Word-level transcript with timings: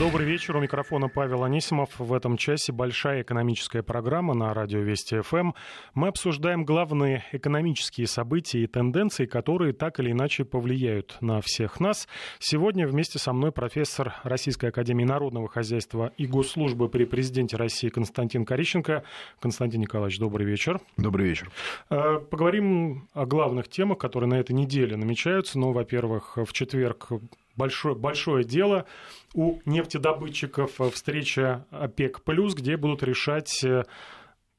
Добрый 0.00 0.26
вечер. 0.26 0.56
У 0.56 0.60
микрофона 0.60 1.08
Павел 1.10 1.44
Анисимов. 1.44 1.90
В 1.98 2.14
этом 2.14 2.38
часе 2.38 2.72
большая 2.72 3.20
экономическая 3.20 3.82
программа 3.82 4.32
на 4.32 4.54
радио 4.54 4.78
Вести 4.80 5.20
ФМ. 5.20 5.50
Мы 5.92 6.08
обсуждаем 6.08 6.64
главные 6.64 7.22
экономические 7.32 8.06
события 8.06 8.60
и 8.60 8.66
тенденции, 8.66 9.26
которые 9.26 9.74
так 9.74 10.00
или 10.00 10.12
иначе 10.12 10.46
повлияют 10.46 11.18
на 11.20 11.42
всех 11.42 11.80
нас. 11.80 12.08
Сегодня 12.38 12.88
вместе 12.88 13.18
со 13.18 13.34
мной 13.34 13.52
профессор 13.52 14.14
Российской 14.22 14.70
Академии 14.70 15.04
Народного 15.04 15.48
Хозяйства 15.48 16.14
и 16.16 16.26
Госслужбы 16.26 16.88
при 16.88 17.04
Президенте 17.04 17.58
России 17.58 17.90
Константин 17.90 18.46
Корищенко. 18.46 19.04
Константин 19.38 19.82
Николаевич, 19.82 20.18
добрый 20.18 20.46
вечер. 20.46 20.80
Добрый 20.96 21.28
вечер. 21.28 21.50
Э, 21.90 22.20
поговорим 22.20 23.06
о 23.12 23.26
главных 23.26 23.68
темах, 23.68 23.98
которые 23.98 24.30
на 24.30 24.40
этой 24.40 24.52
неделе 24.52 24.96
намечаются. 24.96 25.58
Ну, 25.58 25.72
во-первых, 25.72 26.38
в 26.38 26.54
четверг 26.54 27.10
большое, 27.56 27.94
большое 27.94 28.44
дело 28.44 28.86
у 29.34 29.58
нефтедобытчиков 29.64 30.72
встреча 30.92 31.66
ОПЕК+, 31.70 32.20
где 32.56 32.76
будут 32.76 33.02
решать 33.02 33.64
э, 33.64 33.84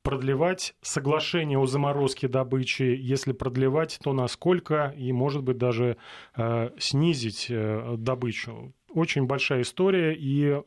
продлевать 0.04 0.74
соглашение 0.82 1.58
о 1.58 1.66
заморозке 1.66 2.28
добычи, 2.28 2.84
если 2.84 3.34
продлевать, 3.34 4.00
то 4.04 4.14
насколько, 4.14 4.94
и, 4.98 5.12
может 5.12 5.44
быть, 5.44 5.58
даже 5.58 5.98
э, 6.36 6.70
снизить 6.78 7.48
э, 7.50 7.96
добычу. 7.98 8.74
Очень 8.94 9.26
большая 9.26 9.62
история, 9.62 10.14
и 10.14 10.46
э, 10.48 10.62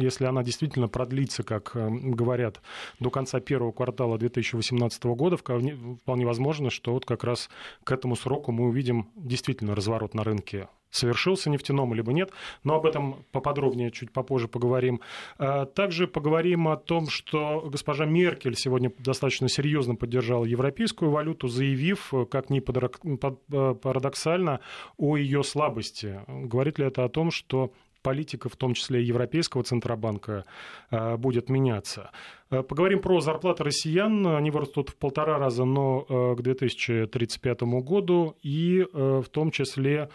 если 0.00 0.24
она 0.24 0.42
действительно 0.42 0.88
продлится, 0.88 1.42
как 1.42 1.72
э, 1.74 1.88
говорят, 1.90 2.60
до 3.00 3.10
конца 3.10 3.40
первого 3.40 3.72
квартала 3.72 4.18
2018 4.18 5.04
года, 5.04 5.36
вполне, 5.36 5.76
вполне 6.02 6.24
возможно, 6.24 6.70
что 6.70 6.92
вот 6.92 7.04
как 7.04 7.24
раз 7.24 7.50
к 7.84 7.92
этому 7.92 8.16
сроку 8.16 8.52
мы 8.52 8.68
увидим 8.68 9.10
действительно 9.16 9.74
разворот 9.74 10.14
на 10.14 10.24
рынке 10.24 10.68
совершился 10.90 11.50
нефтяном 11.50 11.94
либо 11.94 12.12
нет, 12.12 12.30
но 12.64 12.74
об 12.74 12.86
этом 12.86 13.24
поподробнее 13.32 13.90
чуть 13.90 14.12
попозже 14.12 14.48
поговорим. 14.48 15.00
А, 15.38 15.66
также 15.66 16.06
поговорим 16.06 16.68
о 16.68 16.76
том, 16.76 17.08
что 17.08 17.68
госпожа 17.70 18.04
Меркель 18.04 18.56
сегодня 18.56 18.92
достаточно 18.98 19.48
серьезно 19.48 19.94
поддержала 19.94 20.44
европейскую 20.44 21.10
валюту, 21.10 21.48
заявив, 21.48 22.12
как 22.30 22.50
ни 22.50 22.60
парадоксально, 22.60 24.60
о 24.96 25.16
ее 25.16 25.42
слабости. 25.42 26.20
Говорит 26.26 26.78
ли 26.78 26.86
это 26.86 27.04
о 27.04 27.08
том, 27.08 27.30
что 27.30 27.72
политика, 28.02 28.48
в 28.48 28.56
том 28.56 28.74
числе 28.74 29.02
Европейского 29.02 29.62
Центробанка, 29.62 30.44
а, 30.90 31.16
будет 31.16 31.50
меняться. 31.50 32.10
Поговорим 32.48 33.00
про 33.00 33.20
зарплаты 33.20 33.62
россиян. 33.62 34.26
Они 34.26 34.50
вырастут 34.50 34.88
в 34.88 34.96
полтора 34.96 35.38
раза, 35.38 35.64
но 35.64 36.00
к 36.34 36.42
2035 36.42 37.80
году. 37.80 38.34
И 38.42 38.84
в 38.92 39.26
том 39.30 39.52
числе 39.52 40.08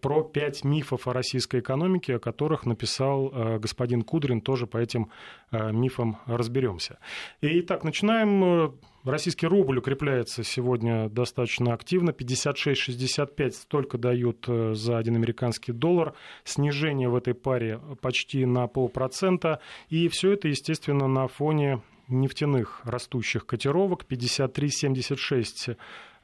про 0.00 0.22
пять 0.22 0.64
мифов 0.64 1.08
о 1.08 1.12
российской 1.12 1.60
экономике, 1.60 2.16
о 2.16 2.18
которых 2.18 2.66
написал 2.66 3.32
э, 3.32 3.58
господин 3.58 4.02
Кудрин. 4.02 4.40
Тоже 4.40 4.66
по 4.66 4.78
этим 4.78 5.10
э, 5.50 5.72
мифам 5.72 6.18
разберемся. 6.26 6.98
Итак, 7.40 7.84
начинаем. 7.84 8.76
Российский 9.04 9.46
рубль 9.46 9.78
укрепляется 9.78 10.42
сегодня 10.42 11.08
достаточно 11.08 11.72
активно. 11.72 12.10
56-65 12.10 13.50
столько 13.52 13.98
дают 13.98 14.44
э, 14.48 14.74
за 14.74 14.98
один 14.98 15.14
американский 15.14 15.72
доллар. 15.72 16.14
Снижение 16.42 17.08
в 17.08 17.14
этой 17.14 17.34
паре 17.34 17.80
почти 18.00 18.44
на 18.44 18.66
полпроцента. 18.66 19.60
И 19.88 20.08
все 20.08 20.32
это, 20.32 20.48
естественно, 20.48 21.06
на 21.06 21.28
фоне 21.28 21.82
нефтяных 22.08 22.80
растущих 22.84 23.46
котировок. 23.46 24.06
53-76 24.08 25.76
Э, 25.76 25.76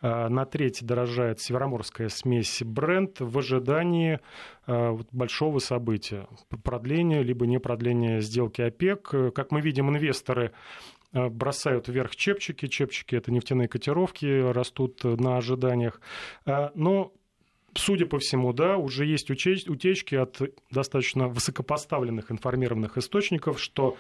на 0.03 0.45
треть 0.45 0.85
дорожает 0.85 1.41
североморская 1.41 2.09
смесь 2.09 2.63
бренд 2.65 3.21
в 3.21 3.39
ожидании 3.39 4.21
э, 4.67 4.99
большого 5.13 5.59
события. 5.61 6.27
Продления 6.65 7.23
либо 7.23 7.47
не 7.47 7.59
продления 7.59 8.21
сделки 8.21 8.61
ОПЕК. 8.61 9.35
Как 9.35 9.53
мы 9.53 9.61
видим, 9.61 9.91
инвесторы 9.91 10.53
э, 11.13 11.29
бросают 11.29 11.89
вверх 11.89 12.17
чепчики. 12.17 12.67
Чепчики– 12.67 13.15
это 13.17 13.31
нефтяные 13.31 13.69
котировки, 13.69 14.51
растут 14.53 15.05
на 15.05 15.37
ожиданиях. 15.37 16.01
Но 16.47 17.13
Судя 17.75 18.05
по 18.05 18.19
всему, 18.19 18.53
да, 18.53 18.77
уже 18.77 19.07
есть 19.07 19.31
утечки 19.31 20.15
от 20.15 20.43
достаточно 20.71 21.29
высокопоставленных 21.29 22.31
информированных 22.31 22.99
источников, 22.99 23.59
что 23.59 23.97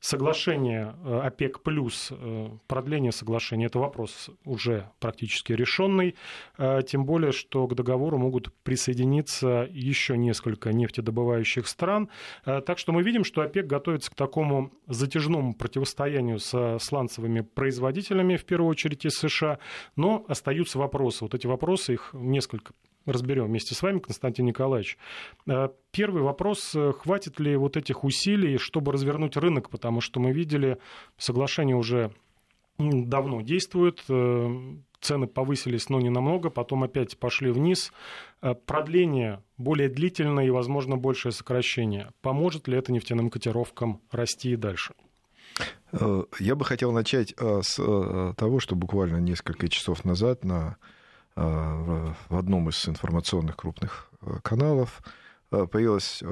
Соглашение 0.00 0.94
э, 1.04 1.20
ОПЕК 1.24 1.60
плюс, 1.60 2.12
э, 2.12 2.48
продление 2.68 3.10
соглашения, 3.10 3.66
это 3.66 3.80
вопрос 3.80 4.30
уже 4.44 4.88
практически 5.00 5.52
решенный, 5.52 6.14
э, 6.56 6.82
тем 6.86 7.04
более, 7.04 7.32
что 7.32 7.66
к 7.66 7.74
договору 7.74 8.16
могут 8.16 8.54
присоединиться 8.62 9.68
еще 9.68 10.16
несколько 10.16 10.72
нефтедобывающих 10.72 11.66
стран. 11.66 12.08
Так 12.44 12.78
что 12.78 12.92
мы 12.92 13.02
видим, 13.02 13.24
что 13.24 13.42
ОПЕК 13.42 13.66
готовится 13.66 14.10
к 14.12 14.14
такому 14.14 14.72
затяжному 14.86 15.54
противостоянию 15.54 16.38
со 16.38 16.78
сланцевыми 16.78 17.40
производителями, 17.40 18.36
в 18.36 18.44
первую 18.44 18.70
очередь 18.70 19.04
из 19.04 19.14
США, 19.14 19.58
но 19.96 20.24
остаются 20.28 20.78
вопросы. 20.78 21.24
Вот 21.24 21.34
эти 21.34 21.46
вопросы, 21.46 21.94
их 21.94 22.10
несколько 22.12 22.72
разберем 23.12 23.46
вместе 23.46 23.74
с 23.74 23.82
вами, 23.82 23.98
Константин 23.98 24.46
Николаевич. 24.46 24.98
Э, 25.46 25.68
первый 25.90 26.22
вопрос, 26.22 26.74
э, 26.74 26.92
хватит 26.92 27.40
ли 27.40 27.56
вот 27.56 27.76
этих 27.76 28.04
усилий, 28.04 28.58
чтобы 28.58 28.92
развернуть 28.92 29.36
рынок, 29.36 29.70
потому 29.70 30.00
что 30.00 30.20
мы 30.20 30.32
видели, 30.32 30.78
соглашение 31.16 31.76
уже 31.76 32.12
давно 32.78 33.40
действует, 33.40 34.02
э, 34.08 34.74
цены 35.00 35.26
повысились, 35.26 35.88
но 35.88 36.00
не 36.00 36.10
намного, 36.10 36.50
потом 36.50 36.84
опять 36.84 37.18
пошли 37.18 37.50
вниз. 37.50 37.92
Продление 38.66 39.42
более 39.56 39.88
длительное 39.88 40.46
и, 40.46 40.50
возможно, 40.50 40.96
большее 40.96 41.32
сокращение. 41.32 42.10
Поможет 42.20 42.68
ли 42.68 42.76
это 42.76 42.92
нефтяным 42.92 43.30
котировкам 43.30 44.00
расти 44.10 44.52
и 44.52 44.56
дальше? 44.56 44.94
Я 45.92 46.54
бы 46.56 46.64
хотел 46.64 46.92
начать 46.92 47.32
с 47.36 47.76
того, 48.36 48.60
что 48.60 48.76
буквально 48.76 49.16
несколько 49.18 49.68
часов 49.68 50.04
назад 50.04 50.44
на 50.44 50.76
в 51.38 52.36
одном 52.36 52.68
из 52.68 52.88
информационных 52.88 53.56
крупных 53.56 54.10
э, 54.22 54.38
каналов 54.42 55.02
э, 55.50 55.66
появилось 55.66 56.22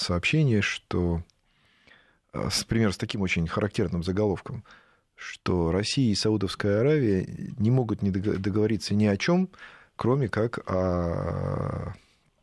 сообщение, 0.00 0.62
что, 0.62 1.22
например, 2.32 2.92
с 2.92 2.96
таким 2.96 3.22
очень 3.22 3.46
характерным 3.46 4.02
заголовком, 4.02 4.64
что 5.16 5.70
Россия 5.70 6.10
и 6.10 6.14
Саудовская 6.14 6.80
Аравия 6.80 7.26
не 7.58 7.70
могут 7.70 8.02
не 8.02 8.10
договориться 8.10 8.94
ни 8.94 9.06
о 9.06 9.16
чем, 9.16 9.48
кроме 9.96 10.28
как 10.28 10.58
о, 10.70 11.94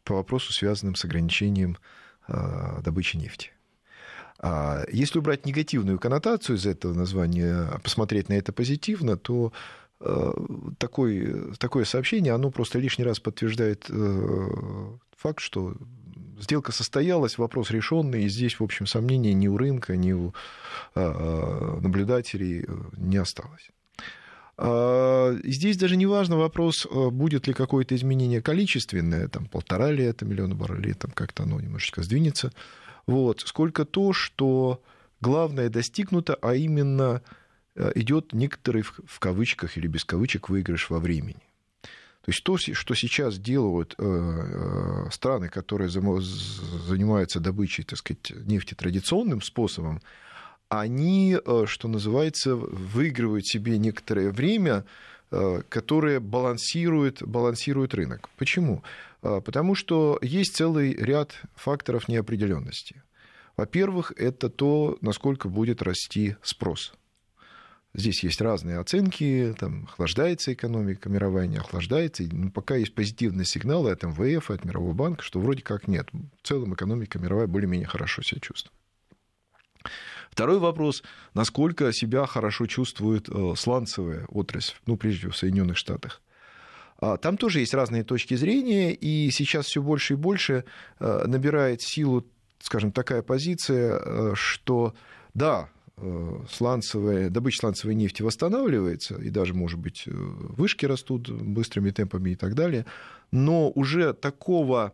по 0.03 0.15
вопросу, 0.15 0.53
связанным 0.53 0.95
с 0.95 1.03
ограничением 1.03 1.77
добычи 2.27 3.17
нефти. 3.17 3.51
А 4.39 4.85
если 4.91 5.19
убрать 5.19 5.45
негативную 5.45 5.99
коннотацию 5.99 6.55
из 6.55 6.65
этого 6.65 6.93
названия, 6.93 7.79
посмотреть 7.83 8.29
на 8.29 8.33
это 8.33 8.53
позитивно, 8.53 9.17
то 9.17 9.51
Э, 9.51 9.80
такой, 10.77 11.53
такое 11.57 11.85
сообщение, 11.85 12.33
оно 12.33 12.49
просто 12.51 12.79
лишний 12.79 13.05
раз 13.05 13.19
подтверждает 13.19 13.85
э, 13.89 14.47
факт, 15.15 15.39
что 15.39 15.75
сделка 16.39 16.71
состоялась, 16.71 17.37
вопрос 17.37 17.71
решенный, 17.71 18.23
и 18.23 18.29
здесь, 18.29 18.59
в 18.59 18.63
общем, 18.63 18.87
сомнений 18.87 19.33
ни 19.33 19.47
у 19.47 19.57
рынка, 19.57 19.95
ни 19.95 20.11
у 20.11 20.33
э, 20.95 21.77
наблюдателей 21.81 22.65
не 22.97 23.17
осталось. 23.17 23.69
А, 24.57 25.37
здесь 25.43 25.77
даже 25.77 25.95
не 25.95 26.05
важно 26.05 26.37
вопрос, 26.37 26.87
будет 26.87 27.47
ли 27.47 27.53
какое-то 27.53 27.95
изменение 27.95 28.41
количественное, 28.41 29.27
там 29.27 29.45
полтора 29.45 29.91
ли 29.91 30.03
это 30.03 30.25
миллиона 30.25 30.55
баррелей, 30.55 30.93
там 30.93 31.11
как-то 31.11 31.43
оно 31.43 31.59
немножечко 31.59 32.01
сдвинется, 32.01 32.51
вот, 33.05 33.41
сколько 33.41 33.85
то, 33.85 34.13
что 34.13 34.81
главное 35.19 35.69
достигнуто, 35.69 36.35
а 36.41 36.55
именно 36.55 37.21
Э, 37.21 37.40
идет 37.75 38.33
некоторый, 38.33 38.81
в 38.81 39.19
кавычках 39.19 39.77
или 39.77 39.87
без 39.87 40.03
кавычек, 40.05 40.49
выигрыш 40.49 40.89
во 40.89 40.99
времени. 40.99 41.41
То 42.23 42.29
есть 42.29 42.43
то, 42.43 42.57
что 42.57 42.93
сейчас 42.93 43.39
делают 43.39 43.95
э, 43.97 44.03
э, 44.03 45.09
страны, 45.11 45.49
которые 45.49 45.89
занимаются 45.89 47.39
добычей, 47.39 47.83
так 47.83 47.97
сказать, 47.97 48.31
нефти 48.45 48.75
традиционным 48.75 49.41
способом, 49.41 50.01
они, 50.69 51.37
что 51.65 51.87
называется, 51.89 52.55
выигрывают 52.55 53.45
себе 53.45 53.77
некоторое 53.77 54.31
время, 54.31 54.85
которое 55.29 56.21
балансирует, 56.21 57.21
балансирует 57.21 57.93
рынок. 57.93 58.29
Почему? 58.37 58.81
Потому 59.19 59.75
что 59.75 60.17
есть 60.21 60.55
целый 60.55 60.93
ряд 60.93 61.41
факторов 61.55 62.07
неопределенности. 62.07 63.03
Во-первых, 63.57 64.13
это 64.15 64.49
то, 64.49 64.97
насколько 65.01 65.49
будет 65.49 65.81
расти 65.81 66.37
спрос. 66.41 66.93
Здесь 67.93 68.23
есть 68.23 68.39
разные 68.39 68.79
оценки, 68.79 69.53
там 69.59 69.83
охлаждается 69.83 70.53
экономика 70.53 71.09
мировая, 71.09 71.47
не 71.47 71.57
охлаждается. 71.57 72.23
Но 72.31 72.49
пока 72.49 72.75
есть 72.75 72.95
позитивные 72.95 73.45
сигналы 73.45 73.91
от 73.91 74.03
МВФ, 74.03 74.49
от 74.49 74.63
Мирового 74.63 74.93
банка, 74.93 75.23
что 75.23 75.39
вроде 75.41 75.61
как 75.61 75.89
нет. 75.89 76.07
В 76.41 76.47
целом 76.47 76.73
экономика 76.73 77.19
мировая 77.19 77.47
более-менее 77.47 77.87
хорошо 77.87 78.21
себя 78.21 78.39
чувствует. 78.39 78.73
Второй 80.29 80.59
вопрос, 80.59 81.03
насколько 81.33 81.91
себя 81.91 82.25
хорошо 82.25 82.65
чувствует 82.65 83.27
э, 83.27 83.53
сланцевая 83.57 84.25
отрасль, 84.27 84.75
ну, 84.85 84.95
прежде 84.95 85.19
всего, 85.19 85.31
в 85.33 85.37
Соединенных 85.37 85.75
Штатах. 85.75 86.21
А, 86.99 87.17
там 87.17 87.35
тоже 87.35 87.59
есть 87.59 87.73
разные 87.73 88.05
точки 88.05 88.35
зрения, 88.35 88.93
и 88.93 89.29
сейчас 89.31 89.65
все 89.65 89.81
больше 89.81 90.13
и 90.13 90.17
больше 90.17 90.63
э, 90.99 91.23
набирает 91.27 91.81
силу 91.81 92.25
скажем, 92.63 92.91
такая 92.91 93.23
позиция, 93.23 94.35
что 94.35 94.93
да, 95.33 95.69
сланцевая, 96.49 97.29
добыча 97.29 97.59
сланцевой 97.59 97.95
нефти 97.95 98.21
восстанавливается, 98.21 99.15
и 99.15 99.29
даже, 99.29 99.53
может 99.53 99.79
быть, 99.79 100.03
вышки 100.05 100.85
растут 100.85 101.29
быстрыми 101.29 101.91
темпами 101.91 102.31
и 102.31 102.35
так 102.35 102.55
далее, 102.55 102.85
но 103.31 103.69
уже 103.69 104.13
такого 104.13 104.93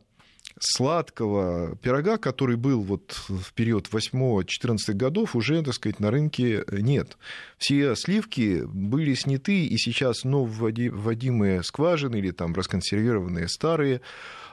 сладкого 0.60 1.76
пирога, 1.78 2.18
который 2.18 2.56
был 2.56 2.82
вот 2.82 3.12
в 3.28 3.54
период 3.54 3.88
8-14 3.88 4.94
годов, 4.94 5.36
уже, 5.36 5.62
так 5.62 5.74
сказать, 5.74 6.00
на 6.00 6.12
рынке 6.12 6.64
нет. 6.72 7.18
Все 7.58 7.96
сливки 7.96 8.64
были 8.66 9.14
сняты, 9.14 9.66
и 9.66 9.78
сейчас 9.78 10.24
вводимые 10.24 11.64
скважины 11.64 12.18
или 12.18 12.32
там 12.32 12.54
расконсервированные 12.54 13.48
старые 13.48 14.02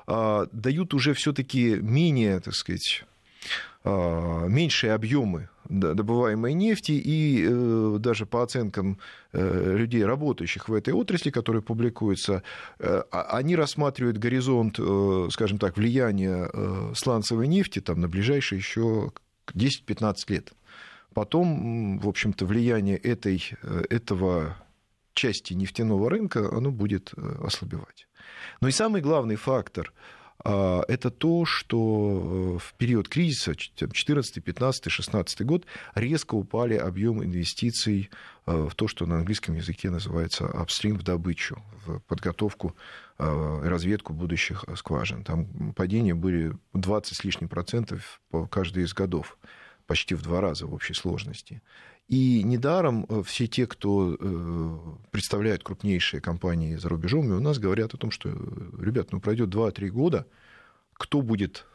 а, 0.06 0.46
дают 0.52 0.94
уже 0.94 1.14
все-таки 1.14 1.76
менее, 1.76 2.40
так 2.40 2.54
сказать, 2.54 3.04
меньшие 3.84 4.94
объемы 4.94 5.50
добываемой 5.68 6.52
нефти, 6.54 6.92
и 6.92 7.46
э, 7.46 7.96
даже 7.98 8.26
по 8.26 8.42
оценкам 8.42 8.98
э, 9.32 9.76
людей, 9.76 10.04
работающих 10.04 10.68
в 10.68 10.74
этой 10.74 10.92
отрасли, 10.92 11.30
которые 11.30 11.62
публикуются, 11.62 12.42
э, 12.78 13.02
а, 13.10 13.22
они 13.36 13.56
рассматривают 13.56 14.18
горизонт, 14.18 14.78
скажем 15.32 15.58
так, 15.58 15.76
влияния 15.76 16.50
сланцевой 16.94 17.48
нефти 17.48 17.80
там, 17.80 18.00
на 18.00 18.08
ближайшие 18.08 18.58
еще 18.58 19.12
10-15 19.52 20.14
лет. 20.28 20.52
Потом, 21.14 21.98
в 21.98 22.08
общем-то, 22.08 22.44
влияние 22.44 22.96
этой, 22.96 23.50
этого 23.88 24.56
части 25.12 25.54
нефтяного 25.54 26.10
рынка, 26.10 26.48
оно 26.50 26.70
будет 26.70 27.12
ослабевать. 27.40 28.08
Но 28.60 28.68
и 28.68 28.72
самый 28.72 29.00
главный 29.00 29.36
фактор– 29.36 29.92
а, 30.02 30.23
это 30.42 31.10
то, 31.10 31.44
что 31.44 32.56
э, 32.56 32.58
в 32.58 32.74
период 32.74 33.08
кризиса 33.08 33.52
2014, 33.52 34.42
15, 34.44 34.90
16 34.90 35.42
год 35.46 35.66
резко 35.94 36.34
упали 36.34 36.74
объемы 36.74 37.24
инвестиций 37.24 38.10
э, 38.46 38.68
в 38.70 38.74
то, 38.74 38.86
что 38.86 39.06
на 39.06 39.18
английском 39.18 39.54
языке 39.54 39.90
называется 39.90 40.46
апстрим 40.46 40.98
в 40.98 41.02
добычу, 41.02 41.62
в 41.86 42.00
подготовку 42.00 42.76
э, 43.18 43.60
разведку 43.64 44.12
будущих 44.12 44.64
скважин. 44.76 45.24
Там 45.24 45.72
падения 45.72 46.14
были 46.14 46.52
20 46.74 47.16
с 47.16 47.24
лишним 47.24 47.48
процентов 47.48 48.20
по 48.30 48.46
каждый 48.46 48.82
из 48.82 48.92
годов, 48.92 49.38
почти 49.86 50.14
в 50.14 50.22
два 50.22 50.40
раза 50.40 50.66
в 50.66 50.74
общей 50.74 50.94
сложности. 50.94 51.62
И 52.08 52.42
недаром 52.42 53.06
э, 53.08 53.22
все 53.24 53.46
те, 53.46 53.66
кто 53.66 54.14
э, 54.14 54.78
представляет 55.10 55.62
крупнейшие 55.62 56.20
компании 56.20 56.76
за 56.76 56.88
рубежом, 56.88 57.30
у 57.30 57.40
нас 57.40 57.58
говорят 57.58 57.94
о 57.94 57.96
том, 57.96 58.10
что, 58.10 58.28
ребят, 58.28 59.12
ну 59.12 59.20
пройдет 59.20 59.48
2-3 59.48 59.88
года, 59.88 60.26
кто 60.92 61.22
будет 61.22 61.66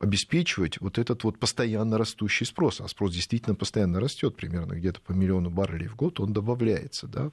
обеспечивать 0.00 0.80
вот 0.80 0.98
этот 0.98 1.24
вот 1.24 1.38
постоянно 1.38 1.98
растущий 1.98 2.46
спрос. 2.46 2.80
А 2.80 2.88
спрос 2.88 3.12
действительно 3.12 3.54
постоянно 3.54 4.00
растет, 4.00 4.34
примерно 4.34 4.72
где-то 4.72 5.00
по 5.02 5.12
миллиону 5.12 5.50
баррелей 5.50 5.88
в 5.88 5.96
год 5.96 6.20
он 6.20 6.32
добавляется, 6.32 7.06
да, 7.06 7.30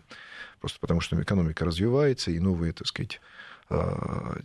просто 0.59 0.79
потому 0.79 0.99
что 0.99 1.19
экономика 1.21 1.63
развивается, 1.63 2.29
и 2.31 2.39
новые, 2.39 2.73
так 2.73 2.87
сказать, 2.87 3.21
а, 3.69 4.39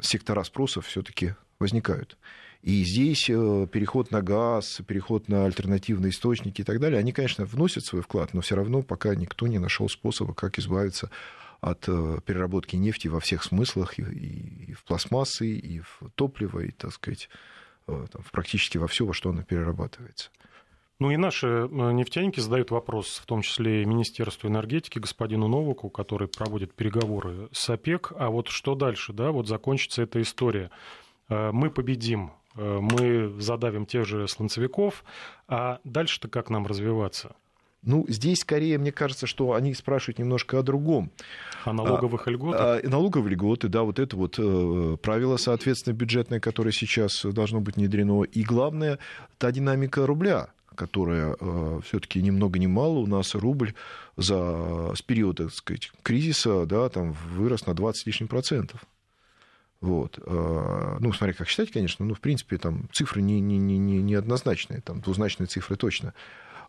сектора 0.00 0.42
спроса 0.42 0.80
все-таки 0.80 1.34
возникают. 1.60 2.18
И 2.62 2.82
здесь 2.82 3.30
э, 3.30 3.66
переход 3.70 4.10
на 4.10 4.20
газ, 4.20 4.82
переход 4.86 5.28
на 5.28 5.44
альтернативные 5.44 6.10
источники 6.10 6.62
и 6.62 6.64
так 6.64 6.80
далее, 6.80 6.98
они, 6.98 7.12
конечно, 7.12 7.44
вносят 7.44 7.84
свой 7.84 8.02
вклад, 8.02 8.34
но 8.34 8.40
все 8.40 8.56
равно 8.56 8.82
пока 8.82 9.14
никто 9.14 9.46
не 9.46 9.58
нашел 9.58 9.88
способа, 9.88 10.34
как 10.34 10.58
избавиться 10.58 11.10
от 11.60 11.88
э, 11.88 12.18
переработки 12.26 12.74
нефти 12.74 13.06
во 13.06 13.20
всех 13.20 13.44
смыслах, 13.44 13.98
и, 13.98 14.74
в 14.74 14.84
пластмассы, 14.84 15.48
и 15.50 15.80
в 15.80 16.00
топливо, 16.16 16.60
и, 16.60 16.72
так 16.72 16.92
сказать, 16.92 17.28
э, 17.86 18.06
там, 18.10 18.22
практически 18.32 18.76
во 18.76 18.88
все, 18.88 19.06
во 19.06 19.14
что 19.14 19.30
оно 19.30 19.44
перерабатывается. 19.44 20.30
Ну 20.98 21.12
и 21.12 21.16
наши 21.16 21.46
нефтяники 21.46 22.40
задают 22.40 22.72
вопрос, 22.72 23.20
в 23.22 23.26
том 23.26 23.42
числе 23.42 23.82
и 23.82 23.84
Министерству 23.84 24.48
энергетики, 24.48 24.98
господину 24.98 25.46
Новаку, 25.46 25.90
который 25.90 26.26
проводит 26.26 26.74
переговоры 26.74 27.48
с 27.52 27.70
ОПЕК. 27.70 28.14
А 28.18 28.30
вот 28.30 28.48
что 28.48 28.74
дальше, 28.74 29.12
да, 29.12 29.30
вот 29.30 29.46
закончится 29.46 30.02
эта 30.02 30.20
история. 30.20 30.72
Мы 31.28 31.70
победим 31.70 32.32
мы 32.58 33.32
задавим 33.40 33.86
тех 33.86 34.06
же 34.06 34.26
слонцевиков, 34.28 35.04
а 35.46 35.78
дальше-то 35.84 36.28
как 36.28 36.50
нам 36.50 36.66
развиваться? 36.66 37.36
Ну, 37.82 38.04
здесь 38.08 38.40
скорее, 38.40 38.76
мне 38.76 38.90
кажется, 38.90 39.26
что 39.26 39.54
они 39.54 39.72
спрашивают 39.72 40.18
немножко 40.18 40.58
о 40.58 40.62
другом. 40.62 41.10
О 41.64 41.72
налоговых 41.72 42.26
а, 42.26 42.30
льготах? 42.30 42.60
А, 42.60 42.88
налоговые 42.88 43.34
льготы, 43.34 43.68
да, 43.68 43.82
вот 43.82 43.98
это 44.00 44.16
вот 44.16 44.34
э, 44.38 44.96
правило, 45.00 45.36
соответственно, 45.36 45.94
бюджетное, 45.94 46.40
которое 46.40 46.72
сейчас 46.72 47.24
должно 47.24 47.60
быть 47.60 47.76
внедрено. 47.76 48.24
И 48.24 48.42
главное, 48.42 48.98
та 49.38 49.52
динамика 49.52 50.06
рубля, 50.06 50.48
которая 50.74 51.36
э, 51.38 51.80
все-таки 51.84 52.20
ни 52.20 52.30
много 52.30 52.58
ни 52.58 52.66
мало 52.66 52.98
у 52.98 53.06
нас 53.06 53.34
рубль 53.36 53.74
за 54.16 54.92
с 54.96 55.02
периода, 55.02 55.44
так 55.44 55.54
сказать, 55.54 55.92
кризиса, 56.02 56.66
да, 56.66 56.88
там 56.88 57.12
вырос 57.12 57.66
на 57.66 57.74
20 57.74 58.02
с 58.02 58.06
лишним 58.06 58.28
процентов. 58.28 58.84
Вот. 59.80 60.18
А, 60.26 60.98
ну, 61.00 61.12
смотря 61.12 61.34
как 61.34 61.48
считать, 61.48 61.70
конечно, 61.70 62.04
но, 62.04 62.14
в 62.14 62.20
принципе, 62.20 62.58
там 62.58 62.88
цифры 62.92 63.22
не, 63.22 63.40
не, 63.40 63.58
не, 63.58 63.78
не 63.78 64.14
однозначные, 64.14 64.80
там 64.80 65.00
двузначные 65.00 65.46
цифры 65.46 65.76
точно. 65.76 66.14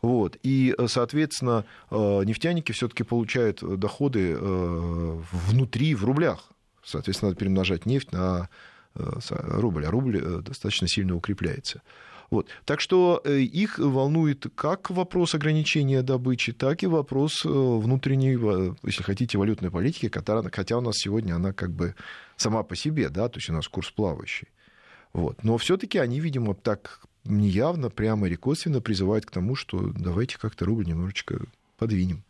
Вот. 0.01 0.37
И, 0.43 0.75
соответственно, 0.87 1.65
а, 1.89 2.21
нефтяники 2.21 2.71
все-таки 2.71 3.03
получают 3.03 3.61
доходы 3.79 4.35
а, 4.39 5.21
внутри, 5.31 5.95
в 5.95 6.05
рублях. 6.05 6.49
Соответственно, 6.83 7.29
надо 7.29 7.39
перемножать 7.39 7.85
нефть 7.85 8.11
на 8.11 8.49
рубль, 8.95 9.85
а 9.85 9.91
рубль 9.91 10.17
э, 10.17 10.41
достаточно 10.41 10.87
сильно 10.87 11.15
укрепляется. 11.15 11.81
Вот. 12.29 12.47
Так 12.65 12.79
что 12.79 13.21
э, 13.23 13.39
их 13.39 13.79
волнует 13.79 14.45
как 14.55 14.91
вопрос 14.91 15.33
ограничения 15.33 16.03
добычи, 16.03 16.53
так 16.53 16.83
и 16.83 16.87
вопрос 16.87 17.43
э, 17.43 17.49
внутренней, 17.49 18.37
если 18.83 19.03
хотите, 19.03 19.37
валютной 19.37 19.71
политики, 19.71 20.09
которая, 20.09 20.49
хотя 20.51 20.77
у 20.77 20.81
нас 20.81 20.97
сегодня 20.97 21.35
она 21.35 21.53
как 21.53 21.71
бы 21.71 21.95
сама 22.37 22.63
по 22.63 22.75
себе, 22.75 23.09
да, 23.09 23.29
то 23.29 23.37
есть 23.37 23.49
у 23.49 23.53
нас 23.53 23.67
курс 23.67 23.89
плавающий. 23.89 24.47
Вот. 25.11 25.43
Но 25.43 25.57
все-таки 25.57 25.97
они, 25.97 26.19
видимо, 26.19 26.53
так 26.53 27.01
неявно, 27.25 27.89
прямо 27.89 28.27
или 28.27 28.35
косвенно 28.35 28.79
призывают 28.79 29.25
к 29.25 29.31
тому, 29.31 29.55
что 29.55 29.91
давайте 29.97 30.37
как-то 30.37 30.65
рубль 30.65 30.85
немножечко 30.85 31.41
подвинем. 31.77 32.23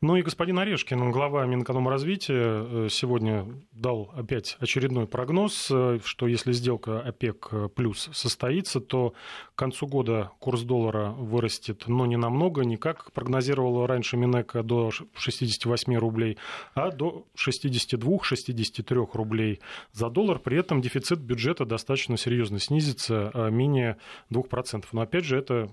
Ну 0.00 0.16
и 0.16 0.22
господин 0.22 0.58
Орешкин, 0.58 1.10
глава 1.10 1.44
Минэкономразвития, 1.46 2.36
э, 2.36 2.88
сегодня 2.90 3.46
дал 3.72 4.10
опять 4.14 4.56
очередной 4.60 5.06
прогноз, 5.06 5.68
э, 5.70 5.98
что 6.04 6.26
если 6.26 6.52
сделка 6.52 7.00
ОПЕК 7.00 7.72
плюс 7.74 8.08
состоится, 8.12 8.80
то 8.80 9.14
к 9.54 9.58
концу 9.58 9.86
года 9.86 10.30
курс 10.38 10.62
доллара 10.62 11.10
вырастет, 11.10 11.84
но 11.88 12.06
не 12.06 12.16
намного, 12.16 12.64
не 12.64 12.76
как 12.76 13.12
прогнозировала 13.12 13.86
раньше 13.86 14.16
Минэка 14.16 14.62
до 14.62 14.90
68 14.90 15.96
рублей, 15.96 16.38
а 16.74 16.90
до 16.90 17.26
62-63 17.36 19.08
рублей 19.12 19.60
за 19.92 20.10
доллар. 20.10 20.38
При 20.38 20.58
этом 20.58 20.80
дефицит 20.80 21.18
бюджета 21.18 21.64
достаточно 21.64 22.16
серьезно 22.16 22.58
снизится, 22.60 23.30
а 23.34 23.50
менее 23.50 23.96
2%. 24.30 24.84
Но 24.92 25.00
опять 25.00 25.24
же, 25.24 25.36
это 25.36 25.70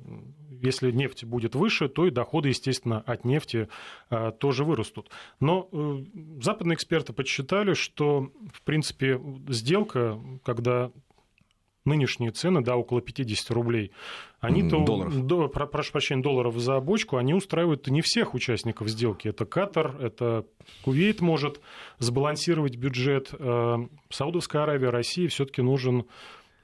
если 0.65 0.91
нефть 0.91 1.23
будет 1.23 1.55
выше, 1.55 1.87
то 1.87 2.05
и 2.05 2.11
доходы, 2.11 2.49
естественно, 2.49 2.99
от 3.05 3.25
нефти 3.25 3.69
а, 4.09 4.31
тоже 4.31 4.63
вырастут. 4.63 5.09
Но 5.39 5.69
э, 5.71 6.03
западные 6.41 6.75
эксперты 6.75 7.13
подсчитали, 7.13 7.73
что, 7.73 8.31
в 8.53 8.61
принципе, 8.63 9.21
сделка, 9.47 10.19
когда 10.43 10.91
нынешние 11.85 12.31
цены, 12.31 12.61
да, 12.61 12.75
около 12.75 13.01
50 13.01 13.51
рублей, 13.51 13.91
они-то, 14.39 14.83
долларов. 14.83 15.25
До, 15.25 15.47
прошу 15.47 15.91
прощения, 15.91 16.21
долларов 16.21 16.57
за 16.57 16.79
бочку, 16.79 17.17
они 17.17 17.33
устраивают 17.33 17.87
не 17.87 18.01
всех 18.01 18.33
участников 18.33 18.89
сделки. 18.89 19.27
Это 19.27 19.45
Катар, 19.45 19.95
это 20.01 20.45
Кувейт 20.83 21.21
может 21.21 21.61
сбалансировать 21.99 22.75
бюджет. 22.75 23.29
Э, 23.37 23.77
Саудовская 24.09 24.63
Аравия, 24.63 24.89
Россия 24.89 25.29
все-таки 25.29 25.61
нужен 25.61 26.05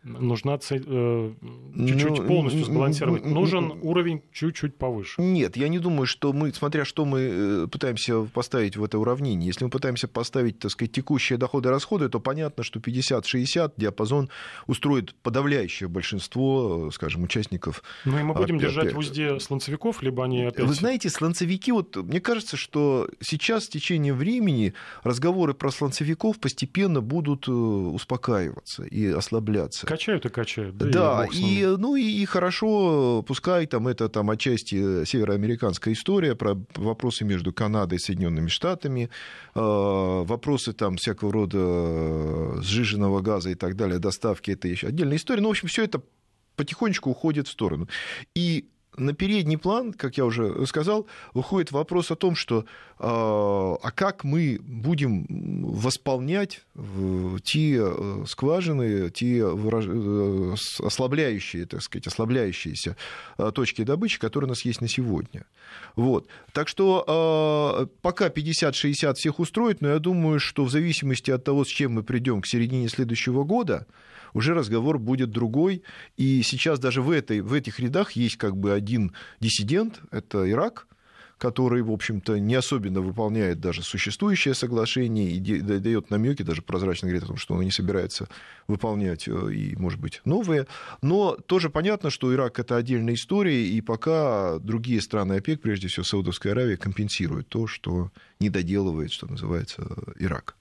нужна 0.03 0.57
цель, 0.57 0.83
э, 0.87 1.33
чуть-чуть 1.77 2.17
ну, 2.17 2.27
полностью 2.27 2.65
сбалансировать. 2.65 3.25
Нужен 3.25 3.73
уровень 3.81 4.23
чуть-чуть 4.31 4.75
повыше. 4.75 5.21
Нет, 5.21 5.55
я 5.57 5.67
не 5.67 5.79
думаю, 5.79 6.07
что 6.07 6.33
мы, 6.33 6.51
смотря 6.53 6.85
что 6.85 7.05
мы 7.05 7.19
э, 7.19 7.67
пытаемся 7.71 8.23
поставить 8.23 8.77
в 8.77 8.83
это 8.83 8.97
уравнение, 8.97 9.47
если 9.47 9.63
мы 9.63 9.69
пытаемся 9.69 10.07
поставить, 10.07 10.59
так 10.59 10.71
сказать, 10.71 10.91
текущие 10.91 11.37
доходы 11.37 11.69
и 11.69 11.71
расходы, 11.71 12.09
то 12.09 12.19
понятно, 12.19 12.63
что 12.63 12.79
50-60 12.79 13.73
диапазон 13.77 14.29
устроит 14.65 15.13
подавляющее 15.15 15.87
большинство, 15.87 16.87
э, 16.87 16.91
скажем, 16.91 17.23
участников. 17.23 17.83
Ну 18.05 18.17
и 18.17 18.23
мы 18.23 18.33
будем 18.33 18.55
опять, 18.55 18.69
держать 18.69 18.93
в 18.93 18.97
узде 18.97 19.39
слонцевиков, 19.39 20.01
либо 20.01 20.23
они 20.23 20.45
опять... 20.45 20.65
Вы 20.65 20.73
знаете, 20.73 21.09
слонцевики, 21.09 21.69
вот 21.71 21.95
мне 21.95 22.19
кажется, 22.19 22.57
что 22.57 23.07
сейчас 23.19 23.67
в 23.67 23.69
течение 23.69 24.13
времени 24.13 24.73
разговоры 25.03 25.53
про 25.53 25.69
слонцевиков 25.69 26.39
постепенно 26.39 27.01
будут 27.01 27.47
успокаиваться 27.47 28.83
и 28.83 29.05
ослабляться. 29.05 29.85
Качают 29.91 30.25
и 30.25 30.29
качают. 30.29 30.77
Да, 30.77 30.87
да 30.89 31.27
и, 31.31 31.65
ну 31.65 31.95
и, 31.95 32.03
и 32.03 32.25
хорошо, 32.25 33.23
пускай 33.27 33.65
там 33.67 33.87
это 33.87 34.09
там 34.09 34.29
отчасти 34.29 35.05
североамериканская 35.05 35.93
история 35.93 36.35
про 36.35 36.57
вопросы 36.75 37.25
между 37.25 37.53
Канадой 37.53 37.97
и 37.97 37.99
Соединенными 37.99 38.47
Штатами, 38.47 39.09
э, 39.53 39.59
вопросы 39.59 40.73
там 40.73 40.95
всякого 40.97 41.33
рода 41.33 42.61
сжиженного 42.61 43.21
газа 43.21 43.49
и 43.49 43.55
так 43.55 43.75
далее, 43.75 43.99
доставки, 43.99 44.51
это 44.51 44.67
еще 44.67 44.87
отдельная 44.87 45.17
история. 45.17 45.41
Ну, 45.41 45.49
в 45.49 45.51
общем, 45.51 45.67
все 45.67 45.83
это 45.83 46.01
потихонечку 46.55 47.09
уходит 47.09 47.47
в 47.47 47.51
сторону. 47.51 47.87
И 48.35 48.69
на 48.97 49.13
передний 49.13 49.57
план, 49.57 49.93
как 49.93 50.17
я 50.17 50.25
уже 50.25 50.65
сказал, 50.65 51.07
выходит 51.33 51.71
вопрос 51.71 52.11
о 52.11 52.15
том, 52.15 52.35
что 52.35 52.65
а, 52.99 53.77
а 53.81 53.91
как 53.91 54.23
мы 54.23 54.59
будем 54.61 55.25
восполнять 55.63 56.63
те 57.43 57.79
э, 57.81 58.25
скважины, 58.27 59.09
те 59.09 59.39
э, 59.39 60.55
ослабляющие, 60.79 61.65
так 61.65 61.81
сказать, 61.81 62.07
ослабляющиеся 62.07 62.97
э, 63.37 63.51
точки 63.53 63.83
добычи, 63.83 64.19
которые 64.19 64.47
у 64.47 64.49
нас 64.49 64.65
есть 64.65 64.81
на 64.81 64.87
сегодня. 64.87 65.45
Вот. 65.95 66.27
Так 66.51 66.67
что 66.67 67.03
а, 67.07 67.87
пока 68.01 68.27
50-60 68.27 69.13
всех 69.15 69.39
устроит, 69.39 69.81
но 69.81 69.89
я 69.89 69.99
думаю, 69.99 70.39
что 70.39 70.65
в 70.65 70.69
зависимости 70.69 71.31
от 71.31 71.43
того, 71.43 71.63
с 71.63 71.69
чем 71.69 71.93
мы 71.93 72.03
придем 72.03 72.41
к 72.41 72.47
середине 72.47 72.89
следующего 72.89 73.43
года, 73.43 73.87
уже 74.33 74.53
разговор 74.53 74.99
будет 74.99 75.31
другой. 75.31 75.83
И 76.17 76.41
сейчас 76.43 76.79
даже 76.79 77.01
в, 77.01 77.11
этой, 77.11 77.41
в 77.41 77.53
этих 77.53 77.79
рядах 77.79 78.13
есть 78.13 78.37
как 78.37 78.57
бы 78.57 78.73
один 78.73 79.13
диссидент, 79.39 80.01
это 80.11 80.49
Ирак, 80.49 80.87
который, 81.41 81.81
в 81.81 81.91
общем-то, 81.91 82.39
не 82.39 82.53
особенно 82.53 83.01
выполняет 83.01 83.59
даже 83.59 83.81
существующее 83.81 84.53
соглашение 84.53 85.31
и 85.31 85.39
дает 85.39 86.11
намеки, 86.11 86.43
даже 86.43 86.61
прозрачно 86.61 87.07
говорит 87.07 87.23
о 87.23 87.27
том, 87.29 87.37
что 87.37 87.55
он 87.55 87.63
не 87.63 87.71
собирается 87.71 88.27
выполнять 88.67 89.27
э, 89.27 89.51
и, 89.51 89.75
может 89.75 89.99
быть, 89.99 90.21
новые. 90.23 90.67
Но 91.01 91.35
тоже 91.47 91.71
понятно, 91.71 92.11
что 92.11 92.31
Ирак 92.31 92.59
это 92.59 92.77
отдельная 92.77 93.15
история, 93.15 93.65
и 93.67 93.81
пока 93.81 94.59
другие 94.59 95.01
страны 95.01 95.33
ОПЕК, 95.33 95.61
прежде 95.61 95.87
всего 95.87 96.03
Саудовская 96.03 96.53
Аравия, 96.53 96.77
компенсируют 96.77 97.49
то, 97.49 97.65
что 97.65 98.11
не 98.39 98.51
доделывает, 98.51 99.11
что 99.11 99.25
называется, 99.25 99.81
Ирак. 100.19 100.55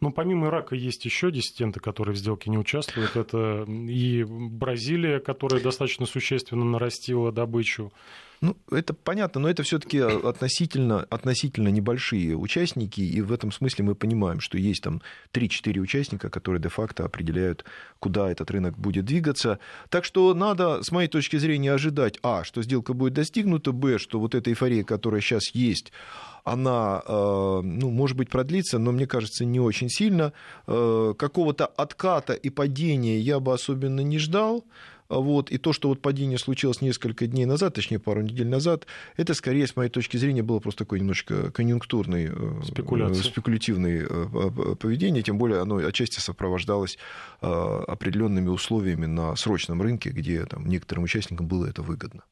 Ну, 0.00 0.12
помимо 0.12 0.48
Ирака 0.48 0.74
есть 0.74 1.04
еще 1.04 1.30
диссиденты, 1.30 1.80
которые 1.80 2.14
в 2.14 2.18
сделке 2.18 2.50
не 2.50 2.58
участвуют. 2.58 3.16
Это 3.16 3.64
и 3.68 4.24
Бразилия, 4.24 5.20
которая 5.20 5.60
достаточно 5.62 6.06
существенно 6.06 6.64
нарастила 6.64 7.32
добычу. 7.32 7.92
Ну, 8.40 8.56
это 8.70 8.92
понятно, 8.92 9.40
но 9.40 9.48
это 9.48 9.62
все-таки 9.62 9.98
относительно, 9.98 11.00
относительно 11.10 11.68
небольшие 11.68 12.36
участники, 12.36 13.00
и 13.00 13.20
в 13.22 13.32
этом 13.32 13.50
смысле 13.50 13.84
мы 13.84 13.94
понимаем, 13.94 14.40
что 14.40 14.58
есть 14.58 14.82
там 14.82 15.00
3-4 15.32 15.78
участника, 15.78 16.28
которые 16.28 16.60
де-факто 16.60 17.04
определяют, 17.04 17.64
куда 17.98 18.30
этот 18.30 18.50
рынок 18.50 18.78
будет 18.78 19.06
двигаться. 19.06 19.58
Так 19.88 20.04
что 20.04 20.34
надо, 20.34 20.82
с 20.82 20.92
моей 20.92 21.08
точки 21.08 21.36
зрения, 21.36 21.72
ожидать, 21.72 22.18
а, 22.22 22.44
что 22.44 22.62
сделка 22.62 22.92
будет 22.92 23.14
достигнута, 23.14 23.72
б, 23.72 23.98
что 23.98 24.20
вот 24.20 24.34
эта 24.34 24.50
эйфория, 24.50 24.84
которая 24.84 25.20
сейчас 25.20 25.54
есть, 25.54 25.92
она, 26.46 27.02
э, 27.04 27.60
ну, 27.64 27.90
может 27.90 28.16
быть, 28.16 28.30
продлится, 28.30 28.78
но 28.78 28.92
мне 28.92 29.08
кажется, 29.08 29.44
не 29.44 29.58
очень 29.58 29.88
сильно. 29.88 30.32
Э, 30.68 31.12
какого-то 31.18 31.66
отката 31.66 32.34
и 32.34 32.50
падения 32.50 33.18
я 33.18 33.40
бы 33.40 33.52
особенно 33.52 34.00
не 34.00 34.18
ждал. 34.18 34.64
Вот, 35.08 35.50
и 35.50 35.58
то, 35.58 35.72
что 35.72 35.88
вот 35.88 36.00
падение 36.02 36.38
случилось 36.38 36.80
несколько 36.80 37.26
дней 37.26 37.44
назад, 37.44 37.74
точнее, 37.74 37.98
пару 37.98 38.22
недель 38.22 38.48
назад, 38.48 38.86
это 39.16 39.34
скорее, 39.34 39.66
с 39.66 39.76
моей 39.76 39.90
точки 39.90 40.16
зрения, 40.16 40.42
было 40.42 40.58
просто 40.58 40.84
такое 40.84 41.00
немножечко 41.00 41.50
конъюнктурное, 41.50 42.32
э, 42.32 42.62
спекулятивное 42.64 44.06
поведение, 44.76 45.22
тем 45.22 45.38
более 45.38 45.60
оно 45.60 45.76
отчасти 45.76 46.20
сопровождалось 46.20 46.98
определенными 47.40 48.48
условиями 48.48 49.06
на 49.06 49.36
срочном 49.36 49.82
рынке, 49.82 50.10
где 50.10 50.44
там, 50.44 50.66
некоторым 50.68 51.04
участникам 51.04 51.46
было 51.46 51.66
это 51.66 51.82
выгодно. 51.82 52.22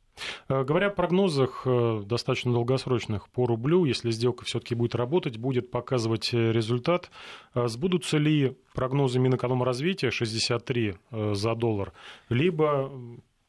Э, 0.49 0.65
говоря 0.65 0.89
о 0.89 0.91
прогнозах 0.91 1.63
э, 1.65 2.03
достаточно 2.05 2.53
долгосрочных 2.53 3.29
по 3.29 3.47
рублю, 3.47 3.85
если 3.85 4.11
сделка 4.11 4.45
все-таки 4.45 4.75
будет 4.75 4.95
работать, 4.95 5.39
будет 5.39 5.71
показывать 5.71 6.33
э, 6.33 6.53
результат, 6.53 7.11
сбудутся 7.55 8.19
ли 8.19 8.57
прогнозы 8.75 9.19
Минэкономразвития 9.19 10.11
63 10.11 10.97
за 11.11 11.55
доллар, 11.55 11.93
либо 12.29 12.91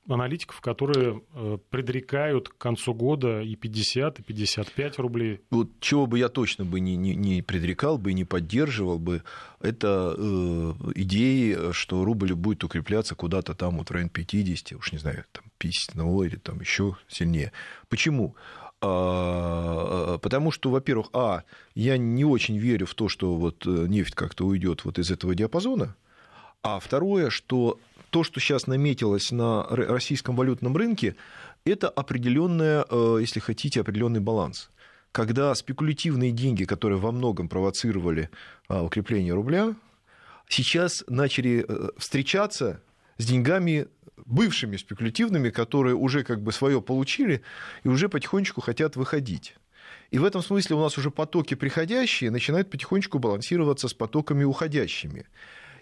аналитиков, 0.08 0.62
которые 0.62 1.22
э, 1.34 1.58
предрекают 1.70 2.50
к 2.50 2.58
концу 2.58 2.94
года 2.94 3.42
и 3.42 3.56
50, 3.56 4.20
и 4.20 4.24
55 4.24 5.00
рублей. 5.00 5.42
Вот 5.50 5.70
чего 5.80 6.06
бы 6.06 6.20
я 6.20 6.30
точно 6.30 6.66
бы 6.66 6.80
не, 6.80 6.96
не, 6.96 7.16
не 7.16 7.42
предрекал 7.42 7.98
бы, 7.98 8.14
не 8.14 8.24
поддерживал 8.24 9.00
бы, 9.00 9.24
это 9.62 10.16
э, 10.18 10.74
идеи, 10.96 11.72
что 11.72 12.06
рубль 12.06 12.34
будет 12.34 12.64
укрепляться 12.64 13.16
куда-то 13.16 13.56
там 13.56 13.78
вот 13.78 13.90
в 13.90 13.92
районе 13.92 14.10
50, 14.12 14.74
уж 14.78 14.92
не 14.92 15.00
знаю, 15.00 15.26
там 15.32 15.44
51 15.58 16.24
или 16.24 16.36
там 16.36 16.60
еще 16.60 16.98
сильнее. 17.08 17.52
Почему? 17.90 18.36
А, 18.82 20.18
потому 20.20 20.52
что, 20.52 20.70
во-первых, 20.70 21.10
а, 21.14 21.44
я 21.74 21.98
не 21.98 22.26
очень 22.26 22.58
верю 22.58 22.86
в 22.86 22.94
то, 22.94 23.10
что 23.10 23.36
вот 23.36 23.66
э, 23.66 23.70
нефть 23.70 24.14
как-то 24.14 24.46
уйдет 24.46 24.86
вот 24.86 25.00
из 25.00 25.10
этого 25.10 25.34
диапазона, 25.34 25.96
а 26.62 26.80
второе, 26.80 27.30
что 27.30 27.80
то, 28.16 28.24
что 28.24 28.40
сейчас 28.40 28.66
наметилось 28.66 29.34
на 29.34 29.66
российском 29.68 30.38
валютном 30.38 30.78
рынке, 30.78 31.18
это 31.66 31.90
определенная, 31.90 32.86
э, 32.90 33.18
если 33.20 33.42
хотите, 33.42 33.82
определенный 33.82 34.22
баланс. 34.22 34.70
Когда 35.12 35.54
спекулятивные 35.54 36.32
деньги, 36.32 36.64
которые 36.64 36.98
во 36.98 37.12
многом 37.12 37.50
провоцировали 37.50 38.30
а, 38.70 38.84
укрепление 38.84 39.34
рубля, 39.34 39.76
сейчас 40.48 41.04
начали 41.10 41.66
э, 41.68 41.90
встречаться 41.98 42.82
с 43.18 43.26
деньгами 43.26 43.88
бывшими 44.26 44.78
спекулятивными, 44.78 45.50
которые 45.50 45.96
уже 45.96 46.24
как 46.24 46.42
бы 46.42 46.54
свое 46.54 46.82
получили 46.82 47.42
и 47.84 47.90
уже 47.90 48.08
потихонечку 48.08 48.62
хотят 48.62 48.96
выходить. 48.96 49.58
И 50.12 50.20
в 50.20 50.24
этом 50.24 50.42
смысле 50.42 50.78
у 50.78 50.80
нас 50.80 50.98
уже 50.98 51.12
потоки 51.12 51.56
приходящие 51.56 52.32
начинают 52.32 52.70
потихонечку 52.70 53.20
балансироваться 53.20 53.90
с 53.90 53.94
потоками 53.94 54.46
уходящими. 54.46 55.26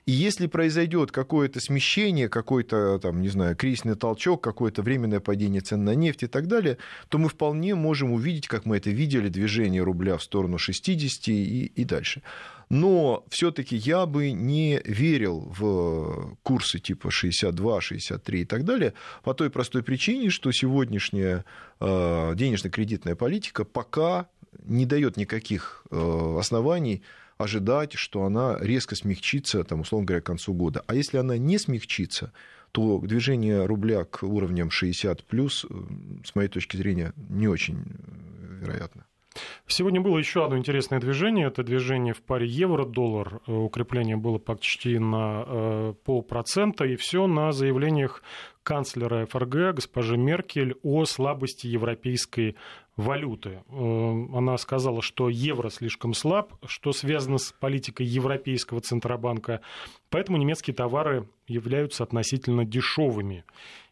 И 0.05 0.11
если 0.11 0.47
произойдет 0.47 1.11
какое-то 1.11 1.61
смещение, 1.61 2.27
какой-то, 2.27 2.99
там, 2.99 3.21
не 3.21 3.29
знаю, 3.29 3.55
кризисный 3.55 3.95
толчок, 3.95 4.43
какое-то 4.43 4.81
временное 4.81 5.21
падение 5.21 5.61
цен 5.61 5.85
на 5.85 5.95
нефть 5.95 6.23
и 6.23 6.27
так 6.27 6.47
далее, 6.47 6.77
то 7.07 7.17
мы 7.17 7.29
вполне 7.29 7.73
можем 7.75 8.11
увидеть, 8.11 8.47
как 8.47 8.65
мы 8.65 8.77
это 8.77 8.89
видели, 8.89 9.29
движение 9.29 9.81
рубля 9.81 10.17
в 10.17 10.23
сторону 10.23 10.57
60 10.57 11.27
и, 11.29 11.65
и 11.65 11.85
дальше. 11.85 12.21
Но 12.69 13.23
все-таки 13.29 13.77
я 13.77 14.05
бы 14.05 14.31
не 14.31 14.81
верил 14.83 15.53
в 15.57 16.35
курсы 16.43 16.79
типа 16.79 17.09
62, 17.09 17.81
63 17.81 18.41
и 18.41 18.45
так 18.45 18.65
далее 18.65 18.93
по 19.23 19.33
той 19.33 19.49
простой 19.49 19.83
причине, 19.83 20.29
что 20.29 20.51
сегодняшняя 20.51 21.45
э, 21.79 22.33
денежно-кредитная 22.35 23.15
политика 23.15 23.63
пока 23.63 24.27
не 24.65 24.85
дает 24.85 25.17
никаких 25.17 25.85
э, 25.91 26.37
оснований 26.39 27.03
ожидать, 27.37 27.93
что 27.93 28.23
она 28.23 28.57
резко 28.59 28.95
смягчится, 28.95 29.63
там, 29.63 29.81
условно 29.81 30.05
говоря, 30.05 30.21
к 30.21 30.25
концу 30.25 30.53
года. 30.53 30.83
А 30.87 30.95
если 30.95 31.17
она 31.17 31.37
не 31.37 31.57
смягчится, 31.57 32.31
то 32.71 32.99
движение 32.99 33.65
рубля 33.65 34.03
к 34.03 34.23
уровням 34.23 34.71
60 34.71 35.23
плюс, 35.25 35.65
э, 35.69 35.75
с 36.25 36.35
моей 36.35 36.49
точки 36.49 36.75
зрения, 36.75 37.13
не 37.29 37.47
очень 37.47 37.83
э, 37.83 38.57
вероятно. 38.61 39.05
Сегодня 39.67 40.01
было 40.01 40.17
еще 40.17 40.45
одно 40.45 40.57
интересное 40.57 40.99
движение. 40.99 41.47
Это 41.47 41.63
движение 41.63 42.13
в 42.13 42.21
паре 42.21 42.47
евро-доллар. 42.47 43.41
Э, 43.47 43.51
укрепление 43.51 44.17
было 44.17 44.37
почти 44.37 44.99
на 44.99 45.93
полпроцента. 46.05 46.85
И 46.85 46.95
все 46.95 47.27
на 47.27 47.51
заявлениях 47.51 48.23
канцлера 48.63 49.25
ФРГ 49.25 49.75
госпожи 49.75 50.17
Меркель 50.17 50.75
о 50.83 51.05
слабости 51.05 51.67
европейской 51.67 52.55
валюты. 52.95 53.63
Э, 53.67 54.25
она 54.33 54.57
сказала, 54.57 55.01
что 55.01 55.29
евро 55.29 55.69
слишком 55.69 56.13
слаб, 56.13 56.53
что 56.65 56.91
связано 56.91 57.37
с 57.37 57.51
политикой 57.51 58.05
Европейского 58.05 58.81
Центробанка, 58.81 59.61
поэтому 60.09 60.37
немецкие 60.37 60.75
товары 60.75 61.27
являются 61.47 62.03
относительно 62.03 62.65
дешевыми. 62.65 63.43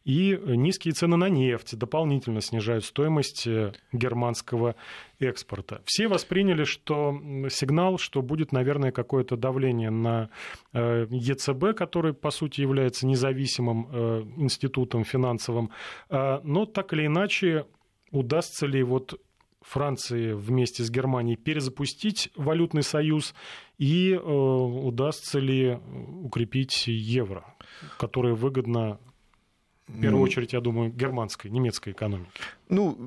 И 0.04 0.40
низкие 0.46 0.94
цены 0.94 1.18
на 1.18 1.30
нефть 1.30 1.78
дополнительно 1.78 2.42
снижают 2.42 2.86
стоимость 2.86 3.46
э, 3.48 3.74
германского 3.92 4.76
экспорта. 5.20 5.82
Все 5.86 6.08
восприняли 6.08 6.64
что 6.64 7.20
сигнал, 7.50 7.98
что 7.98 8.22
будет, 8.22 8.52
наверное, 8.52 8.92
какое-то 8.92 9.38
давление 9.38 9.92
на 9.92 10.30
э, 10.74 11.06
ЕЦБ, 11.10 11.78
который, 11.78 12.14
по 12.14 12.32
сути, 12.32 12.62
является 12.62 13.06
независимым 13.06 13.82
институтом 14.38 15.04
финансовым. 15.04 15.72
Но 16.10 16.66
так 16.66 16.94
или 16.94 17.06
иначе, 17.06 17.66
удастся 18.12 18.66
ли 18.66 18.84
вот 18.84 19.20
Франции 19.62 20.34
вместе 20.34 20.84
с 20.84 20.90
Германией 20.90 21.38
перезапустить 21.38 22.30
валютный 22.36 22.84
союз 22.84 23.36
и 23.78 24.12
э, 24.12 24.18
удастся 24.18 25.40
ли 25.40 25.80
укрепить 26.24 26.88
евро, 26.88 27.46
которое 27.98 28.34
выгодно 28.34 29.00
в 29.88 30.00
первую 30.00 30.20
ну, 30.20 30.22
очередь, 30.22 30.54
я 30.54 30.62
думаю, 30.62 30.92
германской, 30.92 31.52
немецкой 31.52 31.92
экономике. 31.92 32.30
Ну, 32.70 32.98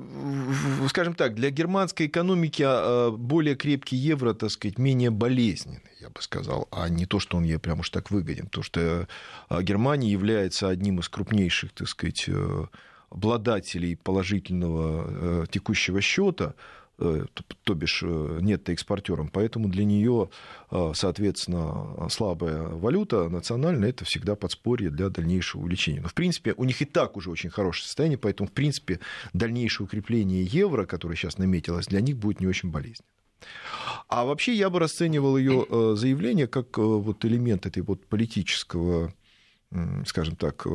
скажем 0.87 1.15
так, 1.15 1.33
для 1.33 1.49
германской 1.49 2.05
экономики 2.05 2.63
а, 2.65 3.11
более 3.11 3.55
крепкий 3.55 3.95
евро, 3.95 4.33
так 4.33 4.51
сказать, 4.51 4.77
менее 4.77 5.09
болезненный, 5.09 5.81
я 5.99 6.09
бы 6.09 6.21
сказал, 6.21 6.67
а 6.71 6.87
не 6.89 7.05
то, 7.05 7.19
что 7.19 7.37
он 7.37 7.43
ей 7.43 7.57
прям 7.57 7.79
уж 7.79 7.89
так 7.89 8.11
выгоден. 8.11 8.45
Потому 8.45 8.63
что 8.63 9.07
а, 9.49 9.63
Германия 9.63 10.11
является 10.11 10.69
одним 10.69 10.99
из 10.99 11.09
крупнейших, 11.09 11.71
так 11.71 11.87
сказать, 11.87 12.25
э, 12.27 12.65
обладателей 13.09 13.95
положительного 13.95 15.05
э, 15.07 15.45
текущего 15.49 16.01
счета, 16.01 16.53
Э, 16.97 17.25
то 17.63 17.73
бишь 17.73 18.03
э, 18.03 18.39
нет-экспортером, 18.41 19.27
поэтому 19.27 19.67
для 19.67 19.83
нее, 19.83 20.29
э, 20.71 20.91
соответственно, 20.95 22.07
слабая 22.09 22.69
валюта 22.69 23.27
национальная, 23.27 23.89
это 23.89 24.05
всегда 24.05 24.35
подспорье 24.35 24.89
для 24.89 25.09
дальнейшего 25.09 25.61
увеличения. 25.61 25.99
Но, 25.99 26.07
в 26.07 26.13
принципе, 26.13 26.53
у 26.55 26.63
них 26.63 26.81
и 26.81 26.85
так 26.85 27.17
уже 27.17 27.31
очень 27.31 27.49
хорошее 27.49 27.85
состояние, 27.85 28.17
поэтому, 28.17 28.47
в 28.47 28.53
принципе, 28.53 29.01
дальнейшее 29.33 29.85
укрепление 29.85 30.43
евро, 30.45 30.85
которое 30.85 31.17
сейчас 31.17 31.37
наметилось, 31.37 31.87
для 31.87 31.99
них 31.99 32.15
будет 32.15 32.39
не 32.39 32.47
очень 32.47 32.71
болезненно. 32.71 33.09
А 34.07 34.23
вообще 34.23 34.53
я 34.53 34.69
бы 34.69 34.79
расценивал 34.79 35.37
ее 35.37 35.65
заявление 35.97 36.47
как 36.47 36.77
вот 36.77 37.25
элемент 37.25 37.65
этой 37.65 37.83
вот 37.83 38.05
политического, 38.05 39.13
скажем 40.05 40.37
так, 40.37 40.65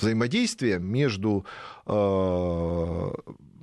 взаимодействия 0.00 0.78
между 0.78 1.44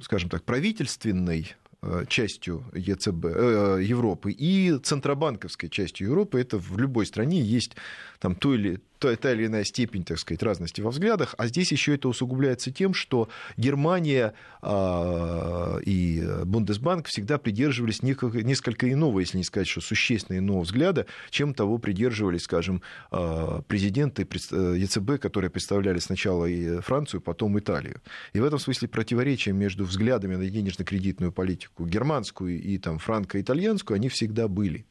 скажем 0.02 0.30
так, 0.30 0.44
правительственной 0.44 1.54
э, 1.82 2.06
частью 2.08 2.64
ЕЦБ, 2.74 3.26
э, 3.26 3.80
Европы 3.82 4.32
и 4.32 4.78
центробанковской 4.78 5.70
частью 5.70 6.08
Европы. 6.08 6.40
Это 6.40 6.58
в 6.58 6.78
любой 6.78 7.06
стране 7.06 7.42
есть 7.42 7.76
там 8.20 8.36
то 8.36 8.54
или 8.54 8.82
та, 9.06 9.16
та 9.16 9.32
или 9.34 9.46
иная 9.46 9.64
степень, 9.64 10.04
так 10.04 10.20
сказать, 10.20 10.44
разности 10.44 10.82
во 10.82 10.92
взглядах, 10.92 11.36
а 11.38 11.48
здесь 11.48 11.72
еще 11.72 11.96
это 11.96 12.08
усугубляется 12.08 12.72
тем, 12.72 12.94
что 12.94 13.30
Германия 13.58 14.34
э, 14.62 15.80
и 15.84 16.24
Бундесбанк 16.46 17.08
всегда 17.08 17.38
придерживались 17.38 18.02
несколько, 18.04 18.42
несколько 18.42 18.92
иного, 18.92 19.20
если 19.20 19.38
не 19.38 19.44
сказать, 19.44 19.68
что 19.68 19.82
существенно 19.82 20.38
иного 20.38 20.62
взгляда, 20.62 21.06
чем 21.30 21.54
того 21.54 21.78
придерживались, 21.78 22.44
скажем, 22.44 22.82
э, 23.12 23.62
президенты 23.68 24.22
ЕЦБ, 24.24 25.20
которые 25.22 25.50
представляли 25.50 26.00
сначала 26.00 26.46
и 26.46 26.80
Францию, 26.82 27.22
потом 27.22 27.58
Италию. 27.60 28.02
И 28.34 28.40
в 28.40 28.44
этом 28.44 28.60
смысле 28.60 28.88
противоречия 28.88 29.52
между 29.52 29.86
взглядами 29.86 30.36
на 30.36 30.50
денежно-кредитную 30.50 31.32
политику 31.32 31.86
германскую 31.86 32.62
и 32.62 32.78
там, 32.78 33.00
франко-итальянскую, 33.00 33.96
они 33.96 34.10
всегда 34.10 34.48
были. 34.48 34.86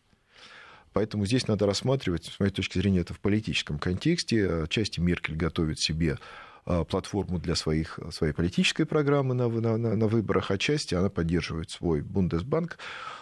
Поэтому 0.94 1.26
здесь 1.26 1.46
надо 1.48 1.66
рассматривать, 1.66 2.26
с 2.26 2.40
моей 2.40 2.52
точки 2.52 2.78
зрения, 2.78 3.00
это 3.00 3.12
в 3.12 3.20
политическом 3.20 3.78
контексте. 3.78 4.64
Части 4.70 5.00
Меркель 5.00 5.36
готовит 5.36 5.80
себе 5.80 6.18
а, 6.66 6.84
платформу 6.84 7.38
для 7.38 7.56
своих, 7.56 7.98
своей 8.10 8.32
политической 8.32 8.84
программы 8.86 9.34
на, 9.34 9.48
на, 9.48 9.76
на 9.76 10.06
выборах, 10.06 10.50
а 10.50 10.56
части 10.56 10.94
она 10.94 11.10
поддерживает 11.10 11.70
свой 11.70 12.00
Бундесбанк. 12.00 12.78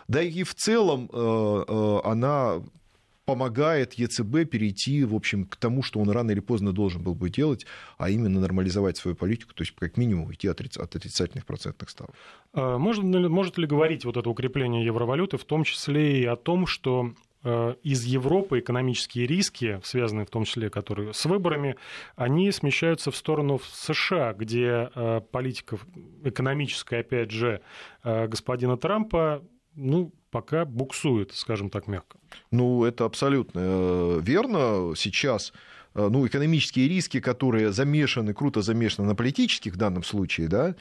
Да 0.07 0.23
и 0.23 0.43
в 0.45 0.55
целом 0.55 1.09
э, 1.13 1.65
э, 1.67 2.01
она 2.05 2.63
помогает 3.25 3.95
ЕЦБ 3.95 4.51
перейти, 4.51 5.05
в 5.05 5.15
общем, 5.15 5.47
к 5.47 5.57
тому, 5.57 5.83
что 5.83 6.01
он 6.01 6.11
рано 6.11 6.33
или 6.33 6.41
поздно 6.41 6.73
должен 6.73 7.03
был 7.03 7.15
бы 7.15 7.31
делать, 7.31 7.67
а 7.97 8.11
именно 8.11 8.41
нормализовать 8.41 8.97
свою 8.97 9.17
политику, 9.17 9.55
то 9.55 9.63
есть 9.63 9.75
как 9.77 9.97
минимум 9.97 10.27
уйти 10.27 10.49
от 10.49 10.61
отрицательных 10.61 11.47
процентных 11.47 11.89
ставок. 11.89 12.15
А 12.53 12.79
может, 12.79 13.05
может 13.05 13.59
ли 13.59 13.67
говорить 13.67 14.05
вот 14.05 14.17
это 14.17 14.29
укрепление 14.29 14.85
евровалюты 14.85 15.37
в 15.37 15.45
том 15.45 15.65
числе 15.65 16.21
и 16.21 16.25
о 16.27 16.37
том, 16.37 16.67
что 16.67 17.15
из 17.83 18.05
Европы 18.05 18.61
экономические 18.61 19.27
риски, 19.27 19.81
связанные 19.83 20.27
в 20.27 20.31
том 20.31 20.45
числе 20.45 20.71
которые 20.71 21.13
с 21.13 21.25
выборами, 21.25 21.77
они 22.17 22.51
смещаются 22.53 23.11
в 23.11 23.17
сторону 23.17 23.61
США, 23.73 24.33
где 24.33 24.91
э, 24.95 25.21
политика 25.31 25.79
экономическая, 26.25 27.01
опять 27.01 27.31
же, 27.31 27.61
э, 28.05 28.27
господина 28.29 28.77
Трампа, 28.77 29.43
ну, 29.75 30.13
пока 30.31 30.65
буксует, 30.65 31.33
скажем 31.33 31.71
так 31.71 31.87
мягко. 31.87 32.19
Ну, 32.51 32.85
это 32.85 33.05
абсолютно 33.05 34.19
верно. 34.21 34.95
Сейчас 34.97 35.53
ну, 35.95 36.27
экономические 36.27 36.89
риски, 36.89 37.21
которые 37.21 37.73
замешаны, 37.73 38.35
круто 38.35 38.63
замешаны 38.63 39.09
на 39.09 39.15
политических 39.15 39.75
в 39.75 39.77
данном 39.77 40.05
случае, 40.05 40.49
да, 40.49 40.75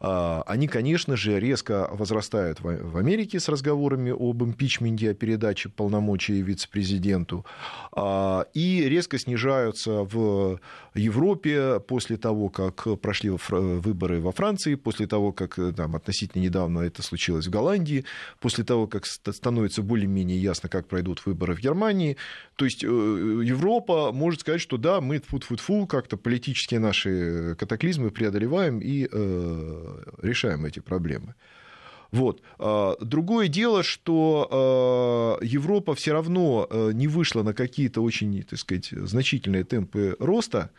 а, 0.00 0.42
они, 0.46 0.68
конечно 0.68 1.16
же, 1.16 1.40
резко 1.40 1.88
возрастают 1.92 2.60
в 2.60 2.96
Америке 2.96 3.40
с 3.40 3.48
разговорами 3.48 4.10
об 4.10 4.42
импичменте, 4.42 5.10
о 5.10 5.14
передаче 5.14 5.68
полномочий 5.68 6.40
вице-президенту, 6.40 7.44
а, 7.92 8.46
и 8.54 8.88
резко 8.88 9.18
снижаются 9.18 10.04
в 10.04 10.60
Европе 10.94 11.80
после 11.80 12.16
того, 12.16 12.48
как 12.48 13.00
прошли 13.00 13.30
выборы 13.30 14.20
во 14.20 14.32
Франции, 14.32 14.76
после 14.76 15.06
того, 15.06 15.32
как 15.32 15.58
там, 15.76 15.96
относительно 15.96 16.42
недавно 16.42 16.80
это 16.80 17.02
случилось 17.02 17.46
в 17.46 17.50
Голландии, 17.50 18.04
после 18.40 18.64
того, 18.64 18.86
как 18.86 19.04
становится 19.06 19.82
более-менее 19.82 20.38
ясно, 20.38 20.68
как 20.68 20.86
пройдут 20.86 21.24
выборы 21.26 21.54
в 21.54 21.60
Германии. 21.60 22.16
То 22.56 22.64
есть 22.64 22.84
э, 22.84 22.86
Европа 22.86 24.12
может 24.12 24.40
сказать, 24.40 24.57
что 24.58 24.76
да, 24.76 25.00
мы 25.00 25.20
фу-фу-фу, 25.20 25.86
как-то 25.86 26.16
политические 26.16 26.80
наши 26.80 27.56
катаклизмы 27.58 28.10
преодолеваем 28.10 28.78
и 28.80 29.08
э, 29.10 30.02
решаем 30.22 30.64
эти 30.66 30.80
проблемы. 30.80 31.34
Вот. 32.10 32.42
А, 32.58 32.96
другое 33.00 33.48
дело, 33.48 33.82
что 33.82 34.48
а, 34.50 35.44
Европа 35.44 35.94
все 35.94 36.12
равно 36.12 36.66
а, 36.68 36.90
не 36.90 37.06
вышла 37.06 37.42
на 37.42 37.52
какие-то 37.52 38.00
очень, 38.00 38.42
так 38.42 38.58
сказать, 38.58 38.88
значительные 38.90 39.64
темпы 39.64 40.16
роста, 40.18 40.70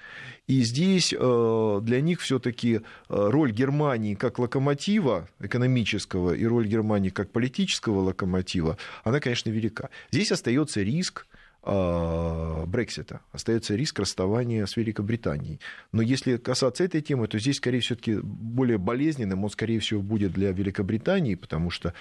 и 0.47 0.61
здесь 0.61 1.09
для 1.09 2.01
них 2.01 2.21
все-таки 2.21 2.81
роль 3.07 3.51
Германии 3.51 4.15
как 4.15 4.39
локомотива 4.39 5.29
экономического 5.39 6.33
и 6.33 6.43
роль 6.45 6.67
Германии 6.67 7.09
как 7.09 7.31
политического 7.31 7.99
локомотива, 7.99 8.77
она, 9.03 9.19
конечно, 9.19 9.51
велика. 9.51 9.89
Здесь 10.09 10.31
остается 10.31 10.81
риск 10.81 11.27
Брексита. 11.61 13.21
Остается 13.31 13.75
риск 13.75 13.99
расставания 13.99 14.65
с 14.65 14.77
Великобританией. 14.77 15.59
Но 15.91 16.01
если 16.01 16.37
касаться 16.37 16.83
этой 16.83 17.01
темы, 17.01 17.27
то 17.27 17.37
здесь, 17.37 17.57
скорее 17.57 17.81
все-таки 17.81 18.19
более 18.21 18.77
болезненным 18.77 19.43
он, 19.43 19.49
скорее 19.49 19.79
всего, 19.79 20.01
будет 20.01 20.31
для 20.31 20.51
Великобритании, 20.51 21.35
потому 21.35 21.69
что, 21.69 21.93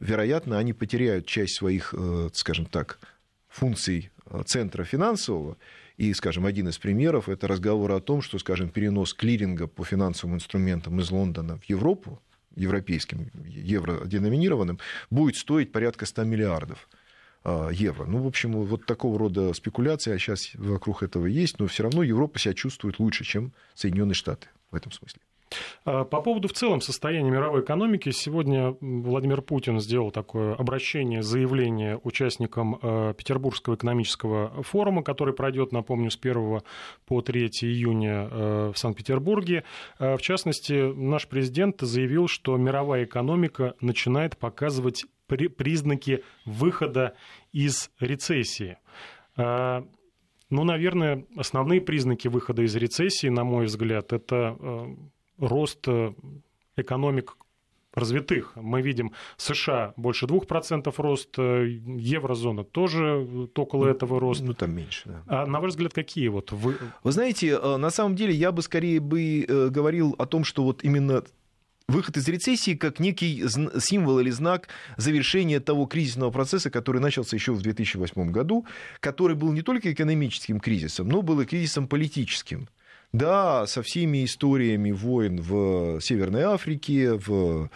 вероятно, 0.00 0.58
они 0.58 0.72
потеряют 0.72 1.26
часть 1.26 1.56
своих, 1.56 1.94
э, 1.96 2.30
скажем 2.32 2.66
так, 2.66 2.98
функций 3.48 4.10
э, 4.26 4.42
центра 4.46 4.84
финансового. 4.84 5.58
И, 5.98 6.14
скажем, 6.14 6.46
один 6.46 6.68
из 6.68 6.78
примеров– 6.78 7.28
это 7.30 7.46
разговор 7.46 7.92
о 7.92 8.00
том, 8.00 8.22
что, 8.22 8.38
скажем, 8.38 8.70
перенос 8.70 9.12
клиринга 9.12 9.66
по 9.66 9.84
финансовым 9.84 10.36
инструментам 10.36 11.00
из 11.00 11.10
Лондона 11.10 11.58
в 11.58 11.64
Европу, 11.64 12.18
европейским, 12.56 13.30
евроденоминированным, 13.44 14.78
будет 15.10 15.36
стоить 15.36 15.70
порядка 15.70 16.06
100 16.06 16.24
миллиардов– 16.24 16.88
а, 16.98 17.01
евро. 17.44 18.04
Ну, 18.04 18.22
в 18.22 18.26
общем, 18.26 18.52
вот 18.52 18.86
такого 18.86 19.18
рода 19.18 19.52
спекуляции 19.52 20.12
а 20.12 20.18
сейчас 20.18 20.50
вокруг 20.54 21.02
этого 21.02 21.26
есть, 21.26 21.58
но 21.58 21.66
все 21.66 21.82
равно 21.82 22.02
Европа 22.02 22.38
себя 22.38 22.54
чувствует 22.54 22.98
лучше, 22.98 23.24
чем 23.24 23.52
Соединенные 23.74 24.14
Штаты 24.14 24.48
в 24.70 24.76
этом 24.76 24.92
смысле. 24.92 25.20
А, 25.84 26.04
по 26.04 26.20
поводу 26.20 26.48
в 26.48 26.52
целом 26.52 26.80
состояния 26.80 27.30
мировой 27.30 27.62
экономики, 27.62 28.10
сегодня 28.10 28.74
Владимир 28.80 29.42
Путин 29.42 29.80
сделал 29.80 30.10
такое 30.10 30.54
обращение, 30.54 31.22
заявление 31.22 31.98
участникам 32.02 32.78
Петербургского 33.14 33.74
экономического 33.74 34.62
форума, 34.62 35.02
который 35.02 35.34
пройдет, 35.34 35.72
напомню, 35.72 36.10
с 36.10 36.18
1 36.20 36.60
по 37.06 37.20
3 37.20 37.46
июня 37.62 38.28
в 38.72 38.74
Санкт-Петербурге. 38.76 39.64
В 39.98 40.18
частности, 40.18 40.92
наш 40.94 41.28
президент 41.28 41.80
заявил, 41.80 42.28
что 42.28 42.56
мировая 42.56 43.04
экономика 43.04 43.74
начинает 43.80 44.36
показывать 44.36 45.04
признаки 45.36 46.22
выхода 46.44 47.14
из 47.52 47.90
рецессии. 48.00 48.78
А, 49.36 49.86
ну, 50.52 50.64
наверное, 50.64 51.24
основные 51.36 51.80
признаки 51.80 52.28
выхода 52.28 52.62
из 52.62 52.76
рецессии, 52.76 53.28
на 53.28 53.42
мой 53.42 53.66
взгляд, 53.66 54.12
это 54.12 54.56
э, 54.60 54.94
рост 55.38 55.88
э, 55.88 56.12
экономик 56.76 57.38
развитых. 57.94 58.52
Мы 58.56 58.82
видим 58.82 59.12
США 59.38 59.94
больше 59.96 60.26
2% 60.26 60.92
рост, 60.98 61.38
э, 61.38 61.66
еврозона 61.66 62.64
тоже 62.64 63.48
около 63.56 63.84
ну, 63.84 63.90
этого 63.90 64.20
роста. 64.20 64.44
Ну, 64.44 64.52
там 64.52 64.74
меньше, 64.74 65.08
да. 65.26 65.42
А 65.42 65.46
на 65.46 65.60
ваш 65.60 65.70
взгляд, 65.70 65.94
какие 65.94 66.28
вот 66.28 66.52
вы... 66.52 66.76
Вы 67.02 67.12
знаете, 67.12 67.58
на 67.58 67.88
самом 67.88 68.14
деле 68.14 68.34
я 68.34 68.52
бы 68.52 68.60
скорее 68.60 69.00
бы 69.00 69.46
говорил 69.70 70.14
о 70.18 70.26
том, 70.26 70.44
что 70.44 70.64
вот 70.64 70.84
именно 70.84 71.24
выход 71.88 72.16
из 72.16 72.28
рецессии 72.28 72.74
как 72.74 73.00
некий 73.00 73.44
символ 73.80 74.20
или 74.20 74.30
знак 74.30 74.68
завершения 74.96 75.60
того 75.60 75.86
кризисного 75.86 76.30
процесса, 76.30 76.70
который 76.70 77.00
начался 77.00 77.36
еще 77.36 77.52
в 77.52 77.62
2008 77.62 78.30
году, 78.30 78.66
который 79.00 79.36
был 79.36 79.52
не 79.52 79.62
только 79.62 79.92
экономическим 79.92 80.60
кризисом, 80.60 81.08
но 81.08 81.22
был 81.22 81.40
и 81.40 81.46
кризисом 81.46 81.88
политическим. 81.88 82.68
Да, 83.12 83.66
со 83.66 83.82
всеми 83.82 84.24
историями 84.24 84.90
войн 84.90 85.40
в 85.40 86.00
Северной 86.00 86.42
Африке, 86.44 87.12
в 87.12 87.68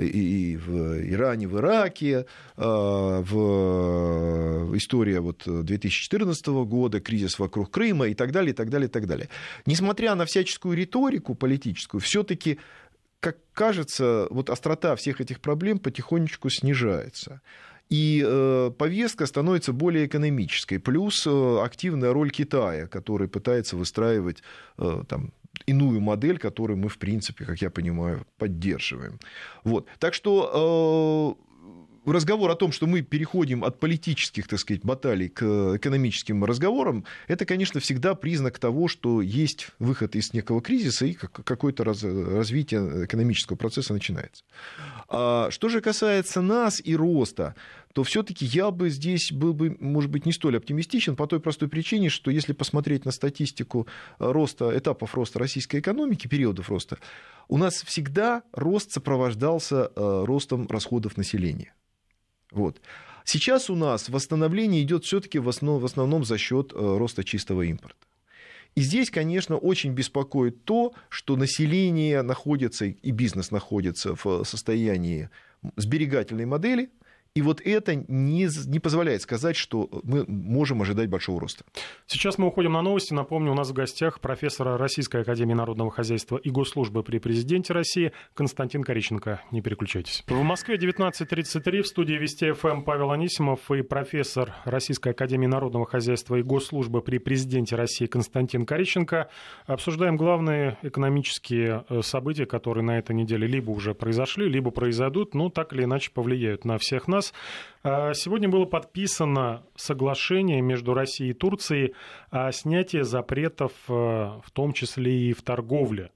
и 0.00 0.56
в 0.56 1.10
Иране, 1.10 1.46
в 1.46 1.58
Ираке, 1.58 2.26
а, 2.56 3.20
в 3.22 4.76
история 4.76 5.20
вот 5.20 5.42
2014 5.46 6.64
года, 6.64 7.00
кризис 7.00 7.38
вокруг 7.38 7.70
Крыма 7.70 8.08
и 8.08 8.14
так 8.14 8.32
далее, 8.32 8.52
и 8.52 8.54
так 8.54 8.70
далее, 8.70 8.88
и 8.88 8.90
так 8.90 9.06
далее. 9.06 9.28
Несмотря 9.66 10.14
на 10.14 10.24
всяческую 10.24 10.76
риторику 10.76 11.34
политическую, 11.34 12.00
все-таки 12.00 12.58
как 13.20 13.36
кажется, 13.52 14.26
вот 14.30 14.50
острота 14.50 14.96
всех 14.96 15.20
этих 15.20 15.40
проблем 15.40 15.78
потихонечку 15.78 16.50
снижается. 16.50 17.40
И 17.90 18.24
э, 18.24 18.70
повестка 18.78 19.26
становится 19.26 19.72
более 19.72 20.06
экономической. 20.06 20.78
Плюс 20.78 21.26
э, 21.26 21.60
активная 21.62 22.12
роль 22.12 22.30
Китая, 22.30 22.86
который 22.86 23.28
пытается 23.28 23.76
выстраивать 23.76 24.42
э, 24.78 25.02
там, 25.08 25.32
иную 25.66 26.00
модель, 26.00 26.38
которую 26.38 26.78
мы, 26.78 26.88
в 26.88 26.98
принципе, 26.98 27.44
как 27.44 27.60
я 27.60 27.70
понимаю, 27.70 28.24
поддерживаем. 28.38 29.18
Вот. 29.64 29.86
Так 29.98 30.14
что 30.14 31.36
разговор 32.12 32.50
о 32.50 32.54
том, 32.54 32.72
что 32.72 32.86
мы 32.86 33.02
переходим 33.02 33.64
от 33.64 33.78
политических, 33.80 34.48
так 34.48 34.58
сказать, 34.58 34.82
баталий 34.84 35.28
к 35.28 35.76
экономическим 35.76 36.44
разговорам, 36.44 37.04
это, 37.28 37.44
конечно, 37.44 37.80
всегда 37.80 38.14
признак 38.14 38.58
того, 38.58 38.88
что 38.88 39.20
есть 39.20 39.68
выход 39.78 40.16
из 40.16 40.32
некого 40.32 40.60
кризиса 40.60 41.06
и 41.06 41.14
какое-то 41.14 41.84
развитие 41.84 43.04
экономического 43.04 43.56
процесса 43.56 43.92
начинается. 43.92 44.44
А 45.08 45.50
что 45.50 45.68
же 45.68 45.80
касается 45.80 46.40
нас 46.40 46.80
и 46.84 46.94
роста, 46.96 47.54
то 47.92 48.04
все-таки 48.04 48.44
я 48.44 48.70
бы 48.70 48.88
здесь 48.88 49.32
был 49.32 49.52
бы, 49.52 49.76
может 49.80 50.10
быть, 50.10 50.26
не 50.26 50.32
столь 50.32 50.58
оптимистичен 50.58 51.16
по 51.16 51.26
той 51.26 51.40
простой 51.40 51.68
причине, 51.68 52.08
что 52.08 52.30
если 52.30 52.52
посмотреть 52.52 53.04
на 53.04 53.10
статистику 53.10 53.86
роста, 54.18 54.76
этапов 54.76 55.14
роста 55.14 55.38
российской 55.38 55.80
экономики, 55.80 56.28
периодов 56.28 56.70
роста, 56.70 56.98
у 57.48 57.58
нас 57.58 57.82
всегда 57.82 58.42
рост 58.52 58.92
сопровождался 58.92 59.90
э, 59.94 60.24
ростом 60.24 60.68
расходов 60.68 61.16
населения. 61.16 61.74
Вот. 62.50 62.80
Сейчас 63.24 63.70
у 63.70 63.76
нас 63.76 64.08
восстановление 64.08 64.82
идет 64.82 65.04
все-таки 65.04 65.38
в, 65.38 65.48
основ, 65.48 65.80
в 65.80 65.84
основном 65.84 66.24
за 66.24 66.38
счет 66.38 66.72
э, 66.72 66.76
роста 66.76 67.22
чистого 67.22 67.62
импорта. 67.62 68.06
И 68.74 68.82
здесь, 68.82 69.10
конечно, 69.10 69.56
очень 69.56 69.92
беспокоит 69.92 70.64
то, 70.64 70.94
что 71.08 71.36
население 71.36 72.22
находится 72.22 72.86
и 72.86 73.10
бизнес 73.10 73.50
находится 73.50 74.14
в 74.14 74.44
состоянии 74.44 75.28
сберегательной 75.76 76.46
модели, 76.46 76.90
и 77.32 77.42
вот 77.42 77.60
это 77.60 77.94
не, 77.94 78.48
не 78.66 78.80
позволяет 78.80 79.22
сказать, 79.22 79.54
что 79.54 79.88
мы 80.02 80.24
можем 80.26 80.82
ожидать 80.82 81.08
большого 81.08 81.40
роста. 81.40 81.64
Сейчас 82.06 82.38
мы 82.38 82.48
уходим 82.48 82.72
на 82.72 82.82
новости. 82.82 83.14
Напомню, 83.14 83.52
у 83.52 83.54
нас 83.54 83.70
в 83.70 83.72
гостях 83.72 84.20
профессор 84.20 84.76
Российской 84.76 85.20
Академии 85.20 85.54
Народного 85.54 85.92
Хозяйства 85.92 86.38
и 86.38 86.50
Госслужбы 86.50 87.04
при 87.04 87.18
Президенте 87.18 87.72
России 87.72 88.10
Константин 88.34 88.82
Кориченко. 88.82 89.42
Не 89.52 89.62
переключайтесь. 89.62 90.24
В 90.26 90.42
Москве 90.42 90.76
19.33 90.76 91.82
в 91.82 91.86
студии 91.86 92.14
Вести 92.14 92.50
ФМ 92.50 92.82
Павел 92.82 93.12
Анисимов 93.12 93.70
и 93.70 93.82
профессор 93.82 94.52
Российской 94.64 95.10
Академии 95.12 95.46
Народного 95.46 95.86
Хозяйства 95.86 96.34
и 96.34 96.42
Госслужбы 96.42 97.00
при 97.00 97.18
Президенте 97.18 97.76
России 97.76 98.06
Константин 98.06 98.66
Кориченко. 98.66 99.30
Обсуждаем 99.66 100.16
главные 100.16 100.78
экономические 100.82 101.84
э, 101.88 102.02
события, 102.02 102.46
которые 102.46 102.82
на 102.82 102.98
этой 102.98 103.14
неделе 103.14 103.46
либо 103.46 103.70
уже 103.70 103.94
произошли, 103.94 104.48
либо 104.48 104.72
произойдут, 104.72 105.34
но 105.34 105.48
так 105.48 105.72
или 105.72 105.84
иначе 105.84 106.10
повлияют 106.10 106.64
на 106.64 106.76
всех 106.78 107.06
нас 107.06 107.19
нас. 107.20 107.34
А, 107.82 108.14
сегодня 108.14 108.48
было 108.48 108.64
подписано 108.64 109.62
соглашение 109.76 110.60
между 110.60 110.94
Россией 110.94 111.30
и 111.30 111.34
Турцией 111.34 111.94
о 112.30 112.50
снятии 112.52 113.02
запретов, 113.02 113.72
э, 113.88 113.92
в 113.92 114.50
том 114.52 114.72
числе 114.72 115.30
и 115.30 115.32
в 115.32 115.42
торговле. 115.42 116.10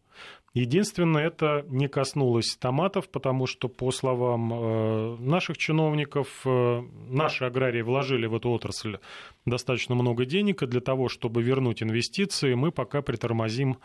Единственное, 0.54 1.26
это 1.26 1.64
не 1.68 1.88
коснулось 1.88 2.56
томатов, 2.56 3.08
потому 3.08 3.46
что, 3.46 3.68
по 3.68 3.90
словам 3.90 4.52
э, 4.52 5.16
наших 5.18 5.58
чиновников, 5.58 6.28
наши 6.44 7.44
аграрии 7.44 7.82
вложили 7.82 8.26
в 8.26 8.36
эту 8.36 8.50
отрасль 8.50 8.98
достаточно 9.46 9.96
много 9.96 10.24
денег, 10.24 10.62
и 10.62 10.66
для 10.66 10.80
того, 10.80 11.08
чтобы 11.08 11.42
вернуть 11.42 11.82
инвестиции, 11.82 12.54
мы 12.54 12.70
пока 12.70 13.02
притормозим 13.02 13.78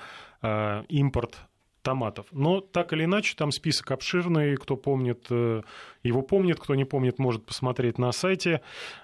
импорт 0.89 1.39
томатов. 1.82 2.28
Но 2.32 2.62
так 2.62 2.94
или 2.94 3.06
иначе, 3.06 3.36
там 3.36 3.52
список 3.52 3.92
обширный, 3.92 4.56
кто 4.58 4.76
помнит, 4.76 5.28
э, 5.30 5.62
его 6.04 6.22
помнит, 6.22 6.60
кто 6.60 6.76
не 6.76 6.86
помнит, 6.86 7.20
может 7.20 7.46
посмотреть 7.46 7.98
на 7.98 8.12
сайте. 8.12 8.62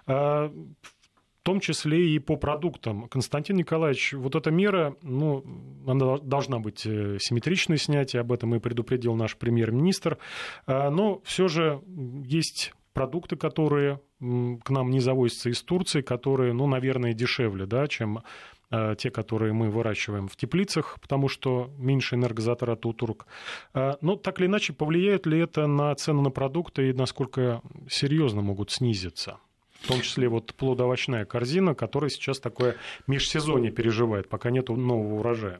А, 0.07 0.49
в 0.49 1.43
том 1.45 1.59
числе 1.59 2.09
и 2.09 2.17
по 2.17 2.37
продуктам. 2.37 3.07
Константин 3.07 3.57
Николаевич, 3.57 4.13
вот 4.13 4.35
эта 4.35 4.49
мера, 4.49 4.95
ну, 5.03 5.43
она 5.85 6.17
должна 6.17 6.57
быть 6.57 6.85
э, 6.87 7.17
симметричной 7.19 7.77
снятие, 7.77 8.21
об 8.21 8.31
этом 8.31 8.55
и 8.55 8.59
предупредил 8.59 9.13
наш 9.13 9.37
премьер-министр. 9.37 10.17
Но 10.65 11.21
все 11.23 11.47
же 11.47 11.83
есть 12.25 12.73
продукты, 12.93 13.35
которые 13.35 13.99
к 14.19 14.69
нам 14.69 14.89
не 14.89 15.01
завозятся 15.01 15.49
из 15.49 15.61
Турции, 15.61 16.01
которые, 16.01 16.53
ну, 16.53 16.65
наверное, 16.65 17.13
дешевле, 17.13 17.67
да, 17.67 17.87
чем 17.87 18.19
Э, 18.19 18.54
те, 18.97 19.09
которые 19.09 19.53
мы 19.53 19.69
выращиваем 19.69 20.27
в 20.27 20.35
теплицах, 20.35 20.97
потому 21.01 21.27
что 21.29 21.69
меньше 21.77 22.15
энергозатрат 22.15 22.85
у 22.85 22.93
турок. 22.93 23.27
Э, 23.73 23.93
но 24.01 24.15
так 24.15 24.39
или 24.39 24.47
иначе, 24.47 24.73
повлияет 24.73 25.25
ли 25.25 25.39
это 25.39 25.67
на 25.67 25.93
цены 25.95 26.21
на 26.21 26.29
продукты 26.29 26.89
и 26.89 26.93
насколько 26.93 27.61
серьезно 27.89 28.41
могут 28.41 28.71
снизиться? 28.71 29.37
В 29.81 29.87
том 29.87 30.01
числе 30.01 30.27
вот 30.27 30.53
плодоовощная 30.55 31.25
корзина, 31.25 31.75
которая 31.75 32.09
сейчас 32.09 32.39
такое 32.39 32.75
межсезонье 33.07 33.71
переживает, 33.71 34.29
пока 34.29 34.49
нет 34.49 34.69
нового 34.69 35.19
урожая. 35.19 35.59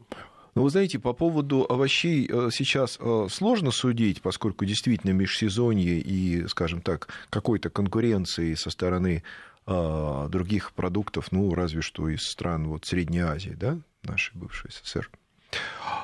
Ну, 0.55 0.63
вы 0.63 0.69
знаете, 0.69 0.99
по 0.99 1.13
поводу 1.13 1.65
овощей 1.67 2.27
э, 2.31 2.49
сейчас 2.51 2.97
сложно 3.29 3.71
судить, 3.71 4.21
поскольку 4.21 4.65
действительно 4.65 5.11
межсезонье 5.11 5.99
и, 5.99 6.47
скажем 6.47 6.81
так, 6.81 7.09
какой-то 7.29 7.69
конкуренции 7.69 8.53
со 8.53 8.69
стороны 8.69 9.23
других 9.67 10.73
продуктов, 10.73 11.31
ну, 11.31 11.53
разве 11.55 11.81
что 11.81 12.07
из 12.09 12.23
стран 12.23 12.67
вот, 12.67 12.85
Средней 12.85 13.21
Азии, 13.21 13.55
да, 13.59 13.79
нашей 14.03 14.37
бывшей 14.37 14.71
СССР. 14.71 15.09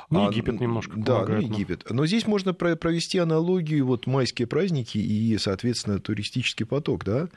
Ну, 0.09 0.27
а, 0.27 0.29
Египет 0.29 0.59
немножко 0.59 0.93
Да, 0.97 1.25
ну, 1.25 1.39
Египет. 1.39 1.89
Но 1.89 2.05
здесь 2.05 2.27
можно 2.27 2.53
провести 2.53 3.17
аналогию, 3.17 3.85
вот 3.85 4.07
майские 4.07 4.47
праздники 4.47 4.97
и, 4.97 5.37
соответственно, 5.37 5.99
туристический 5.99 6.65
поток, 6.65 7.05
да, 7.05 7.29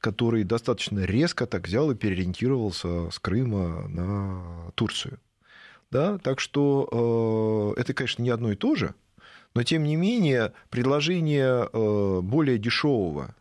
который 0.00 0.44
достаточно 0.44 1.00
резко 1.00 1.46
так 1.46 1.66
взял 1.66 1.90
и 1.90 1.94
переориентировался 1.94 3.10
с 3.10 3.18
Крыма 3.18 3.88
на 3.88 4.70
Турцию. 4.74 5.18
Да, 5.90 6.18
так 6.18 6.38
что 6.38 7.74
э, 7.76 7.80
это, 7.80 7.94
конечно, 7.94 8.22
не 8.22 8.28
одно 8.28 8.52
и 8.52 8.56
то 8.56 8.74
же, 8.74 8.94
но 9.54 9.62
тем 9.62 9.84
не 9.84 9.96
менее 9.96 10.52
предложение 10.68 11.66
э, 11.72 12.20
более 12.20 12.58
дешевого 12.58 13.34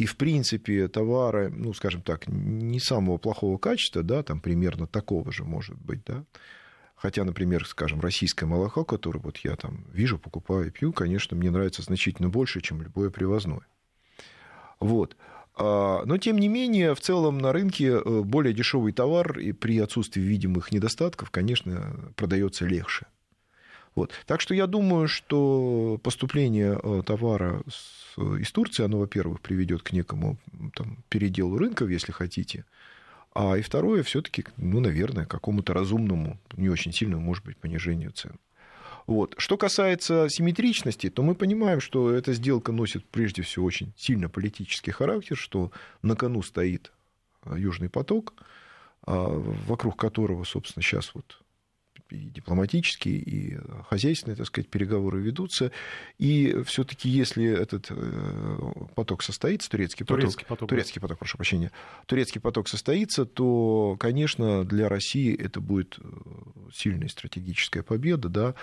и, 0.00 0.06
в 0.06 0.16
принципе, 0.16 0.88
товары, 0.88 1.50
ну, 1.50 1.74
скажем 1.74 2.00
так, 2.00 2.26
не 2.26 2.80
самого 2.80 3.18
плохого 3.18 3.58
качества, 3.58 4.02
да, 4.02 4.22
там 4.22 4.40
примерно 4.40 4.86
такого 4.86 5.30
же 5.30 5.44
может 5.44 5.76
быть, 5.76 6.02
да, 6.06 6.24
Хотя, 6.96 7.24
например, 7.24 7.66
скажем, 7.66 8.00
российское 8.00 8.44
молоко, 8.44 8.84
которое 8.84 9.20
вот 9.20 9.38
я 9.38 9.56
там 9.56 9.86
вижу, 9.90 10.18
покупаю 10.18 10.66
и 10.66 10.70
пью, 10.70 10.92
конечно, 10.92 11.34
мне 11.34 11.50
нравится 11.50 11.80
значительно 11.80 12.28
больше, 12.28 12.60
чем 12.60 12.82
любое 12.82 13.08
привозное. 13.08 13.66
Вот. 14.80 15.16
А, 15.54 16.04
но, 16.04 16.18
тем 16.18 16.36
не 16.36 16.48
менее, 16.48 16.94
в 16.94 17.00
целом 17.00 17.38
на 17.38 17.54
рынке 17.54 17.86
э, 17.86 18.20
более 18.22 18.52
дешевый 18.52 18.92
товар 18.92 19.38
и 19.38 19.52
при 19.52 19.78
отсутствии 19.78 20.20
видимых 20.20 20.72
недостатков, 20.72 21.30
конечно, 21.30 22.12
продается 22.16 22.66
легче. 22.66 23.06
Вот. 23.94 24.12
Так 24.26 24.40
что 24.40 24.54
я 24.54 24.66
думаю, 24.66 25.08
что 25.08 25.98
поступление 26.02 26.78
э, 26.82 27.02
товара 27.04 27.62
из 28.16 28.52
Турции, 28.52 28.84
оно, 28.84 28.98
во-первых, 28.98 29.40
приведет 29.40 29.82
к 29.82 29.92
некому 29.92 30.36
там, 30.74 30.98
переделу 31.08 31.58
рынков, 31.58 31.90
если 31.90 32.12
хотите, 32.12 32.64
а 33.32 33.56
и 33.56 33.62
второе, 33.62 34.02
все-таки, 34.02 34.44
ну, 34.56 34.80
наверное, 34.80 35.26
какому-то 35.26 35.72
разумному, 35.72 36.38
не 36.56 36.68
очень 36.68 36.92
сильному, 36.92 37.22
может 37.22 37.44
быть, 37.44 37.56
понижению 37.56 38.10
цен. 38.12 38.32
Вот. 39.06 39.34
Что 39.38 39.56
касается 39.56 40.28
симметричности, 40.28 41.10
то 41.10 41.22
мы 41.22 41.34
понимаем, 41.34 41.80
что 41.80 42.10
эта 42.10 42.32
сделка 42.32 42.72
носит 42.72 43.04
прежде 43.06 43.42
всего 43.42 43.66
очень 43.66 43.92
сильно 43.96 44.28
политический 44.28 44.90
характер, 44.90 45.36
что 45.36 45.72
на 46.02 46.16
кону 46.16 46.42
стоит 46.42 46.92
э, 47.44 47.54
Южный 47.56 47.88
поток, 47.88 48.34
а, 49.02 49.28
вокруг 49.66 49.96
которого, 49.96 50.44
собственно, 50.44 50.82
сейчас 50.82 51.14
вот 51.14 51.40
и 52.12 52.30
дипломатические, 52.30 53.16
и 53.16 53.58
хозяйственные, 53.88 54.36
так 54.36 54.46
сказать, 54.46 54.68
переговоры 54.68 55.20
ведутся. 55.20 55.72
И 56.18 56.62
все-таки, 56.64 57.08
если 57.08 57.44
этот 57.46 57.86
э, 57.90 58.58
поток 58.94 59.22
состоится, 59.22 59.70
турецкий 59.70 60.04
поток, 60.04 60.20
турецкий 60.20 60.46
поток, 60.46 60.68
турецкий 60.68 61.00
поток, 61.00 61.18
прошу 61.18 61.36
прощения, 61.36 61.72
турецкий 62.06 62.40
поток 62.40 62.68
состоится, 62.68 63.24
то, 63.24 63.96
конечно, 63.98 64.64
для 64.64 64.88
России 64.88 65.34
это 65.34 65.60
будет 65.60 65.98
э, 65.98 66.02
сильная 66.72 67.08
стратегическая 67.08 67.82
победа, 67.82 68.28
да, 68.28 68.54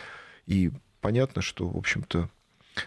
и 0.46 0.72
понятно, 1.02 1.42
что, 1.42 1.68
в 1.68 1.78
общем-то, 1.78 2.30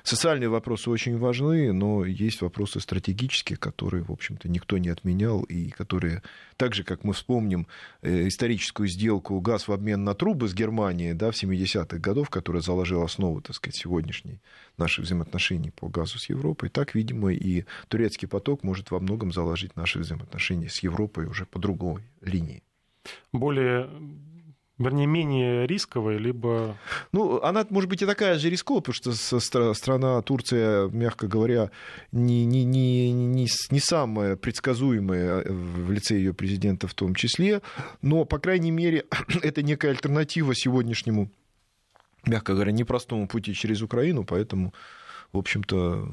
Социальные 0.03 0.49
вопросы 0.49 0.91
очень 0.91 1.19
важны, 1.19 1.73
но 1.73 2.05
есть 2.05 2.43
вопросы 2.43 2.81
стратегические, 2.81 3.57
которые, 3.57 4.05
в 4.05 4.11
общем-то, 4.11 4.49
никто 4.49 4.79
не 4.79 4.89
отменял, 4.89 5.43
и 5.43 5.71
которые, 5.71 6.23
так 6.57 6.75
же, 6.75 6.85
как 6.85 7.05
мы 7.05 7.13
вспомним 7.13 7.67
э, 8.03 8.29
историческую 8.29 8.89
сделку 8.89 9.41
газ 9.41 9.69
в 9.69 9.73
обмен 9.73 10.05
на 10.05 10.15
трубы 10.15 10.49
с 10.49 10.55
Германией 10.55 11.15
да, 11.15 11.31
в 11.31 11.35
70-х 11.35 11.99
годов, 11.99 12.31
которая 12.31 12.63
заложила 12.63 13.05
основу, 13.05 13.41
так 13.41 13.57
сказать, 13.57 13.77
сегодняшней 13.77 14.41
наших 14.77 15.05
взаимоотношений 15.05 15.71
по 15.71 15.89
газу 15.89 16.19
с 16.19 16.29
Европой, 16.29 16.69
так, 16.69 16.95
видимо, 16.95 17.33
и 17.33 17.65
турецкий 17.89 18.29
поток 18.29 18.63
может 18.63 18.91
во 18.91 19.01
многом 19.01 19.33
заложить 19.33 19.77
наши 19.77 19.99
взаимоотношения 19.99 20.69
с 20.69 20.81
Европой 20.81 21.27
уже 21.27 21.47
по 21.47 21.59
другой 21.59 22.03
линии. 22.21 22.63
Более 23.33 23.89
вернее, 24.81 25.07
менее 25.07 25.67
рисковая, 25.67 26.19
либо... 26.19 26.77
Ну, 27.13 27.41
она 27.43 27.67
может 27.71 27.89
быть 27.89 28.03
и 28.03 28.07
такая 28.07 28.39
же 28.39 28.51
рисковая, 28.51 28.81
потому 28.81 29.15
что 29.15 29.75
страна 29.75 30.23
Турция, 30.23 30.89
мягко 30.89 31.29
говоря, 31.29 31.71
не, 32.13 32.45
не, 32.45 32.65
не, 32.65 33.13
не, 33.13 33.47
не 33.71 33.81
самая 33.81 34.37
предсказуемая 34.37 35.43
э, 35.43 35.53
в 35.53 35.93
лице 35.93 36.17
ее 36.17 36.33
президента 36.33 36.89
в 36.89 36.95
том 36.95 37.15
числе, 37.15 37.61
но, 38.03 38.25
по 38.25 38.39
крайней 38.39 38.71
мере, 38.71 39.05
это 39.43 39.63
некая 39.63 39.91
альтернатива 39.91 40.55
сегодняшнему 40.55 41.31
мягко 42.27 42.53
говоря, 42.53 42.73
непростому 42.73 43.27
пути 43.29 43.55
через 43.55 43.83
Украину, 43.83 44.25
поэтому, 44.25 44.75
в 45.33 45.39
общем-то, 45.39 46.13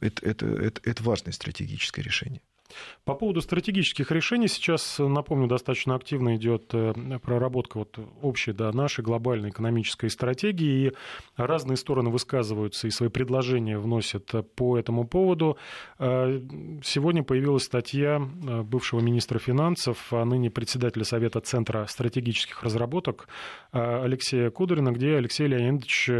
это, 0.00 0.26
это, 0.26 0.46
это, 0.46 0.80
это 0.84 1.02
важное 1.02 1.32
стратегическое 1.32 2.02
решение. 2.02 2.40
По 3.04 3.14
поводу 3.14 3.40
стратегических 3.40 4.10
решений 4.10 4.48
сейчас, 4.48 4.98
напомню, 4.98 5.48
достаточно 5.48 5.94
активно 5.94 6.36
идет 6.36 6.70
э, 6.72 6.92
проработка 7.22 7.78
вот 7.78 7.98
общей 8.20 8.52
да, 8.52 8.72
нашей 8.72 9.02
глобальной 9.02 9.50
экономической 9.50 10.08
стратегии, 10.10 10.88
и 10.88 10.92
разные 11.36 11.76
стороны 11.76 12.10
высказываются 12.10 12.86
и 12.86 12.90
свои 12.90 13.08
предложения 13.08 13.78
вносят 13.78 14.32
по 14.54 14.78
этому 14.78 15.06
поводу. 15.06 15.56
Э, 15.98 16.40
сегодня 16.82 17.22
появилась 17.22 17.64
статья 17.64 18.20
э, 18.20 18.62
бывшего 18.62 19.00
министра 19.00 19.38
финансов, 19.38 20.12
а 20.12 20.24
ныне 20.24 20.50
председателя 20.50 21.04
Совета 21.04 21.40
Центра 21.40 21.86
стратегических 21.86 22.62
разработок 22.62 23.28
Алексея 23.72 24.50
Кудрина, 24.50 24.92
где 24.92 25.16
Алексей 25.16 25.46
Леонидович 25.46 26.10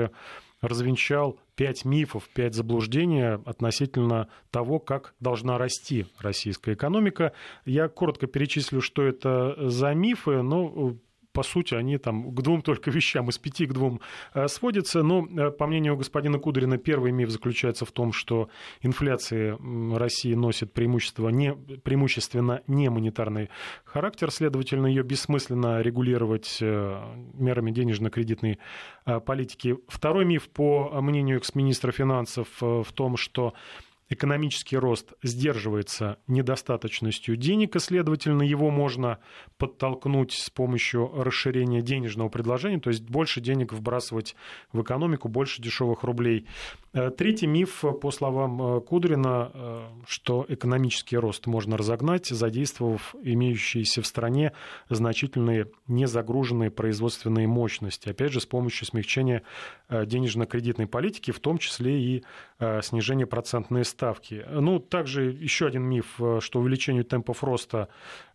развенчал 0.63 1.39
пять 1.55 1.85
мифов, 1.85 2.29
пять 2.33 2.55
заблуждений 2.55 3.35
относительно 3.35 4.29
того, 4.51 4.79
как 4.79 5.15
должна 5.21 5.59
расти 5.59 6.07
российская 6.19 6.73
экономика. 6.73 7.33
Я 7.67 7.89
коротко 7.89 8.27
перечислю, 8.27 8.81
что 8.81 9.03
это 9.03 9.69
за 9.69 9.93
мифы, 9.93 10.41
но 10.43 10.97
по 11.33 11.43
сути, 11.43 11.75
они 11.75 11.99
там 11.99 12.35
к 12.35 12.43
двум 12.43 12.63
только 12.63 12.91
вещам, 12.91 13.29
из 13.29 13.39
пяти 13.39 13.67
к 13.67 13.73
двум 13.73 14.01
э, 14.35 14.49
сводятся. 14.49 15.03
Но, 15.03 15.27
э, 15.27 15.51
по 15.51 15.67
мнению 15.67 15.97
господина 15.97 16.39
Кудрина, 16.39 16.79
первый 16.79 17.13
миф 17.13 17.31
заключается 17.31 17.85
в 17.85 17.93
том, 17.93 18.13
что 18.13 18.49
инфляция 18.81 19.59
России 19.95 20.35
носит 20.35 20.73
преимущество 20.73 21.29
не, 21.29 21.55
преимущественно 21.55 22.63
не 22.67 22.91
монетарный 22.91 23.51
характер, 23.85 24.31
следовательно, 24.31 24.87
ее 24.87 25.03
бессмысленно 25.03 25.81
регулировать 25.81 26.59
э, 26.61 27.03
мерами 27.35 27.71
денежно-кредитной 27.71 28.59
политики. 29.27 29.77
Второй 29.89 30.25
миф, 30.25 30.49
по 30.49 31.01
мнению 31.01 31.39
экс-министра 31.39 31.91
финансов, 31.93 32.49
в 32.61 32.93
том, 32.95 33.17
что 33.17 33.55
экономический 34.13 34.77
рост 34.77 35.13
сдерживается 35.23 36.19
недостаточностью 36.27 37.37
денег, 37.37 37.77
и, 37.77 37.79
следовательно, 37.79 38.43
его 38.43 38.71
можно 38.71 39.19
подтолкнуть 39.59 40.33
с 40.33 40.51
помощью 40.51 41.11
расширения 41.23 41.83
денежного 41.83 42.29
предложения, 42.29 42.81
то 42.81 42.91
есть 42.91 43.03
больше 43.03 43.41
денег 43.41 43.73
вбрасывать 43.73 44.37
в 44.73 44.83
экономику, 44.83 45.29
больше 45.29 45.63
дешевых 45.63 46.03
рублей. 46.03 46.47
Э, 46.95 47.11
третий 47.11 47.47
миф, 47.47 47.85
по 48.01 48.11
словам 48.11 48.61
э, 48.61 48.81
Кудрина, 48.83 49.51
э, 49.53 49.83
что 50.07 50.45
экономический 50.49 51.17
рост 51.17 51.47
можно 51.47 51.79
разогнать, 51.79 52.27
задействовав 52.27 53.15
имеющиеся 53.23 54.03
в 54.03 54.07
стране 54.07 54.53
значительные 54.91 55.69
незагруженные 55.89 56.71
производственные 56.71 57.47
мощности, 57.47 58.11
опять 58.11 58.33
же, 58.33 58.41
с 58.41 58.47
помощью 58.47 58.87
смягчения 58.87 59.43
денежно-кредитной 59.89 60.87
политики, 60.87 61.31
в 61.31 61.41
том 61.41 61.59
числе 61.59 62.01
и 62.01 62.25
снижения 62.83 63.27
процентной 63.27 63.85
ставки. 63.85 64.02
Ну, 64.51 64.79
также 64.79 65.25
еще 65.25 65.67
один 65.67 65.85
миф, 65.85 66.21
что 66.41 66.61
увеличению 66.61 67.05
темпов 67.05 67.43
роста 67.45 67.89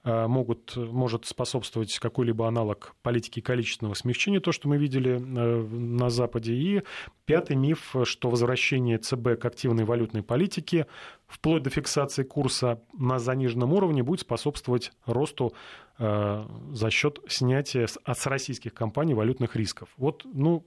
могут, 0.04 0.78
может 0.78 1.26
способствовать 1.26 1.98
какой-либо 2.00 2.48
аналог 2.48 2.96
политики 3.02 3.42
количественного 3.42 3.94
смягчения, 3.94 4.40
то, 4.40 4.52
что 4.52 4.70
мы 4.70 4.78
видели 4.78 5.18
на 5.18 6.10
Западе. 6.10 6.54
И 6.54 6.84
пятый 7.26 7.56
миф, 7.56 7.96
что 8.04 8.30
возвращение 8.30 8.98
ЦБ 8.98 9.40
к 9.40 9.46
активной 9.46 9.84
валютной 9.84 10.24
политике 10.24 10.88
вплоть 11.28 11.64
до 11.64 11.70
фиксации 11.70 12.24
курса 12.24 12.82
на 12.98 13.20
заниженном 13.20 13.74
уровне 13.74 14.04
будет 14.04 14.22
способствовать 14.22 14.92
росту 15.06 15.54
э, 16.00 16.46
за 16.72 16.90
счет 16.90 17.20
снятия 17.28 17.88
с, 17.88 18.26
российских 18.26 18.74
компаний 18.74 19.14
валютных 19.14 19.56
рисков. 19.56 19.90
Вот, 19.98 20.24
ну, 20.26 20.66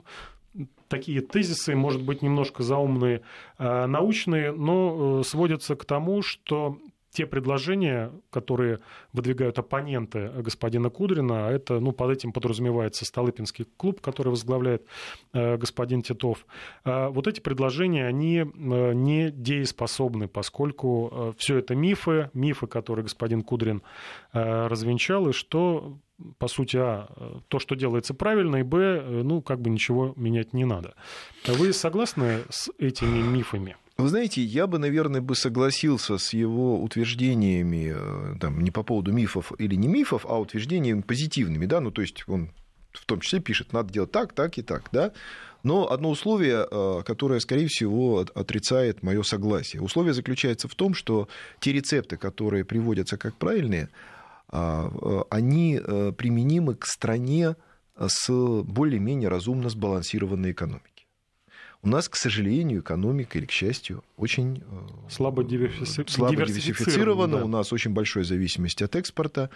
такие 0.89 1.21
тезисы, 1.21 1.75
может 1.75 2.03
быть, 2.03 2.23
немножко 2.23 2.63
заумные, 2.63 3.23
э, 3.59 3.87
научные, 3.87 4.53
но 4.53 5.21
э, 5.21 5.25
сводятся 5.25 5.77
к 5.77 5.85
тому, 5.85 6.23
что 6.23 6.79
те 7.13 7.27
предложения, 7.27 8.13
которые 8.31 8.79
выдвигают 9.13 9.59
оппоненты 9.59 10.29
господина 10.29 10.91
Кудрина, 10.91 11.49
а 11.49 11.51
это, 11.51 11.81
ну, 11.81 11.91
под 11.91 12.11
этим 12.13 12.33
подразумевается 12.33 13.05
Столыпинский 13.05 13.67
клуб, 13.77 14.01
который 14.01 14.29
возглавляет 14.29 14.85
э, 15.33 15.57
господин 15.57 16.03
Титов. 16.03 16.47
Вот 16.85 17.27
эти 17.27 17.41
предложения, 17.41 18.07
они 18.07 18.45
не 18.55 19.33
дееспособны, 19.33 20.29
поскольку 20.29 21.35
все 21.37 21.59
это 21.59 21.75
мифы, 21.75 22.31
мифы, 22.33 22.69
которые 22.69 23.03
господин 23.03 23.43
Кудрин 23.43 23.83
развенчал, 24.33 25.29
и 25.29 25.33
что 25.33 25.99
по 26.39 26.49
сути, 26.49 26.77
а, 26.77 27.41
то, 27.49 27.59
что 27.59 27.75
делается 27.75 28.15
правильно, 28.15 28.57
и 28.57 28.63
б, 28.63 28.79
э, 28.79 29.23
ну, 29.23 29.43
как 29.43 29.61
бы 29.61 29.71
ничего 29.71 30.13
менять 30.17 30.53
не 30.53 30.65
надо. 30.65 30.95
Вы 31.47 31.73
согласны 31.73 32.41
с 32.51 32.71
этими 32.79 33.21
мифами? 33.21 33.77
Вы 33.97 34.09
знаете, 34.09 34.43
я 34.43 34.67
бы, 34.67 34.79
наверное, 34.79 35.21
бы 35.21 35.35
согласился 35.35 36.17
с 36.17 36.33
его 36.33 36.83
утверждениями, 36.83 37.93
э, 37.95 38.35
там, 38.41 38.63
не 38.63 38.71
по 38.71 38.83
поводу 38.83 39.13
мифов 39.13 39.53
или 39.59 39.75
не 39.75 39.89
мифов, 39.89 40.25
а 40.29 40.41
утверждениями 40.41 41.03
позитивными, 41.03 41.67
да, 41.67 41.81
ну, 41.81 41.91
то 41.91 42.01
есть 42.01 42.25
он 42.27 42.51
в 42.93 43.05
том 43.05 43.21
числе 43.21 43.41
пишет, 43.41 43.73
надо 43.73 43.93
делать 43.93 44.11
так, 44.11 44.33
так 44.33 44.59
и 44.59 44.63
так, 44.63 44.89
да, 44.91 45.13
но 45.63 45.91
одно 45.91 46.11
условие, 46.11 46.67
э, 46.71 47.03
которое, 47.05 47.41
скорее 47.41 47.69
всего, 47.69 48.25
отрицает 48.35 49.03
мое 49.03 49.23
согласие. 49.23 49.83
Условие 49.83 50.15
заключается 50.15 50.69
в 50.69 50.75
том, 50.75 50.95
что 50.95 51.29
те 51.61 51.73
рецепты, 51.73 52.17
которые 52.17 52.65
приводятся 52.65 53.19
как 53.19 53.35
правильные, 53.37 53.91
они 54.51 55.79
применимы 56.17 56.75
к 56.75 56.87
стране 56.87 57.57
с 57.97 58.29
более-менее 58.29 59.29
разумно 59.29 59.69
сбалансированной 59.69 60.53
экономикой. 60.53 60.91
У 61.83 61.89
нас, 61.89 62.09
к 62.11 62.17
сожалению, 62.17 62.81
экономика, 62.81 63.39
или 63.39 63.47
к 63.47 63.51
счастью, 63.51 64.05
очень 64.19 64.63
э, 64.67 65.09
слабо, 65.09 65.45
диверсифи... 65.45 66.11
слабо 66.11 66.37
диверсифицирована. 66.37 67.39
Да. 67.39 67.45
У 67.45 67.49
нас 67.49 67.73
очень 67.73 67.93
большая 67.93 68.25
зависимость 68.25 68.83
от 68.83 68.97
экспорта. 68.97 69.49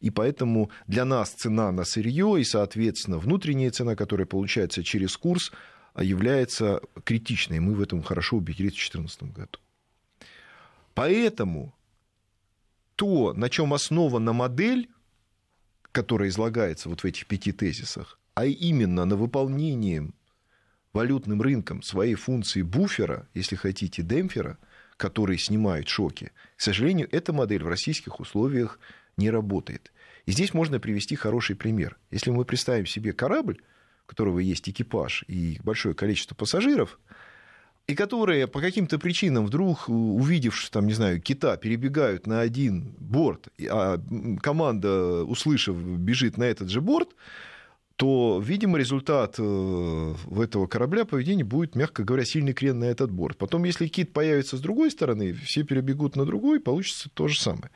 И 0.00 0.10
поэтому 0.10 0.70
для 0.86 1.06
нас 1.06 1.30
цена 1.30 1.72
на 1.72 1.84
сырье 1.84 2.36
и, 2.38 2.44
соответственно, 2.44 3.18
внутренняя 3.18 3.70
цена, 3.70 3.96
которая 3.96 4.26
получается 4.26 4.84
через 4.84 5.16
курс, 5.16 5.52
а, 5.94 6.04
является 6.04 6.80
критичной. 7.04 7.60
Мы 7.60 7.74
в 7.74 7.80
этом 7.80 8.02
хорошо 8.02 8.36
убедились 8.36 8.72
в 8.72 8.92
2014 8.92 9.22
году. 9.32 9.58
Поэтому 10.94 11.74
то, 13.00 13.32
на 13.32 13.48
чем 13.48 13.72
основана 13.72 14.34
модель, 14.34 14.90
которая 15.90 16.28
излагается 16.28 16.90
вот 16.90 17.00
в 17.00 17.06
этих 17.06 17.26
пяти 17.26 17.50
тезисах, 17.50 18.20
а 18.34 18.44
именно 18.44 19.06
на 19.06 19.16
выполнении 19.16 20.12
валютным 20.92 21.40
рынком 21.40 21.82
своей 21.82 22.14
функции 22.14 22.60
буфера, 22.60 23.26
если 23.32 23.56
хотите, 23.56 24.02
демпфера, 24.02 24.58
который 24.98 25.38
снимает 25.38 25.88
шоки, 25.88 26.30
к 26.56 26.60
сожалению, 26.60 27.08
эта 27.10 27.32
модель 27.32 27.64
в 27.64 27.68
российских 27.68 28.20
условиях 28.20 28.78
не 29.16 29.30
работает. 29.30 29.92
И 30.26 30.32
здесь 30.32 30.52
можно 30.52 30.78
привести 30.78 31.16
хороший 31.16 31.56
пример. 31.56 31.96
Если 32.10 32.30
мы 32.30 32.44
представим 32.44 32.84
себе 32.84 33.14
корабль, 33.14 33.62
у 34.04 34.10
которого 34.10 34.40
есть 34.40 34.68
экипаж 34.68 35.24
и 35.26 35.58
большое 35.64 35.94
количество 35.94 36.34
пассажиров, 36.34 37.00
и 37.86 37.94
которые 37.94 38.46
по 38.46 38.60
каким-то 38.60 38.98
причинам 38.98 39.46
вдруг, 39.46 39.88
увидев, 39.88 40.68
там, 40.70 40.86
не 40.86 40.92
знаю, 40.92 41.20
кита, 41.20 41.56
перебегают 41.56 42.26
на 42.26 42.40
один 42.40 42.94
борт, 42.98 43.48
а 43.68 44.00
команда, 44.40 45.24
услышав, 45.24 45.76
бежит 45.76 46.36
на 46.36 46.44
этот 46.44 46.70
же 46.70 46.80
борт, 46.80 47.10
то, 47.96 48.40
видимо, 48.42 48.78
результат 48.78 49.34
э, 49.38 50.14
этого 50.42 50.66
корабля 50.66 51.04
поведения 51.04 51.44
будет, 51.44 51.74
мягко 51.74 52.02
говоря, 52.02 52.24
сильный 52.24 52.54
крен 52.54 52.78
на 52.78 52.84
этот 52.84 53.10
борт. 53.10 53.36
Потом, 53.36 53.64
если 53.64 53.88
кит 53.88 54.14
появится 54.14 54.56
с 54.56 54.60
другой 54.60 54.90
стороны, 54.90 55.34
все 55.34 55.64
перебегут 55.64 56.16
на 56.16 56.24
другой, 56.24 56.60
получится 56.60 57.10
то 57.12 57.28
же 57.28 57.38
самое. 57.38 57.70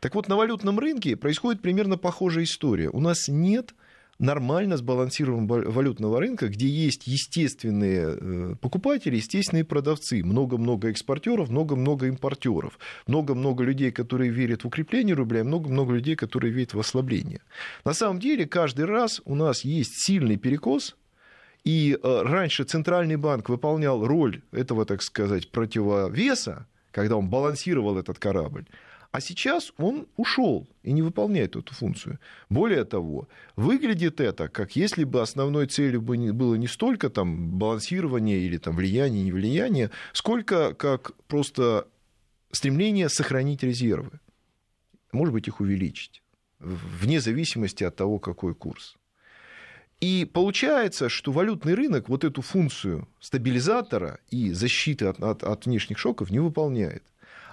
Так 0.00 0.14
вот, 0.14 0.28
на 0.28 0.36
валютном 0.36 0.78
рынке 0.78 1.16
происходит 1.16 1.62
примерно 1.62 1.96
похожая 1.96 2.44
история. 2.44 2.90
У 2.90 3.00
нас 3.00 3.28
нет 3.28 3.74
нормально 4.22 4.76
сбалансированного 4.76 5.70
валютного 5.70 6.20
рынка, 6.20 6.48
где 6.48 6.66
есть 6.68 7.06
естественные 7.06 8.16
э, 8.18 8.54
покупатели, 8.60 9.16
естественные 9.16 9.64
продавцы, 9.64 10.22
много-много 10.22 10.90
экспортеров, 10.90 11.50
много-много 11.50 12.06
импортеров, 12.06 12.78
много-много 13.06 13.64
людей, 13.64 13.90
которые 13.90 14.30
верят 14.30 14.62
в 14.62 14.68
укрепление 14.68 15.16
рубля, 15.16 15.42
много-много 15.44 15.94
людей, 15.94 16.14
которые 16.14 16.52
верят 16.52 16.72
в 16.72 16.80
ослабление. 16.80 17.40
На 17.84 17.94
самом 17.94 18.20
деле, 18.20 18.46
каждый 18.46 18.84
раз 18.84 19.20
у 19.24 19.34
нас 19.34 19.64
есть 19.64 20.04
сильный 20.06 20.36
перекос, 20.36 20.96
и 21.64 21.98
э, 22.00 22.22
раньше 22.22 22.64
Центральный 22.64 23.16
банк 23.16 23.48
выполнял 23.48 24.06
роль 24.06 24.42
этого, 24.52 24.84
так 24.84 25.02
сказать, 25.02 25.50
противовеса, 25.50 26.66
когда 26.92 27.16
он 27.16 27.28
балансировал 27.28 27.98
этот 27.98 28.20
корабль. 28.20 28.66
А 29.12 29.20
сейчас 29.20 29.72
он 29.76 30.06
ушел 30.16 30.66
и 30.82 30.90
не 30.90 31.02
выполняет 31.02 31.54
эту 31.54 31.74
функцию. 31.74 32.18
Более 32.48 32.84
того, 32.84 33.28
выглядит 33.56 34.20
это, 34.20 34.48
как 34.48 34.74
если 34.74 35.04
бы 35.04 35.20
основной 35.20 35.66
целью 35.66 36.00
было 36.00 36.54
не 36.54 36.66
столько 36.66 37.10
там, 37.10 37.50
балансирование 37.50 38.38
или 38.38 38.56
там, 38.56 38.74
влияние, 38.74 39.24
не 39.24 39.32
влияние, 39.32 39.90
сколько 40.14 40.72
как 40.72 41.12
просто 41.28 41.86
стремление 42.52 43.10
сохранить 43.10 43.62
резервы. 43.62 44.18
Может 45.12 45.34
быть, 45.34 45.46
их 45.46 45.60
увеличить, 45.60 46.22
вне 46.58 47.20
зависимости 47.20 47.84
от 47.84 47.94
того, 47.94 48.18
какой 48.18 48.54
курс. 48.54 48.96
И 50.00 50.24
получается, 50.32 51.10
что 51.10 51.32
валютный 51.32 51.74
рынок 51.74 52.08
вот 52.08 52.24
эту 52.24 52.40
функцию 52.40 53.06
стабилизатора 53.20 54.20
и 54.30 54.52
защиты 54.52 55.04
от, 55.04 55.22
от, 55.22 55.42
от 55.42 55.66
внешних 55.66 55.98
шоков 55.98 56.30
не 56.30 56.38
выполняет. 56.38 57.02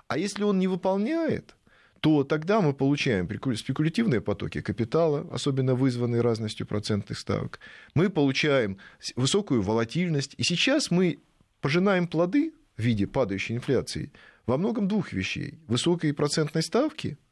А 0.09 0.17
если 0.17 0.43
он 0.43 0.57
не 0.57 0.67
выполняет, 0.67 1.55
то 1.99 2.23
тогда 2.23 2.61
мы 2.61 2.73
получаем 2.73 3.29
спекулятивные 3.55 4.21
потоки 4.21 4.59
капитала, 4.59 5.27
особенно 5.31 5.75
вызванные 5.75 6.21
разностью 6.21 6.65
процентных 6.65 7.19
ставок. 7.19 7.59
Мы 7.93 8.09
получаем 8.09 8.79
высокую 9.15 9.61
волатильность. 9.61 10.33
И 10.37 10.43
сейчас 10.43 10.89
мы 10.89 11.19
пожинаем 11.61 12.07
плоды 12.07 12.53
в 12.75 12.81
виде 12.81 13.05
падающей 13.05 13.55
инфляции 13.55 14.11
во 14.47 14.57
многом 14.57 14.87
двух 14.87 15.13
вещей. 15.13 15.59
Высокой 15.67 16.13
процентной 16.13 16.63
ставки– 16.63 17.17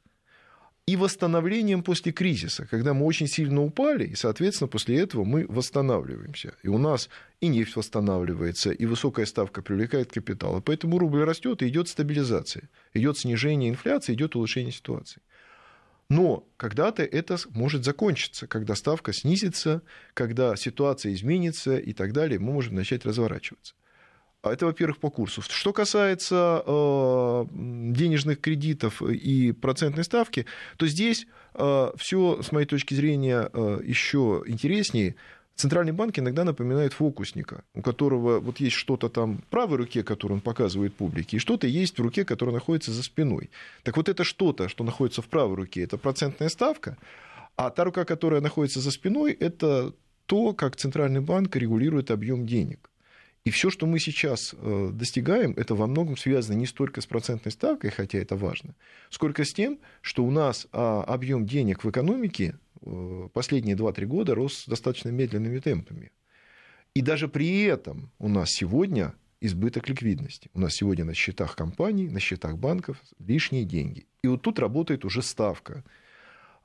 и 0.88 0.96
восстановлением 0.96 1.84
после 1.84 2.14
кризиса, 2.14 2.66
когда 2.66 2.94
мы 2.94 3.06
очень 3.06 3.28
сильно 3.28 3.62
упали, 3.62 4.06
и, 4.06 4.16
соответственно, 4.16 4.70
после 4.70 5.00
этого 5.00 5.26
мы 5.26 5.46
восстанавливаемся. 5.50 6.56
И 6.64 6.70
у 6.70 6.78
нас 6.78 7.10
и 7.42 7.48
нефть 7.48 7.76
восстанавливается, 7.76 8.72
и 8.72 8.86
высокая 8.86 9.26
ставка 9.26 9.62
привлекает 9.62 10.14
капитал. 10.14 10.58
И 10.58 10.62
поэтому 10.62 10.98
рубль 10.98 11.26
растет, 11.26 11.62
и 11.62 11.68
идет 11.68 11.90
стабилизация, 11.90 12.70
идет 12.94 13.18
снижение 13.18 13.70
инфляции, 13.70 14.14
идет 14.14 14.38
улучшение 14.38 14.72
ситуации. 14.72 15.22
Но 16.10 16.48
когда-то 16.56 17.04
это 17.04 17.36
может 17.50 17.84
закончиться, 17.84 18.48
когда 18.48 18.74
ставка 18.74 19.12
снизится, 19.12 19.82
когда 20.14 20.56
ситуация 20.56 21.14
изменится 21.14 21.78
и 21.78 21.92
так 21.92 22.14
далее, 22.14 22.40
мы 22.40 22.54
можем 22.54 22.76
начать 22.76 23.06
разворачиваться. 23.06 23.76
А 24.48 24.54
это, 24.54 24.66
во-первых, 24.66 25.00
по 25.00 25.10
курсу. 25.10 25.42
Что 25.42 25.74
касается 25.74 26.64
э, 26.66 27.46
денежных 27.52 28.40
кредитов 28.40 29.02
и 29.02 29.52
процентной 29.52 30.04
ставки, 30.04 30.46
то 30.78 30.88
здесь 30.88 31.28
э, 31.54 31.92
все, 31.98 32.42
с 32.42 32.52
моей 32.52 32.66
точки 32.66 32.94
зрения, 32.94 33.50
э, 33.52 33.80
еще 33.84 34.44
интереснее. 34.48 35.16
Центральный 35.56 35.92
банк 35.92 36.20
иногда 36.20 36.44
напоминает 36.44 36.94
фокусника, 36.94 37.64
у 37.74 37.82
которого 37.82 38.40
вот 38.40 38.60
есть 38.60 38.76
что-то 38.76 39.10
там 39.10 39.40
в 39.40 39.44
правой 39.46 39.78
руке, 39.78 40.04
которое 40.04 40.36
он 40.36 40.42
показывает 40.42 40.94
публике, 40.94 41.38
и 41.38 41.40
что-то 41.40 41.66
есть 41.66 41.98
в 41.98 42.02
руке, 42.02 42.26
которое 42.26 42.52
находится 42.52 42.92
за 42.92 43.02
спиной. 43.02 43.50
Так 43.84 43.98
вот 43.98 44.08
это 44.08 44.24
что-то, 44.24 44.70
что 44.70 44.84
находится 44.84 45.24
в 45.24 45.28
правой 45.28 45.56
руке, 45.56 45.82
это 45.82 45.98
процентная 45.98 46.50
ставка, 46.50 46.98
а 47.56 47.72
та 47.72 47.84
рука, 47.84 48.06
которая 48.06 48.40
находится 48.40 48.82
за 48.82 48.92
спиной, 48.92 49.34
это 49.34 49.94
то, 50.28 50.54
как 50.54 50.76
Центральный 50.76 51.22
банк 51.22 51.56
регулирует 51.56 52.12
объем 52.12 52.46
денег. 52.46 52.92
И 53.48 53.50
все, 53.50 53.70
что 53.70 53.88
мы 53.88 53.98
сейчас 54.00 54.54
э, 54.58 54.90
достигаем, 54.92 55.54
это 55.56 55.74
во 55.74 55.88
многом 55.88 56.18
связано 56.18 56.58
не 56.58 56.66
столько 56.66 57.00
с 57.00 57.06
процентной 57.06 57.54
ставкой, 57.54 57.92
хотя 57.92 58.20
это 58.20 58.36
важно, 58.36 58.76
сколько 59.10 59.46
с 59.46 59.54
тем, 59.54 59.80
что 60.02 60.26
у 60.26 60.32
нас 60.32 60.68
а, 60.74 61.02
объем 61.04 61.46
денег 61.46 61.86
в 61.86 61.90
экономике 61.90 62.60
э, 62.82 63.30
последние 63.32 63.78
2-3 63.78 64.04
года 64.04 64.36
рос 64.36 64.66
достаточно 64.68 65.12
медленными 65.12 65.60
темпами. 65.60 66.12
И 66.94 67.02
даже 67.02 67.30
при 67.30 67.62
этом 67.62 68.12
у 68.20 68.28
нас 68.28 68.50
сегодня 68.50 69.14
избыток 69.40 69.88
ликвидности. 69.88 70.50
У 70.54 70.60
нас 70.60 70.74
сегодня 70.74 71.06
на 71.06 71.14
счетах 71.14 71.56
компаний, 71.56 72.10
на 72.10 72.20
счетах 72.20 72.58
банков 72.58 73.02
лишние 73.18 73.64
деньги. 73.64 74.08
И 74.26 74.28
вот 74.28 74.42
тут 74.42 74.60
работает 74.60 75.06
уже 75.06 75.22
ставка– 75.22 75.86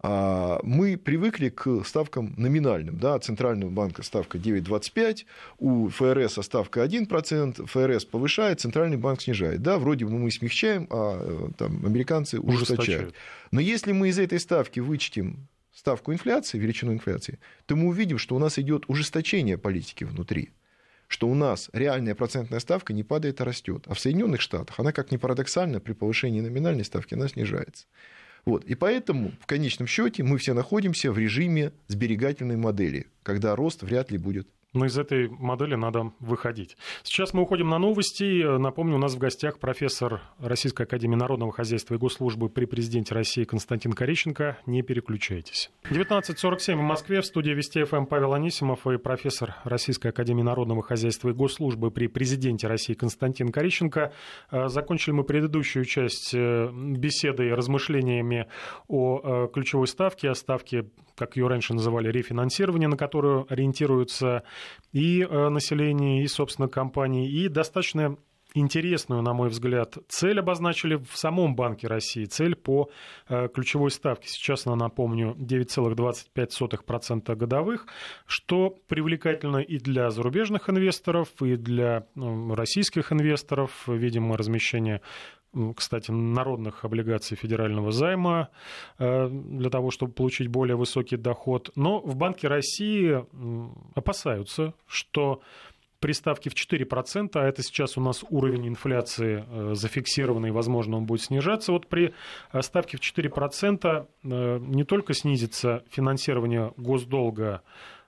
мы 0.03 0.97
привыкли 0.97 1.49
к 1.49 1.85
ставкам 1.85 2.35
номинальным. 2.37 2.99
Да, 2.99 3.19
Центрального 3.21 3.71
банка 3.71 4.03
ставка 4.03 4.37
9,25, 4.37 5.25
у 5.59 5.88
ФРС 5.88 6.45
ставка 6.45 6.85
1%, 6.85 7.67
ФРС 7.67 8.05
повышает, 8.05 8.61
Центральный 8.61 8.97
банк 8.97 9.23
снижает. 9.23 9.62
Да, 9.62 9.79
вроде 9.79 10.05
бы 10.05 10.12
мы 10.12 10.31
смягчаем, 10.33 10.88
а 10.91 11.21
э, 11.21 11.53
там, 11.57 11.87
американцы 11.87 12.41
ужесточают. 12.41 13.15
Но 13.53 13.61
если 13.61 13.93
мы 13.93 14.09
из 14.09 14.19
этой 14.19 14.41
ставки 14.41 14.81
вычтем 14.81 15.47
ставку 15.73 16.12
инфляции, 16.12 16.59
величину 16.59 16.93
инфляции, 16.93 17.38
то 17.67 17.77
мы 17.77 17.88
увидим, 17.88 18.19
что 18.19 18.35
у 18.35 18.38
нас 18.38 18.59
идет 18.59 18.85
ужесточение 18.88 19.59
политики 19.59 20.05
внутри 20.05 20.51
что 21.09 21.29
у 21.29 21.35
нас 21.35 21.69
реальная 21.75 22.15
процентная 22.15 22.59
ставка 22.59 22.95
не 22.95 23.03
падает, 23.03 23.38
а 23.43 23.45
растет. 23.45 23.85
А 23.87 23.93
в 23.93 24.01
Соединенных 24.01 24.41
Штатах 24.41 24.81
она, 24.81 24.93
как 24.93 25.11
ни 25.12 25.19
парадоксально, 25.19 25.79
при 25.79 25.93
повышении 25.93 26.41
номинальной 26.41 26.85
ставки 26.85 27.12
она 27.12 27.29
снижается. 27.29 27.85
Вот. 28.44 28.64
И 28.64 28.74
поэтому 28.74 29.33
в 29.40 29.46
конечном 29.46 29.87
счете 29.87 30.22
мы 30.22 30.38
все 30.38 30.55
находимся 30.55 31.12
в 31.12 31.18
режиме 31.18 31.72
сберегательной 31.88 32.57
модели, 32.57 33.07
когда 33.22 33.55
рост 33.55 33.83
вряд 33.83 34.11
ли 34.11 34.18
будет 34.18 34.48
но 34.73 34.87
из 34.87 34.97
этой 34.99 35.29
модели 35.29 35.75
надо 35.75 36.13
выходить. 36.21 36.77
Сейчас 37.03 37.35
мы 37.35 37.43
уходим 37.43 37.69
на 37.69 37.79
новости. 37.79 38.59
Напомню, 38.59 38.97
у 38.97 38.99
нас 38.99 39.15
в 39.15 39.19
гостях 39.19 39.59
профессор 39.59 40.23
Российской 40.39 40.83
Академии 40.83 41.17
Народного 41.17 41.53
Хозяйства 41.53 41.95
и 41.95 41.99
Госслужбы 41.99 42.49
при 42.49 42.65
президенте 42.65 43.15
России 43.15 43.45
Константин 43.45 43.93
Корещенко. 43.93 44.59
Не 44.67 44.83
переключайтесь. 44.83 45.71
19.47 45.91 46.77
в 46.77 46.81
Москве. 46.81 47.21
В 47.21 47.27
студии 47.27 47.51
Вести 47.51 47.85
ФМ 47.85 48.07
Павел 48.07 48.33
Анисимов 48.33 48.87
и 48.87 48.97
профессор 48.97 49.57
Российской 49.65 50.09
Академии 50.09 50.43
Народного 50.43 50.83
Хозяйства 50.83 51.29
и 51.29 51.33
Госслужбы 51.33 51.91
при 51.91 52.07
президенте 52.07 52.67
России 52.67 52.95
Константин 52.95 53.51
Корещенко. 53.51 54.13
Э, 54.51 54.69
закончили 54.69 55.13
мы 55.13 55.25
предыдущую 55.25 55.85
часть 55.85 56.35
э, 56.35 56.71
беседы 56.73 57.55
размышлениями 57.55 58.49
о 58.89 59.21
э, 59.23 59.49
ключевой 59.53 59.87
ставке, 59.87 60.31
о 60.31 60.35
ставке 60.35 60.87
как 61.17 61.37
ее 61.37 61.47
раньше 61.47 61.75
называли, 61.75 62.11
рефинансирование, 62.11 62.89
на 62.89 62.97
которое 62.97 63.45
ориентируются 63.49 64.45
и 64.92 65.22
э, 65.22 65.48
население, 65.48 66.22
и, 66.22 66.27
собственно, 66.27 66.68
компании, 66.68 67.31
и 67.31 67.48
достаточно 67.48 68.16
интересную, 68.55 69.22
на 69.22 69.33
мой 69.33 69.48
взгляд, 69.48 69.96
цель 70.09 70.38
обозначили 70.38 70.96
в 70.96 71.16
самом 71.16 71.55
Банке 71.55 71.87
России. 71.87 72.25
Цель 72.25 72.55
по 72.55 72.90
э, 73.29 73.48
ключевой 73.48 73.90
ставке. 73.90 74.29
Сейчас 74.29 74.66
она, 74.66 74.77
напомню, 74.77 75.35
9,25% 75.38 77.35
годовых, 77.35 77.87
что 78.27 78.77
привлекательно 78.88 79.59
и 79.59 79.79
для 79.79 80.11
зарубежных 80.11 80.68
инвесторов, 80.68 81.29
и 81.40 81.57
для 81.57 82.07
ну, 82.14 82.55
российских 82.55 83.12
инвесторов. 83.12 83.85
Видимо, 83.87 84.37
размещение 84.37 85.01
кстати, 85.77 86.11
народных 86.11 86.85
облигаций 86.85 87.37
федерального 87.37 87.93
займа 87.93 88.49
э, 88.99 89.29
для 89.29 89.71
того, 89.71 89.91
чтобы 89.91 90.12
получить 90.12 90.49
более 90.49 90.77
высокий 90.77 91.17
доход. 91.17 91.71
Но 91.77 92.01
в 92.01 92.17
Банке 92.17 92.49
России 92.49 93.25
опасаются, 93.95 94.75
что 94.87 95.43
при 96.01 96.12
ставке 96.12 96.51
в 96.51 96.55
4%, 96.55 97.31
а 97.35 97.47
это 97.47 97.62
сейчас 97.62 97.97
у 97.97 98.01
нас 98.01 98.25
уровень 98.29 98.69
инфляции 98.69 99.45
э, 99.47 99.75
зафиксированный, 99.75 100.51
возможно, 100.51 100.97
он 100.97 101.05
будет 101.05 101.23
снижаться, 101.23 101.73
вот 101.73 101.87
при 101.87 102.12
э, 102.53 102.62
ставке 102.62 102.97
в 102.97 103.01
4% 103.01 104.07
не 104.23 104.85
только 104.85 105.15
снизится 105.15 105.85
финансирование 105.91 106.73
госдолга 106.77 107.62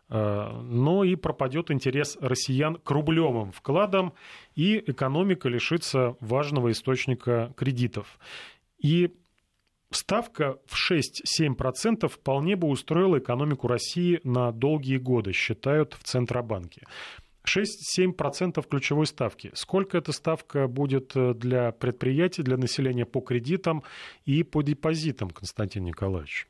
но 0.08 1.02
и 1.04 1.16
пропадет 1.16 1.70
интерес 1.70 2.18
россиян 2.20 2.76
к 2.76 2.90
рублевым 2.90 3.52
вкладам, 3.52 4.12
и 4.54 4.82
экономика 4.86 5.48
лишится 5.48 6.16
важного 6.20 6.70
источника 6.72 7.52
кредитов. 7.56 8.18
И 8.78 9.14
ставка 9.90 10.58
в 10.66 10.76
6-7% 10.90 12.08
вполне 12.08 12.56
бы 12.56 12.68
устроила 12.68 13.18
экономику 13.18 13.68
России 13.68 14.20
на 14.24 14.52
долгие 14.52 14.98
годы, 14.98 15.32
считают 15.32 15.94
в 15.94 16.02
Центробанке. 16.04 16.82
6-7% 17.46 18.66
ключевой 18.68 19.06
ставки. 19.06 19.50
Сколько 19.54 19.98
эта 19.98 20.12
ставка 20.12 20.66
будет 20.66 21.14
э, 21.14 21.34
для 21.34 21.72
предприятий, 21.72 22.42
для 22.42 22.56
населения 22.56 23.04
по 23.04 23.20
кредитам 23.20 23.82
и 24.24 24.42
по 24.42 24.62
депозитам, 24.62 25.30
Константин 25.30 25.84
Николаевич? 25.84 26.46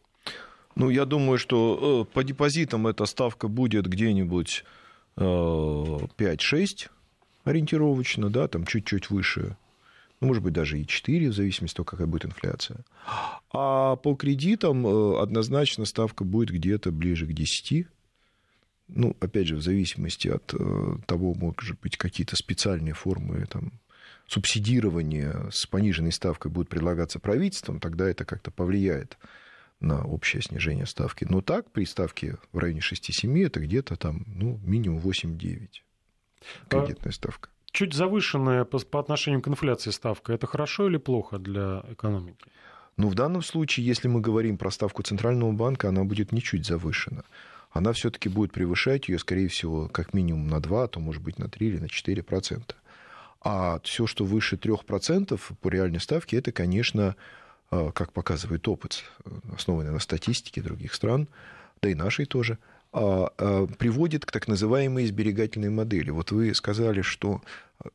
Ну, 0.76 0.90
я 0.90 1.04
думаю, 1.04 1.38
что 1.38 2.06
э, 2.08 2.12
по 2.12 2.24
депозитам 2.24 2.86
эта 2.86 3.06
ставка 3.06 3.48
будет 3.48 3.86
где-нибудь 3.86 4.64
5-6 5.16 6.16
э, 6.18 6.88
ориентировочно, 7.44 8.30
да, 8.30 8.48
там 8.48 8.66
чуть-чуть 8.66 9.10
выше. 9.10 9.56
Ну, 10.20 10.28
может 10.28 10.42
быть, 10.42 10.52
даже 10.52 10.80
и 10.80 10.86
4, 10.86 11.28
в 11.28 11.34
зависимости 11.34 11.74
от 11.74 11.76
того, 11.76 11.84
какая 11.86 12.06
будет 12.06 12.26
инфляция. 12.26 12.84
А 13.52 13.96
по 13.96 14.14
кредитам 14.14 14.86
э, 14.86 15.20
однозначно 15.20 15.84
ставка 15.84 16.24
будет 16.24 16.50
где-то 16.50 16.90
ближе 16.90 17.26
к 17.26 17.32
10. 17.32 17.86
Ну, 18.88 19.16
опять 19.20 19.46
же, 19.46 19.56
в 19.56 19.62
зависимости 19.62 20.28
от 20.28 20.52
того, 21.06 21.34
может 21.34 21.80
быть, 21.80 21.96
какие-то 21.96 22.36
специальные 22.36 22.92
формы 22.92 23.46
там, 23.46 23.72
субсидирования 24.26 25.48
с 25.50 25.66
пониженной 25.66 26.12
ставкой 26.12 26.50
будут 26.50 26.68
предлагаться 26.68 27.18
правительством, 27.18 27.80
тогда 27.80 28.08
это 28.08 28.24
как-то 28.24 28.50
повлияет 28.50 29.16
на 29.80 30.04
общее 30.04 30.42
снижение 30.42 30.86
ставки. 30.86 31.26
Но 31.28 31.40
так, 31.40 31.70
при 31.70 31.84
ставке 31.84 32.36
в 32.52 32.58
районе 32.58 32.80
6-7, 32.80 33.46
это 33.46 33.60
где-то 33.60 33.96
там 33.96 34.24
ну, 34.26 34.60
минимум 34.64 35.00
8-9 35.00 35.68
кредитная 36.68 37.12
ставка. 37.12 37.50
Чуть 37.70 37.92
завышенная 37.92 38.64
по, 38.64 38.78
по 38.78 39.00
отношению 39.00 39.42
к 39.42 39.48
инфляции 39.48 39.90
ставка, 39.90 40.32
это 40.32 40.46
хорошо 40.46 40.88
или 40.88 40.96
плохо 40.96 41.38
для 41.38 41.84
экономики? 41.90 42.46
Ну, 42.96 43.08
в 43.08 43.14
данном 43.14 43.42
случае, 43.42 43.86
если 43.86 44.06
мы 44.06 44.20
говорим 44.20 44.56
про 44.56 44.70
ставку 44.70 45.02
Центрального 45.02 45.50
банка, 45.50 45.88
она 45.88 46.04
будет 46.04 46.30
не 46.30 46.40
чуть 46.40 46.64
завышена. 46.64 47.24
Она 47.72 47.92
все-таки 47.92 48.28
будет 48.28 48.52
превышать 48.52 49.08
ее, 49.08 49.18
скорее 49.18 49.48
всего, 49.48 49.88
как 49.88 50.14
минимум 50.14 50.46
на 50.46 50.60
2, 50.60 50.84
а 50.84 50.86
то, 50.86 51.00
может 51.00 51.20
быть, 51.20 51.40
на 51.40 51.48
3 51.48 51.66
или 51.66 51.78
на 51.78 51.88
4 51.88 52.22
процента. 52.22 52.76
А 53.40 53.80
все, 53.82 54.06
что 54.06 54.24
выше 54.24 54.54
3% 54.54 55.40
по 55.60 55.68
реальной 55.68 56.00
ставке, 56.00 56.36
это, 56.36 56.52
конечно, 56.52 57.08
а, 57.08 57.16
как 57.70 58.12
показывает 58.12 58.66
опыт, 58.68 59.04
основанный 59.54 59.90
на 59.90 59.98
статистике 59.98 60.62
других 60.62 60.94
стран, 60.94 61.28
да 61.82 61.90
и 61.90 61.94
нашей 61.94 62.24
тоже, 62.24 62.58
а, 62.96 63.32
а, 63.38 63.66
приводит 63.66 64.24
к 64.24 64.30
так 64.30 64.46
называемой 64.46 65.04
сберегательной 65.06 65.68
модели. 65.68 66.10
Вот 66.10 66.30
вы 66.30 66.54
сказали, 66.54 67.02
что 67.02 67.42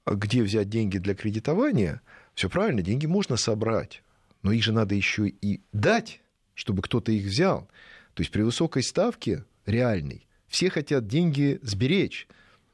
а, 0.04 0.14
где 0.14 0.44
взять 0.44 0.70
деньги 0.70 0.98
для 0.98 1.16
кредитования, 1.16 2.02
все 2.36 2.50
правильно, 2.50 2.82
деньги 2.82 3.06
можно 3.06 3.38
собрать, 3.38 4.04
но 4.44 4.52
их 4.52 4.62
же 4.62 4.74
надо 4.74 4.96
еще 4.96 5.30
и 5.30 5.62
дать, 5.72 6.20
чтобы 6.54 6.82
кто-то 6.82 7.14
их 7.14 7.26
взял. 7.26 7.70
То 8.14 8.22
есть 8.22 8.32
при 8.32 8.42
высокой 8.42 8.84
ставке 8.84 9.46
реальной 9.66 10.28
все 10.50 10.70
хотят 10.70 11.08
деньги 11.08 11.60
сберечь, 11.64 12.28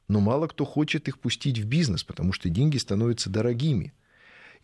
но 0.08 0.20
мало 0.20 0.48
кто 0.48 0.66
хочет 0.66 1.08
их 1.08 1.20
пустить 1.20 1.60
в 1.60 1.66
бизнес, 1.66 2.04
потому 2.04 2.34
что 2.34 2.50
деньги 2.50 2.78
становятся 2.78 3.30
дорогими. 3.30 3.94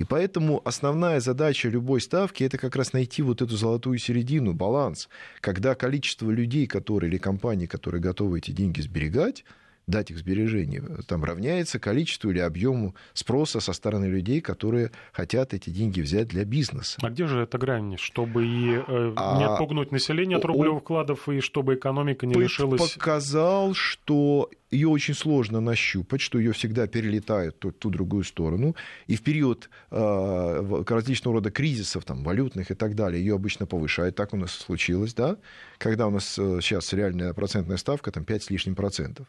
И 0.01 0.03
поэтому 0.03 0.63
основная 0.65 1.19
задача 1.19 1.69
любой 1.69 2.01
ставки– 2.01 2.43
это 2.45 2.57
как 2.57 2.75
раз 2.75 2.91
найти 2.91 3.21
вот 3.21 3.43
эту 3.43 3.55
золотую 3.55 3.99
середину, 3.99 4.51
баланс, 4.51 5.07
когда 5.41 5.75
количество 5.75 6.31
людей, 6.31 6.65
которые, 6.65 7.11
или 7.11 7.19
компаний, 7.19 7.67
которые 7.67 8.01
готовы 8.01 8.39
эти 8.39 8.49
деньги 8.49 8.81
сберегать, 8.81 9.45
дать 9.87 10.11
их 10.11 10.17
сбережения, 10.17 10.83
там 11.07 11.23
равняется 11.23 11.79
количеству 11.79 12.31
или 12.31 12.39
объему 12.39 12.95
спроса 13.13 13.59
со 13.59 13.73
стороны 13.73 14.05
людей, 14.05 14.41
которые 14.41 14.91
хотят 15.11 15.53
эти 15.53 15.69
деньги 15.69 16.01
взять 16.01 16.27
для 16.27 16.45
бизнеса. 16.45 16.99
А 17.01 17.09
где 17.09 17.27
же 17.27 17.41
эта 17.41 17.57
грань, 17.57 17.97
чтобы 17.97 18.45
и 18.45 18.75
э, 18.75 19.13
а... 19.15 19.37
не 19.37 19.45
отпугнуть 19.45 19.91
население 19.91 20.37
от 20.37 20.45
рублевых 20.45 20.83
вкладов, 20.83 21.27
и 21.29 21.39
чтобы 21.41 21.75
экономика 21.75 22.25
не 22.25 22.35
лишилась... 22.35 22.93
показал, 22.93 23.73
что 23.73 24.49
ее 24.71 24.87
очень 24.87 25.13
сложно 25.13 25.59
нащупать, 25.59 26.21
что 26.21 26.39
ее 26.39 26.53
всегда 26.53 26.87
перелетают 26.87 27.59
ту, 27.59 27.71
ту 27.71 27.89
другую 27.89 28.23
сторону. 28.23 28.75
И 29.07 29.15
в 29.15 29.21
период 29.21 29.69
э, 29.91 30.83
различного 30.87 31.37
рода 31.37 31.51
кризисов, 31.51 32.05
там, 32.05 32.23
валютных 32.23 32.71
и 32.71 32.73
так 32.73 32.95
далее, 32.95 33.21
ее 33.21 33.35
обычно 33.35 33.65
повышают. 33.65 34.15
Так 34.15 34.33
у 34.33 34.37
нас 34.37 34.51
случилось, 34.51 35.13
да? 35.13 35.37
Когда 35.77 36.07
у 36.07 36.09
нас 36.09 36.39
э, 36.39 36.59
сейчас 36.61 36.93
реальная 36.93 37.33
процентная 37.33 37.77
ставка 37.77 38.11
там, 38.11 38.23
5 38.23 38.43
с 38.43 38.49
лишним 38.49 38.75
процентов. 38.75 39.27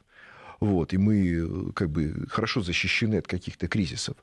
Вот, 0.63 0.93
и 0.93 0.97
мы 0.97 1.27
э, 1.27 1.73
как 1.75 1.91
бы 1.91 2.15
хорошо 2.29 2.63
защищены 2.63 3.17
от 3.17 3.27
каких-то 3.27 3.67
кризисов. 3.67 4.15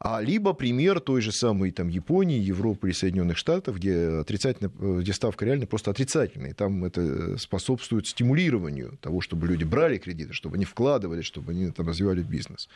А 0.00 0.20
либо 0.20 0.52
пример 0.52 0.98
той 0.98 1.20
же 1.20 1.30
самой 1.30 1.70
там, 1.70 1.86
Японии, 1.86 2.40
Европы 2.40 2.88
или 2.88 2.92
Соединенных 2.92 3.36
Штатов, 3.36 3.76
где, 3.76 4.18
отрицательно, 4.20 4.72
э, 4.80 4.98
где 5.02 5.12
ставка 5.12 5.44
реально 5.44 5.66
просто 5.66 5.92
отрицательная. 5.92 6.50
И 6.50 6.54
там 6.54 6.84
это 6.84 7.38
способствует 7.38 8.08
стимулированию 8.08 8.98
того, 9.00 9.20
чтобы 9.20 9.46
люди 9.46 9.62
брали 9.62 9.98
кредиты, 9.98 10.32
чтобы 10.32 10.56
они 10.56 10.64
вкладывали, 10.64 11.22
чтобы 11.22 11.52
они 11.52 11.70
там, 11.70 11.86
развивали 11.86 12.24
бизнес. 12.24 12.68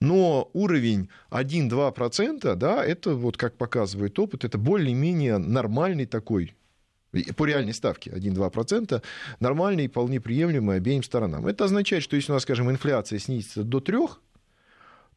Но 0.00 0.50
уровень 0.52 1.10
1-2%, 1.30 2.56
да, 2.56 2.84
это 2.84 3.14
вот 3.14 3.36
как 3.36 3.54
показывает 3.56 4.18
опыт, 4.18 4.44
это 4.44 4.58
более-менее 4.58 5.38
нормальный 5.38 6.06
такой 6.06 6.56
по 7.36 7.44
реальной 7.44 7.74
ставке 7.74 8.10
1-2%, 8.10 9.02
нормальный 9.40 9.86
и 9.86 9.88
вполне 9.88 10.20
приемлемый 10.20 10.76
обеим 10.76 11.02
сторонам. 11.02 11.46
Это 11.46 11.64
означает, 11.64 12.02
что 12.02 12.16
если 12.16 12.32
у 12.32 12.34
нас, 12.34 12.42
скажем, 12.42 12.70
инфляция 12.70 13.18
снизится 13.18 13.64
до 13.64 13.80
3, 13.80 13.98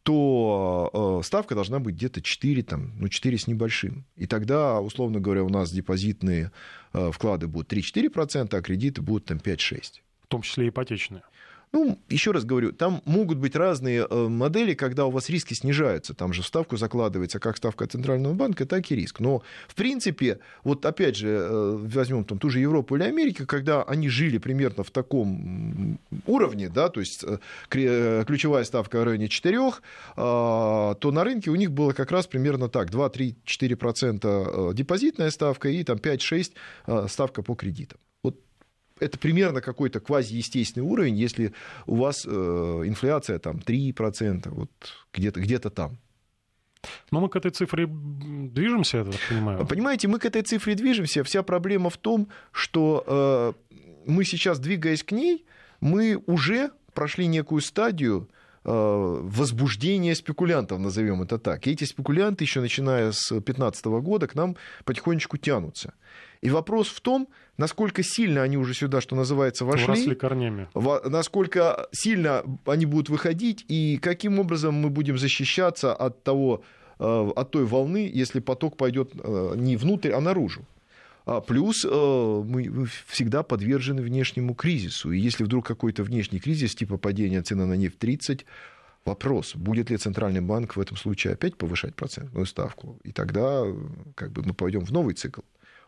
то 0.04 1.20
э, 1.22 1.26
ставка 1.26 1.54
должна 1.54 1.80
быть 1.80 1.96
где-то 1.96 2.22
4, 2.22 2.64
там, 2.64 2.92
ну, 2.98 3.08
4 3.08 3.38
с 3.38 3.48
небольшим. 3.48 4.06
И 4.16 4.26
тогда, 4.26 4.80
условно 4.80 5.20
говоря, 5.20 5.44
у 5.44 5.50
нас 5.50 5.72
депозитные 5.72 6.52
э, 6.94 7.12
вклады 7.12 7.48
будут 7.48 7.72
3-4%, 7.72 8.56
а 8.56 8.62
кредиты 8.62 9.02
будут 9.02 9.26
там 9.26 9.38
5-6. 9.38 10.02
В 10.24 10.28
том 10.28 10.42
числе 10.42 10.70
ипотечные. 10.70 11.22
Ну, 11.74 11.98
еще 12.10 12.32
раз 12.32 12.44
говорю, 12.44 12.74
там 12.74 13.02
могут 13.06 13.38
быть 13.38 13.56
разные 13.56 14.06
э, 14.10 14.28
модели, 14.28 14.74
когда 14.74 15.06
у 15.06 15.10
вас 15.10 15.30
риски 15.30 15.54
снижаются. 15.54 16.14
Там 16.14 16.34
же 16.34 16.44
ставку 16.44 16.76
закладывается 16.76 17.40
как 17.40 17.56
ставка 17.56 17.88
Центрального 17.88 18.34
банка, 18.34 18.66
так 18.66 18.92
и 18.92 18.96
риск. 18.96 19.22
Но, 19.22 19.42
в 19.70 19.76
принципе, 19.76 20.40
вот 20.66 20.86
опять 20.86 21.16
же, 21.16 21.30
э, 21.30 21.78
возьмем 21.78 22.26
там 22.26 22.40
ту 22.40 22.50
же 22.50 22.60
Европу 22.60 22.98
или 22.98 23.04
Америку, 23.04 23.46
когда 23.46 23.84
они 23.84 24.10
жили 24.10 24.38
примерно 24.38 24.84
в 24.84 24.92
таком 24.92 25.98
уровне, 26.26 26.68
да, 26.68 26.90
то 26.90 27.00
есть 27.00 27.24
э, 27.24 27.38
ключевая 27.70 28.66
ставка 28.66 29.00
в 29.00 29.04
районе 29.06 29.30
4, 29.30 29.72
а, 30.18 30.96
то 30.96 31.12
на 31.12 31.24
рынке 31.24 31.52
у 31.52 31.56
них 31.56 31.72
было 31.72 31.94
как 31.94 32.12
раз 32.12 32.28
примерно 32.28 32.68
так, 32.68 32.90
2-3-4% 32.90 34.74
депозитная 34.74 35.32
ставка 35.32 35.70
и 35.70 35.84
там 35.84 35.98
5-6 35.98 37.08
ставка 37.08 37.44
по 37.44 37.56
кредитам 37.56 37.98
это 39.02 39.18
примерно 39.18 39.62
какой-то 39.62 40.00
квазиестественный 40.00 40.86
уровень, 40.86 41.16
если 41.16 41.54
у 41.88 41.96
вас 41.96 42.26
э, 42.26 42.30
инфляция 42.86 43.40
там 43.40 43.58
3%, 43.58 44.50
вот 44.50 44.72
где-то 45.14 45.40
где 45.42 45.60
там. 45.60 45.98
Но 47.12 47.20
мы 47.20 47.30
к 47.30 47.36
этой 47.36 47.52
цифре 47.52 47.88
движемся, 47.88 48.98
я 48.98 49.04
так 49.06 49.16
понимаю. 49.30 49.66
Понимаете, 49.66 50.08
мы 50.08 50.20
к 50.20 50.26
этой 50.26 50.42
цифре 50.42 50.76
движемся. 50.76 51.24
Вся 51.24 51.44
проблема 51.44 51.90
в 51.90 51.98
том, 51.98 52.28
что 52.52 53.04
э, 53.06 53.54
мы 54.06 54.24
сейчас, 54.26 54.60
двигаясь 54.60 55.04
к 55.04 55.12
ней, 55.12 55.46
мы 55.80 56.22
уже 56.26 56.72
прошли 56.94 57.28
некую 57.28 57.62
стадию 57.62 58.30
э, 58.64 58.70
возбуждения 58.72 60.16
спекулянтов, 60.16 60.80
назовем 60.80 61.22
это 61.22 61.38
так. 61.38 61.68
И 61.68 61.72
эти 61.72 61.84
спекулянты, 61.84 62.44
еще 62.44 62.62
начиная 62.62 63.12
с 63.12 63.30
2015 63.30 63.86
года, 63.86 64.28
к 64.28 64.36
нам 64.36 64.56
потихонечку 64.86 65.38
тянутся. 65.38 65.94
И 66.42 66.50
вопрос 66.50 66.88
в 66.88 67.02
том, 67.02 67.28
насколько 67.62 68.04
сильно 68.04 68.42
они 68.42 68.58
уже 68.58 68.74
сюда, 68.74 69.02
что 69.02 69.16
называется, 69.16 69.66
вошли. 69.66 69.86
Вросли 69.86 70.16
корнями. 70.16 70.68
Насколько 71.06 71.88
сильно 71.92 72.44
они 72.66 72.86
будут 72.86 73.10
выходить, 73.10 73.66
и 73.70 73.98
каким 74.02 74.40
образом 74.40 74.74
мы 74.74 74.90
будем 74.90 75.18
защищаться 75.18 75.94
от 75.94 76.24
того, 76.24 76.64
э, 77.00 77.32
от 77.36 77.52
той 77.52 77.66
волны, 77.66 78.12
если 78.22 78.40
поток 78.40 78.78
пойдет 78.78 79.12
э, 79.14 79.54
не 79.56 79.78
внутрь, 79.78 80.12
а 80.12 80.22
наружу. 80.22 80.66
А 81.26 81.40
плюс 81.40 81.86
э, 81.86 82.44
мы 82.46 82.88
всегда 83.08 83.44
подвержены 83.44 84.02
внешнему 84.02 84.56
кризису. 84.56 85.12
И 85.12 85.20
если 85.20 85.44
вдруг 85.44 85.66
какой-то 85.66 86.04
внешний 86.04 86.40
кризис, 86.40 86.76
типа 86.76 86.98
падения 86.98 87.42
цены 87.44 87.66
на 87.66 87.76
нефть 87.76 88.00
30, 88.00 88.46
вопрос, 89.06 89.56
будет 89.56 89.92
ли 89.92 89.98
Центральный 89.98 90.42
банк 90.42 90.76
в 90.76 90.80
этом 90.80 90.98
случае 90.98 91.34
опять 91.34 91.56
повышать 91.56 91.96
процентную 91.96 92.46
ставку. 92.46 92.98
И 93.04 93.12
тогда 93.12 93.64
как 94.16 94.32
бы, 94.32 94.42
мы 94.44 94.54
пойдем 94.54 94.84
в 94.84 94.92
новый 94.92 95.14
цикл 95.14 95.42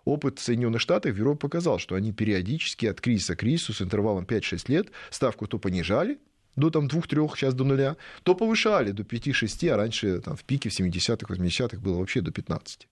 опыт 0.06 0.40
Соединенных 0.40 0.82
Штатов, 0.82 1.18
Европы 1.18 1.40
показал, 1.40 1.80
что 1.80 1.96
они 1.96 2.12
периодически 2.12 2.86
от 2.86 3.02
кризиса 3.02 3.36
к 3.36 3.40
кризису 3.40 3.74
с 3.74 3.82
интервалом 3.82 4.26
5-6 4.26 4.64
лет 4.68 4.92
ставку 5.10 5.48
то 5.48 5.60
понижали, 5.60 6.20
до 6.56 6.70
там, 6.70 6.88
2-3, 6.88 7.36
сейчас 7.36 7.54
до 7.54 7.64
нуля, 7.64 7.98
то 8.24 8.36
повышали 8.36 8.92
до 8.92 9.04
5-6, 9.04 9.70
а 9.70 9.78
раньше 9.78 10.20
там, 10.22 10.36
в 10.36 10.44
пике 10.44 10.70
в 10.70 10.80
70-х, 10.80 11.34
80-х 11.34 11.78
было 11.80 11.98
вообще 11.98 12.22
до 12.22 12.32
15. 12.32 12.88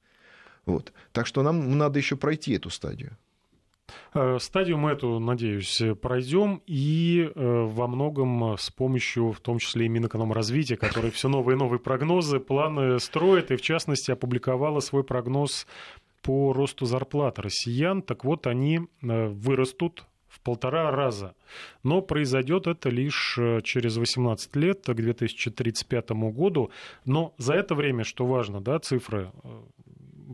Вот. 0.66 0.94
Так 1.12 1.28
что 1.28 1.44
нам 1.44 1.78
надо 1.78 2.00
еще 2.00 2.16
пройти 2.16 2.54
эту 2.54 2.70
стадию. 2.70 3.18
Э, 4.14 4.38
стадию 4.40 4.78
мы 4.78 4.92
эту, 4.92 5.20
надеюсь, 5.20 5.82
пройдем 6.02 6.62
и 6.66 7.30
э, 7.34 7.66
во 7.66 7.88
многом 7.88 8.56
с 8.58 8.70
помощью, 8.70 9.32
в 9.32 9.40
том 9.40 9.60
числе 9.60 9.86
и 9.86 9.90
Минэкономразвития, 9.90 10.78
который 10.78 11.12
все 11.12 11.30
новые 11.30 11.56
и 11.56 11.60
новые 11.60 11.80
прогнозы, 11.80 12.40
планы 12.40 13.00
строит, 13.00 13.52
и 13.52 13.56
в 13.56 13.62
частности 13.62 14.12
опубликовала 14.12 14.80
свой 14.80 15.04
прогноз 15.04 15.68
по 16.22 16.54
росту 16.54 16.86
зарплат 16.86 17.40
россиян, 17.40 18.02
так 18.02 18.24
вот 18.26 18.48
они 18.48 18.80
э, 19.02 19.28
вырастут 19.28 20.06
в 20.28 20.40
полтора 20.40 20.92
раза. 20.92 21.36
Но 21.84 22.02
произойдет 22.02 22.68
это 22.68 22.90
лишь 22.90 23.38
э, 23.38 23.62
через 23.64 23.98
18 23.98 24.56
лет, 24.56 24.86
к 24.86 24.94
2035 24.94 26.12
году. 26.12 26.72
Но 27.06 27.34
за 27.38 27.54
это 27.54 27.76
время, 27.76 28.04
что 28.04 28.26
важно, 28.26 28.62
да, 28.62 28.80
цифры 28.80 29.32
э, 29.44 29.62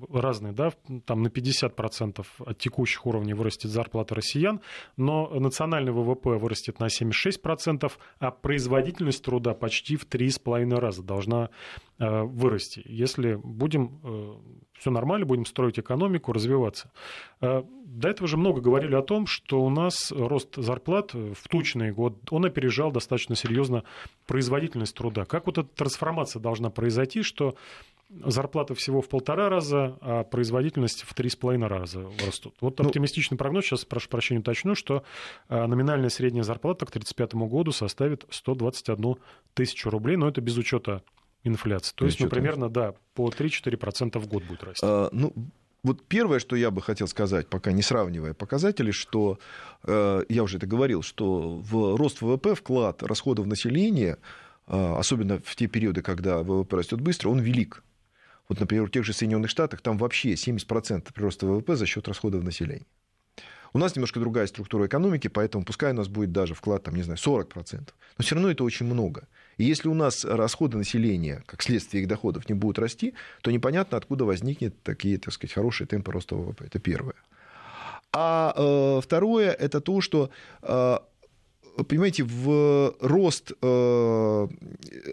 разные, 0.10 0.54
да, 0.54 0.72
там 1.06 1.24
на 1.24 1.28
50% 1.28 2.26
от 2.40 2.58
текущих 2.58 3.06
уровней 3.06 3.34
вырастет 3.34 3.72
зарплата 3.72 4.16
россиян, 4.16 4.62
но 4.96 5.30
национальный 5.30 5.92
ВВП 5.92 6.38
вырастет 6.38 6.80
на 6.80 6.86
76%, 6.86 7.92
а 8.20 8.32
производительность 8.32 9.24
труда 9.24 9.54
почти 9.54 9.96
в 9.96 10.08
3,5 10.08 10.76
раза 10.76 11.04
должна 11.04 11.50
э, 12.00 12.22
вырасти. 12.24 12.82
Если 12.86 13.36
будем 13.36 14.00
э, 14.04 14.34
все 14.80 14.92
нормально, 14.92 15.26
будем 15.26 15.46
строить 15.46 15.80
экономику, 15.80 16.34
развиваться. 16.34 16.92
Э, 17.42 17.64
до 17.86 18.10
этого 18.10 18.28
же 18.28 18.38
много 18.38 18.62
говорили 18.62 18.96
о 18.96 19.02
том, 19.02 19.26
что 19.26 19.62
у 19.62 19.70
нас 19.70 20.12
рост 20.12 20.56
зарплат 20.56 21.14
в 21.14 21.48
тучный 21.50 21.92
год, 21.92 22.18
он 22.32 22.46
опережал 22.46 22.92
достаточно 22.92 23.36
серьезно 23.36 23.84
производительность 24.28 24.96
труда. 24.96 25.26
Как 25.26 25.48
вот 25.48 25.58
эта 25.58 25.68
трансформация 25.68 26.40
должна 26.40 26.70
произойти, 26.70 27.24
что 27.24 27.56
зарплата 28.10 28.74
всего 28.74 29.02
в 29.02 29.10
полтора 29.10 29.50
раза, 29.50 29.98
а 30.02 30.24
производительность 30.24 31.04
в 31.04 31.14
три 31.14 31.30
с 31.30 31.36
половиной 31.36 31.68
раза 31.68 32.08
растут. 32.26 32.56
Вот 32.62 32.80
ну, 32.80 32.86
оптимистичный 32.86 33.38
прогноз, 33.38 33.66
сейчас, 33.66 33.86
прошу 33.86 34.10
прощения, 34.10 34.40
уточню, 34.40 34.76
что 34.76 35.04
а, 35.50 35.68
номинальная 35.68 36.10
средняя 36.10 36.44
зарплата 36.44 36.86
к 36.86 36.90
1935 36.90 37.50
году 37.50 37.72
составит 37.72 38.26
121 38.30 39.16
тысячу 39.54 39.90
рублей, 39.90 40.16
но 40.16 40.30
это 40.30 40.40
без 40.42 40.58
учета 40.58 41.04
инфляции. 41.44 41.94
То 41.96 42.06
есть, 42.06 42.20
ну, 42.20 42.30
примерно, 42.30 42.70
да, 42.70 42.96
по 43.14 43.30
3-4% 43.30 44.20
в 44.20 44.28
год 44.28 44.44
будет 44.44 44.64
расти. 44.64 44.86
А, 44.86 45.10
ну, 45.12 45.34
вот 45.84 46.04
первое, 46.08 46.40
что 46.40 46.56
я 46.56 46.72
бы 46.72 46.82
хотел 46.82 47.08
сказать, 47.08 47.48
пока 47.48 47.72
не 47.72 47.82
сравнивая 47.82 48.34
показатели, 48.34 48.92
что 48.92 49.40
э, 49.84 50.24
я 50.28 50.44
уже 50.44 50.58
это 50.58 50.68
говорил, 50.68 51.02
что 51.02 51.58
в 51.58 51.96
рост 51.96 52.22
ВВП 52.22 52.56
вклад 52.56 53.04
расходов 53.04 53.46
населения, 53.46 54.18
э, 54.68 54.96
особенно 54.98 55.40
в 55.40 55.56
те 55.56 55.68
периоды, 55.68 56.02
когда 56.02 56.40
ВВП 56.44 56.78
растет 56.78 57.00
быстро, 57.00 57.30
он 57.30 57.40
велик. 57.40 57.84
Вот, 58.50 58.60
например, 58.60 58.86
в 58.86 58.92
тех 58.92 59.04
же 59.04 59.14
Соединенных 59.14 59.50
Штатах 59.50 59.82
там 59.82 59.98
вообще 59.98 60.34
70% 60.34 61.14
прироста 61.14 61.46
ВВП 61.46 61.76
за 61.76 61.86
счет 61.86 62.08
расходов 62.08 62.44
населения. 62.44 62.86
У 63.74 63.80
нас 63.80 63.96
немножко 63.96 64.20
другая 64.20 64.48
структура 64.48 64.88
экономики, 64.88 65.28
поэтому 65.28 65.66
пускай 65.66 65.92
у 65.92 65.96
нас 65.96 66.08
будет 66.08 66.32
даже 66.32 66.54
вклад, 66.54 66.84
там, 66.84 66.96
не 66.96 67.04
знаю, 67.04 67.18
40%. 67.18 67.90
Но 68.18 68.24
все 68.24 68.36
равно 68.36 68.50
это 68.50 68.64
очень 68.64 68.86
много. 68.86 69.28
И 69.58 69.66
если 69.66 69.90
у 69.90 69.94
нас 69.94 70.26
расходы 70.26 70.78
населения, 70.78 71.44
как 71.46 71.62
следствие 71.62 72.04
их 72.04 72.10
доходов, 72.10 72.48
не 72.50 72.56
будут 72.56 72.80
расти, 72.80 73.14
то 73.42 73.52
непонятно, 73.52 73.98
откуда 73.98 74.26
возникнет 74.26 74.82
такие, 74.84 75.18
так 75.18 75.34
сказать, 75.34 75.54
хорошие 75.54 75.88
темпы 75.88 76.12
роста 76.12 76.36
ВВП. 76.36 76.66
Это 76.66 76.80
первое. 76.80 77.16
А 78.14 78.54
э, 78.56 79.02
второе, 79.02 79.52
это 79.52 79.82
то, 79.82 80.02
что 80.02 80.30
э, 80.62 80.98
понимаете, 81.84 82.24
в 82.24 82.96
рост, 83.00 83.52
э, 83.62 84.48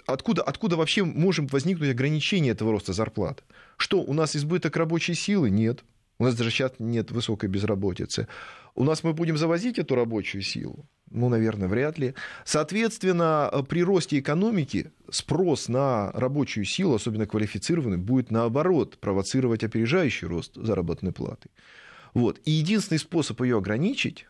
откуда, 0.06 0.42
откуда 0.42 0.76
вообще 0.76 1.04
может 1.04 1.52
возникнуть 1.52 1.90
ограничение 1.90 2.52
этого 2.52 2.72
роста 2.72 2.92
зарплат? 2.92 3.44
Что, 3.76 4.00
у 4.00 4.12
нас 4.12 4.36
избыток 4.36 4.76
рабочей 4.76 5.14
силы? 5.14 5.50
Нет. 5.50 5.84
У 6.18 6.24
нас 6.24 6.36
даже 6.36 6.50
сейчас 6.50 6.72
нет 6.78 7.10
высокой 7.10 7.48
безработицы. 7.48 8.28
У 8.74 8.84
нас 8.84 9.04
мы 9.04 9.12
будем 9.12 9.36
завозить 9.36 9.78
эту 9.78 9.94
рабочую 9.94 10.42
силу? 10.42 10.86
Ну, 11.10 11.28
наверное, 11.28 11.68
вряд 11.68 11.98
ли. 11.98 12.14
Соответственно, 12.44 13.50
при 13.68 13.84
росте 13.84 14.18
экономики 14.18 14.90
спрос 15.10 15.68
на 15.68 16.10
рабочую 16.12 16.64
силу, 16.64 16.94
особенно 16.94 17.26
квалифицированную, 17.26 18.00
будет 18.00 18.30
наоборот 18.30 18.98
провоцировать 18.98 19.64
опережающий 19.64 20.26
рост 20.26 20.54
заработной 20.56 21.12
платы. 21.12 21.50
Вот. 22.14 22.40
И 22.44 22.52
единственный 22.52 22.98
способ 22.98 23.40
ее 23.42 23.58
ограничить, 23.58 24.26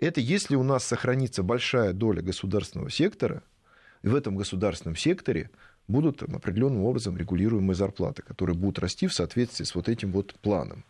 это 0.00 0.20
если 0.20 0.56
у 0.56 0.62
нас 0.62 0.84
сохранится 0.84 1.42
большая 1.42 1.92
доля 1.92 2.22
государственного 2.22 2.90
сектора, 2.90 3.42
и 4.02 4.08
в 4.08 4.14
этом 4.14 4.36
государственном 4.36 4.96
секторе 4.96 5.50
будут 5.88 6.22
определенным 6.22 6.84
образом 6.84 7.16
регулируемые 7.16 7.74
зарплаты, 7.74 8.22
которые 8.22 8.56
будут 8.56 8.78
расти 8.78 9.06
в 9.06 9.14
соответствии 9.14 9.64
с 9.64 9.74
вот 9.74 9.88
этим 9.88 10.12
вот 10.12 10.34
планом. 10.40 10.84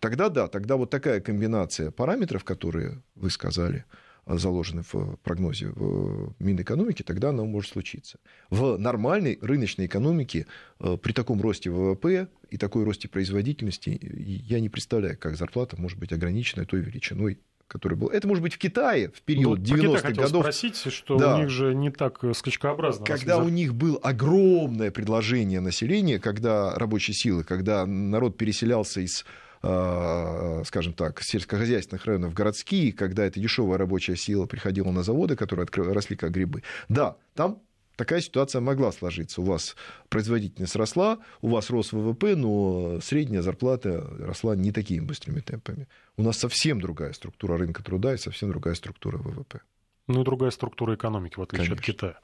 Тогда 0.00 0.28
да, 0.28 0.48
тогда 0.48 0.76
вот 0.76 0.90
такая 0.90 1.20
комбинация 1.20 1.90
параметров, 1.90 2.44
которые 2.44 3.02
вы 3.14 3.30
сказали, 3.30 3.84
заложены 4.26 4.82
в 4.90 5.16
прогнозе 5.22 5.68
в 5.68 6.34
Минэкономики, 6.38 7.02
тогда 7.02 7.28
она 7.28 7.44
может 7.44 7.72
случиться. 7.72 8.18
В 8.48 8.78
нормальной 8.78 9.38
рыночной 9.42 9.86
экономике 9.86 10.46
э, 10.80 10.96
при 10.96 11.12
таком 11.12 11.42
росте 11.42 11.70
ВВП 11.70 12.28
и 12.48 12.56
такой 12.56 12.84
росте 12.84 13.08
производительности 13.08 13.98
я 14.02 14.60
не 14.60 14.70
представляю, 14.70 15.18
как 15.18 15.36
зарплата 15.36 15.80
может 15.80 15.98
быть 15.98 16.12
ограничена 16.12 16.64
той 16.64 16.80
величиной, 16.80 17.38
который 17.68 17.96
был. 17.96 18.08
Это 18.08 18.28
может 18.28 18.42
быть 18.42 18.54
в 18.54 18.58
Китае 18.58 19.10
в 19.10 19.22
период 19.22 19.60
ну, 19.60 19.76
90-х 19.76 20.10
годов. 20.12 20.42
спросить, 20.42 20.76
что 20.76 21.16
да. 21.16 21.34
у 21.34 21.38
них 21.40 21.50
же 21.50 21.74
не 21.74 21.90
так 21.90 22.22
скачкообразно. 22.34 23.04
Когда 23.04 23.38
у 23.38 23.48
них 23.48 23.74
было 23.74 23.98
огромное 23.98 24.90
предложение 24.90 25.60
населения, 25.60 26.18
когда 26.18 26.74
рабочей 26.74 27.12
силы, 27.12 27.44
когда 27.44 27.86
народ 27.86 28.36
переселялся 28.36 29.00
из 29.00 29.24
а, 29.66 30.62
скажем 30.66 30.92
так, 30.92 31.22
сельскохозяйственных 31.22 32.04
районов 32.04 32.32
в 32.32 32.34
городские, 32.34 32.92
когда 32.92 33.24
эта 33.24 33.40
дешевая 33.40 33.78
рабочая 33.78 34.14
сила 34.14 34.44
приходила 34.44 34.90
на 34.90 35.02
заводы, 35.02 35.36
которые 35.36 35.66
росли 35.72 36.16
как 36.16 36.32
грибы. 36.32 36.62
Да, 36.90 37.16
там 37.34 37.62
такая 37.96 38.20
ситуация 38.20 38.60
могла 38.60 38.92
сложиться. 38.92 39.40
У 39.40 39.44
вас 39.44 39.76
производительность 40.08 40.76
росла, 40.76 41.18
у 41.42 41.48
вас 41.48 41.70
рос 41.70 41.92
ВВП, 41.92 42.36
но 42.36 43.00
средняя 43.00 43.42
зарплата 43.42 44.06
росла 44.18 44.56
не 44.56 44.72
такими 44.72 45.04
быстрыми 45.04 45.40
темпами. 45.40 45.88
У 46.16 46.22
нас 46.22 46.38
совсем 46.38 46.80
другая 46.80 47.12
структура 47.12 47.56
рынка 47.56 47.82
труда 47.82 48.14
и 48.14 48.18
совсем 48.18 48.50
другая 48.50 48.74
структура 48.74 49.18
ВВП. 49.18 49.60
Ну 50.06 50.20
и 50.20 50.24
другая 50.24 50.50
структура 50.50 50.96
экономики, 50.96 51.38
в 51.38 51.42
отличие 51.42 51.68
Конечно. 51.68 51.80
от 51.80 51.96
Китая. 51.96 52.18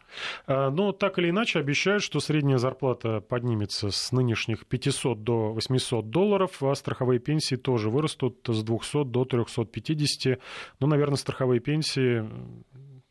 А, 0.46 0.70
но 0.70 0.92
так 0.92 1.18
или 1.18 1.30
иначе 1.30 1.58
обещают, 1.60 2.02
что 2.02 2.20
средняя 2.20 2.58
зарплата 2.58 3.20
поднимется 3.22 3.90
с 3.90 4.12
нынешних 4.12 4.66
500 4.66 5.24
до 5.24 5.52
800 5.54 6.10
долларов, 6.10 6.62
а 6.62 6.74
страховые 6.74 7.20
пенсии 7.20 7.56
тоже 7.56 7.88
вырастут 7.88 8.44
с 8.46 8.62
200 8.62 9.04
до 9.04 9.24
350. 9.24 10.38
Ну, 10.78 10.86
наверное, 10.86 11.16
страховые 11.16 11.60
пенсии 11.60 12.28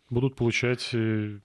будут 0.10 0.36
получать 0.36 0.89
э, 0.93 1.39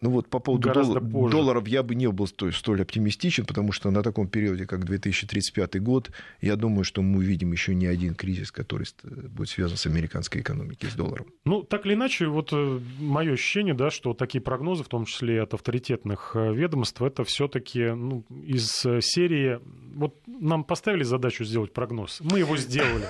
ну 0.00 0.10
вот 0.10 0.28
по 0.28 0.38
поводу 0.38 0.72
дол- 0.72 1.00
позже. 1.00 1.36
долларов 1.36 1.68
я 1.68 1.82
бы 1.82 1.94
не 1.94 2.08
был 2.10 2.26
столь, 2.26 2.52
столь 2.52 2.82
оптимистичен, 2.82 3.44
потому 3.44 3.72
что 3.72 3.90
на 3.90 4.02
таком 4.02 4.28
периоде, 4.28 4.66
как 4.66 4.84
2035 4.84 5.82
год, 5.82 6.10
я 6.40 6.56
думаю, 6.56 6.84
что 6.84 7.02
мы 7.02 7.18
увидим 7.18 7.52
еще 7.52 7.74
не 7.74 7.86
один 7.86 8.14
кризис, 8.14 8.50
который 8.50 8.86
будет 9.02 9.48
связан 9.48 9.76
с 9.76 9.86
американской 9.86 10.40
экономикой, 10.40 10.90
с 10.90 10.94
долларом. 10.94 11.26
Ну, 11.44 11.62
так 11.62 11.86
или 11.86 11.94
иначе, 11.94 12.26
вот 12.26 12.50
э, 12.52 12.80
мое 12.98 13.32
ощущение, 13.32 13.74
да, 13.74 13.90
что 13.90 14.14
такие 14.14 14.40
прогнозы, 14.40 14.84
в 14.84 14.88
том 14.88 15.04
числе 15.04 15.42
от 15.42 15.54
авторитетных 15.54 16.32
э, 16.34 16.52
ведомств, 16.52 17.00
это 17.02 17.24
все-таки 17.24 17.90
ну, 17.90 18.24
из 18.30 18.70
серии... 19.00 19.60
Вот 19.94 20.16
нам 20.26 20.64
поставили 20.64 21.02
задачу 21.02 21.44
сделать 21.44 21.72
прогноз, 21.72 22.20
мы 22.20 22.38
его 22.38 22.56
сделали. 22.56 23.06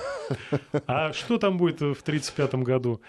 А 0.87 1.11
что 1.13 1.37
там 1.37 1.57
будет 1.57 1.79
в 1.81 2.01
1935 2.01 2.55
году? 2.55 3.01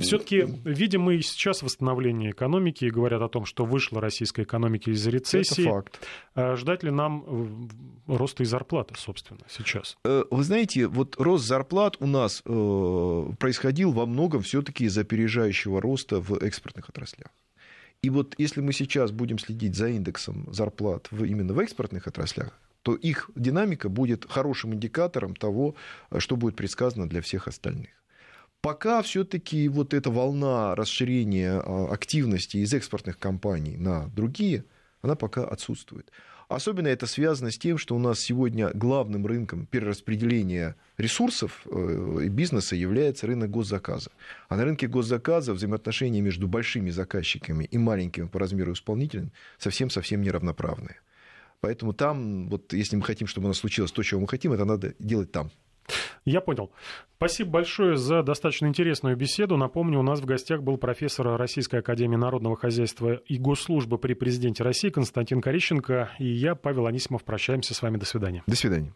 Все-таки 0.00 0.44
видим 0.64 1.02
мы 1.02 1.20
сейчас 1.22 1.62
восстановление 1.62 2.30
экономики 2.30 2.84
и 2.84 2.90
говорят 2.90 3.22
о 3.22 3.28
том, 3.28 3.44
что 3.44 3.64
вышла 3.64 4.00
российская 4.00 4.42
экономика 4.42 4.90
из 4.90 5.06
рецессии. 5.06 5.62
Это 5.62 5.70
факт. 5.70 6.06
А 6.34 6.56
ждать 6.56 6.82
ли 6.82 6.90
нам 6.90 7.68
э, 8.06 8.16
роста 8.16 8.42
и 8.42 8.46
зарплаты, 8.46 8.94
собственно, 8.96 9.40
сейчас? 9.48 9.96
Э, 10.04 10.24
вы 10.30 10.42
знаете, 10.44 10.86
вот 10.86 11.16
рост 11.18 11.46
зарплат 11.46 11.96
у 12.00 12.06
нас 12.06 12.42
э, 12.44 13.24
происходил 13.38 13.92
во 13.92 14.06
многом 14.06 14.42
все-таки 14.42 14.84
из 14.84 14.96
опережающего 14.96 15.80
роста 15.80 16.20
в 16.20 16.34
экспортных 16.34 16.88
отраслях. 16.88 17.28
И 18.02 18.10
вот 18.10 18.34
если 18.38 18.60
мы 18.60 18.72
сейчас 18.72 19.10
будем 19.10 19.38
следить 19.38 19.74
за 19.74 19.88
индексом 19.88 20.46
зарплат 20.52 21.08
в, 21.10 21.24
именно 21.24 21.52
в 21.52 21.58
экспортных 21.58 22.06
отраслях, 22.06 22.52
то 22.82 22.94
их 22.94 23.30
динамика 23.34 23.88
будет 23.88 24.30
хорошим 24.30 24.74
индикатором 24.74 25.34
того, 25.34 25.74
что 26.18 26.36
будет 26.36 26.56
предсказано 26.56 27.08
для 27.08 27.20
всех 27.20 27.48
остальных. 27.48 27.90
Пока 28.60 29.02
все-таки 29.02 29.68
вот 29.68 29.94
эта 29.94 30.10
волна 30.10 30.74
расширения 30.74 31.60
а, 31.60 31.92
активности 31.92 32.56
из 32.56 32.74
экспортных 32.74 33.18
компаний 33.18 33.76
на 33.76 34.08
другие, 34.08 34.64
она 35.00 35.14
пока 35.14 35.44
отсутствует. 35.44 36.10
Особенно 36.48 36.88
это 36.88 37.06
связано 37.06 37.50
с 37.50 37.58
тем, 37.58 37.76
что 37.76 37.94
у 37.94 37.98
нас 37.98 38.20
сегодня 38.20 38.70
главным 38.72 39.26
рынком 39.26 39.66
перераспределения 39.66 40.76
ресурсов 40.96 41.66
э, 41.66 42.20
и 42.24 42.28
бизнеса 42.28 42.74
является 42.74 43.26
рынок 43.26 43.50
госзаказа. 43.50 44.10
А 44.48 44.56
на 44.56 44.64
рынке 44.64 44.88
госзаказа 44.88 45.52
взаимоотношения 45.52 46.22
между 46.22 46.48
большими 46.48 46.88
заказчиками 46.88 47.64
и 47.64 47.76
маленькими 47.76 48.26
по 48.26 48.38
размеру 48.38 48.72
исполнителями 48.72 49.30
совсем-совсем 49.58 50.22
неравноправные. 50.22 50.96
Поэтому 51.60 51.92
там, 51.92 52.48
вот 52.48 52.72
если 52.72 52.96
мы 52.96 53.02
хотим, 53.02 53.26
чтобы 53.26 53.46
у 53.46 53.48
нас 53.48 53.58
случилось 53.58 53.92
то, 53.92 54.02
чего 54.02 54.20
мы 54.20 54.28
хотим, 54.28 54.52
это 54.52 54.64
надо 54.64 54.94
делать 54.98 55.32
там. 55.32 55.50
Я 56.24 56.40
понял. 56.40 56.70
Спасибо 57.16 57.50
большое 57.50 57.96
за 57.96 58.22
достаточно 58.22 58.66
интересную 58.66 59.16
беседу. 59.16 59.56
Напомню, 59.56 59.98
у 59.98 60.02
нас 60.02 60.20
в 60.20 60.26
гостях 60.26 60.62
был 60.62 60.76
профессор 60.76 61.36
Российской 61.36 61.80
Академии 61.80 62.16
Народного 62.16 62.56
Хозяйства 62.56 63.14
и 63.14 63.38
Госслужбы 63.38 63.98
при 63.98 64.14
Президенте 64.14 64.62
России 64.62 64.90
Константин 64.90 65.40
Корищенко. 65.40 66.10
И 66.18 66.26
я, 66.26 66.54
Павел 66.54 66.86
Анисимов, 66.86 67.24
прощаемся 67.24 67.74
с 67.74 67.82
вами. 67.82 67.96
До 67.96 68.06
свидания. 68.06 68.42
До 68.46 68.56
свидания. 68.56 68.92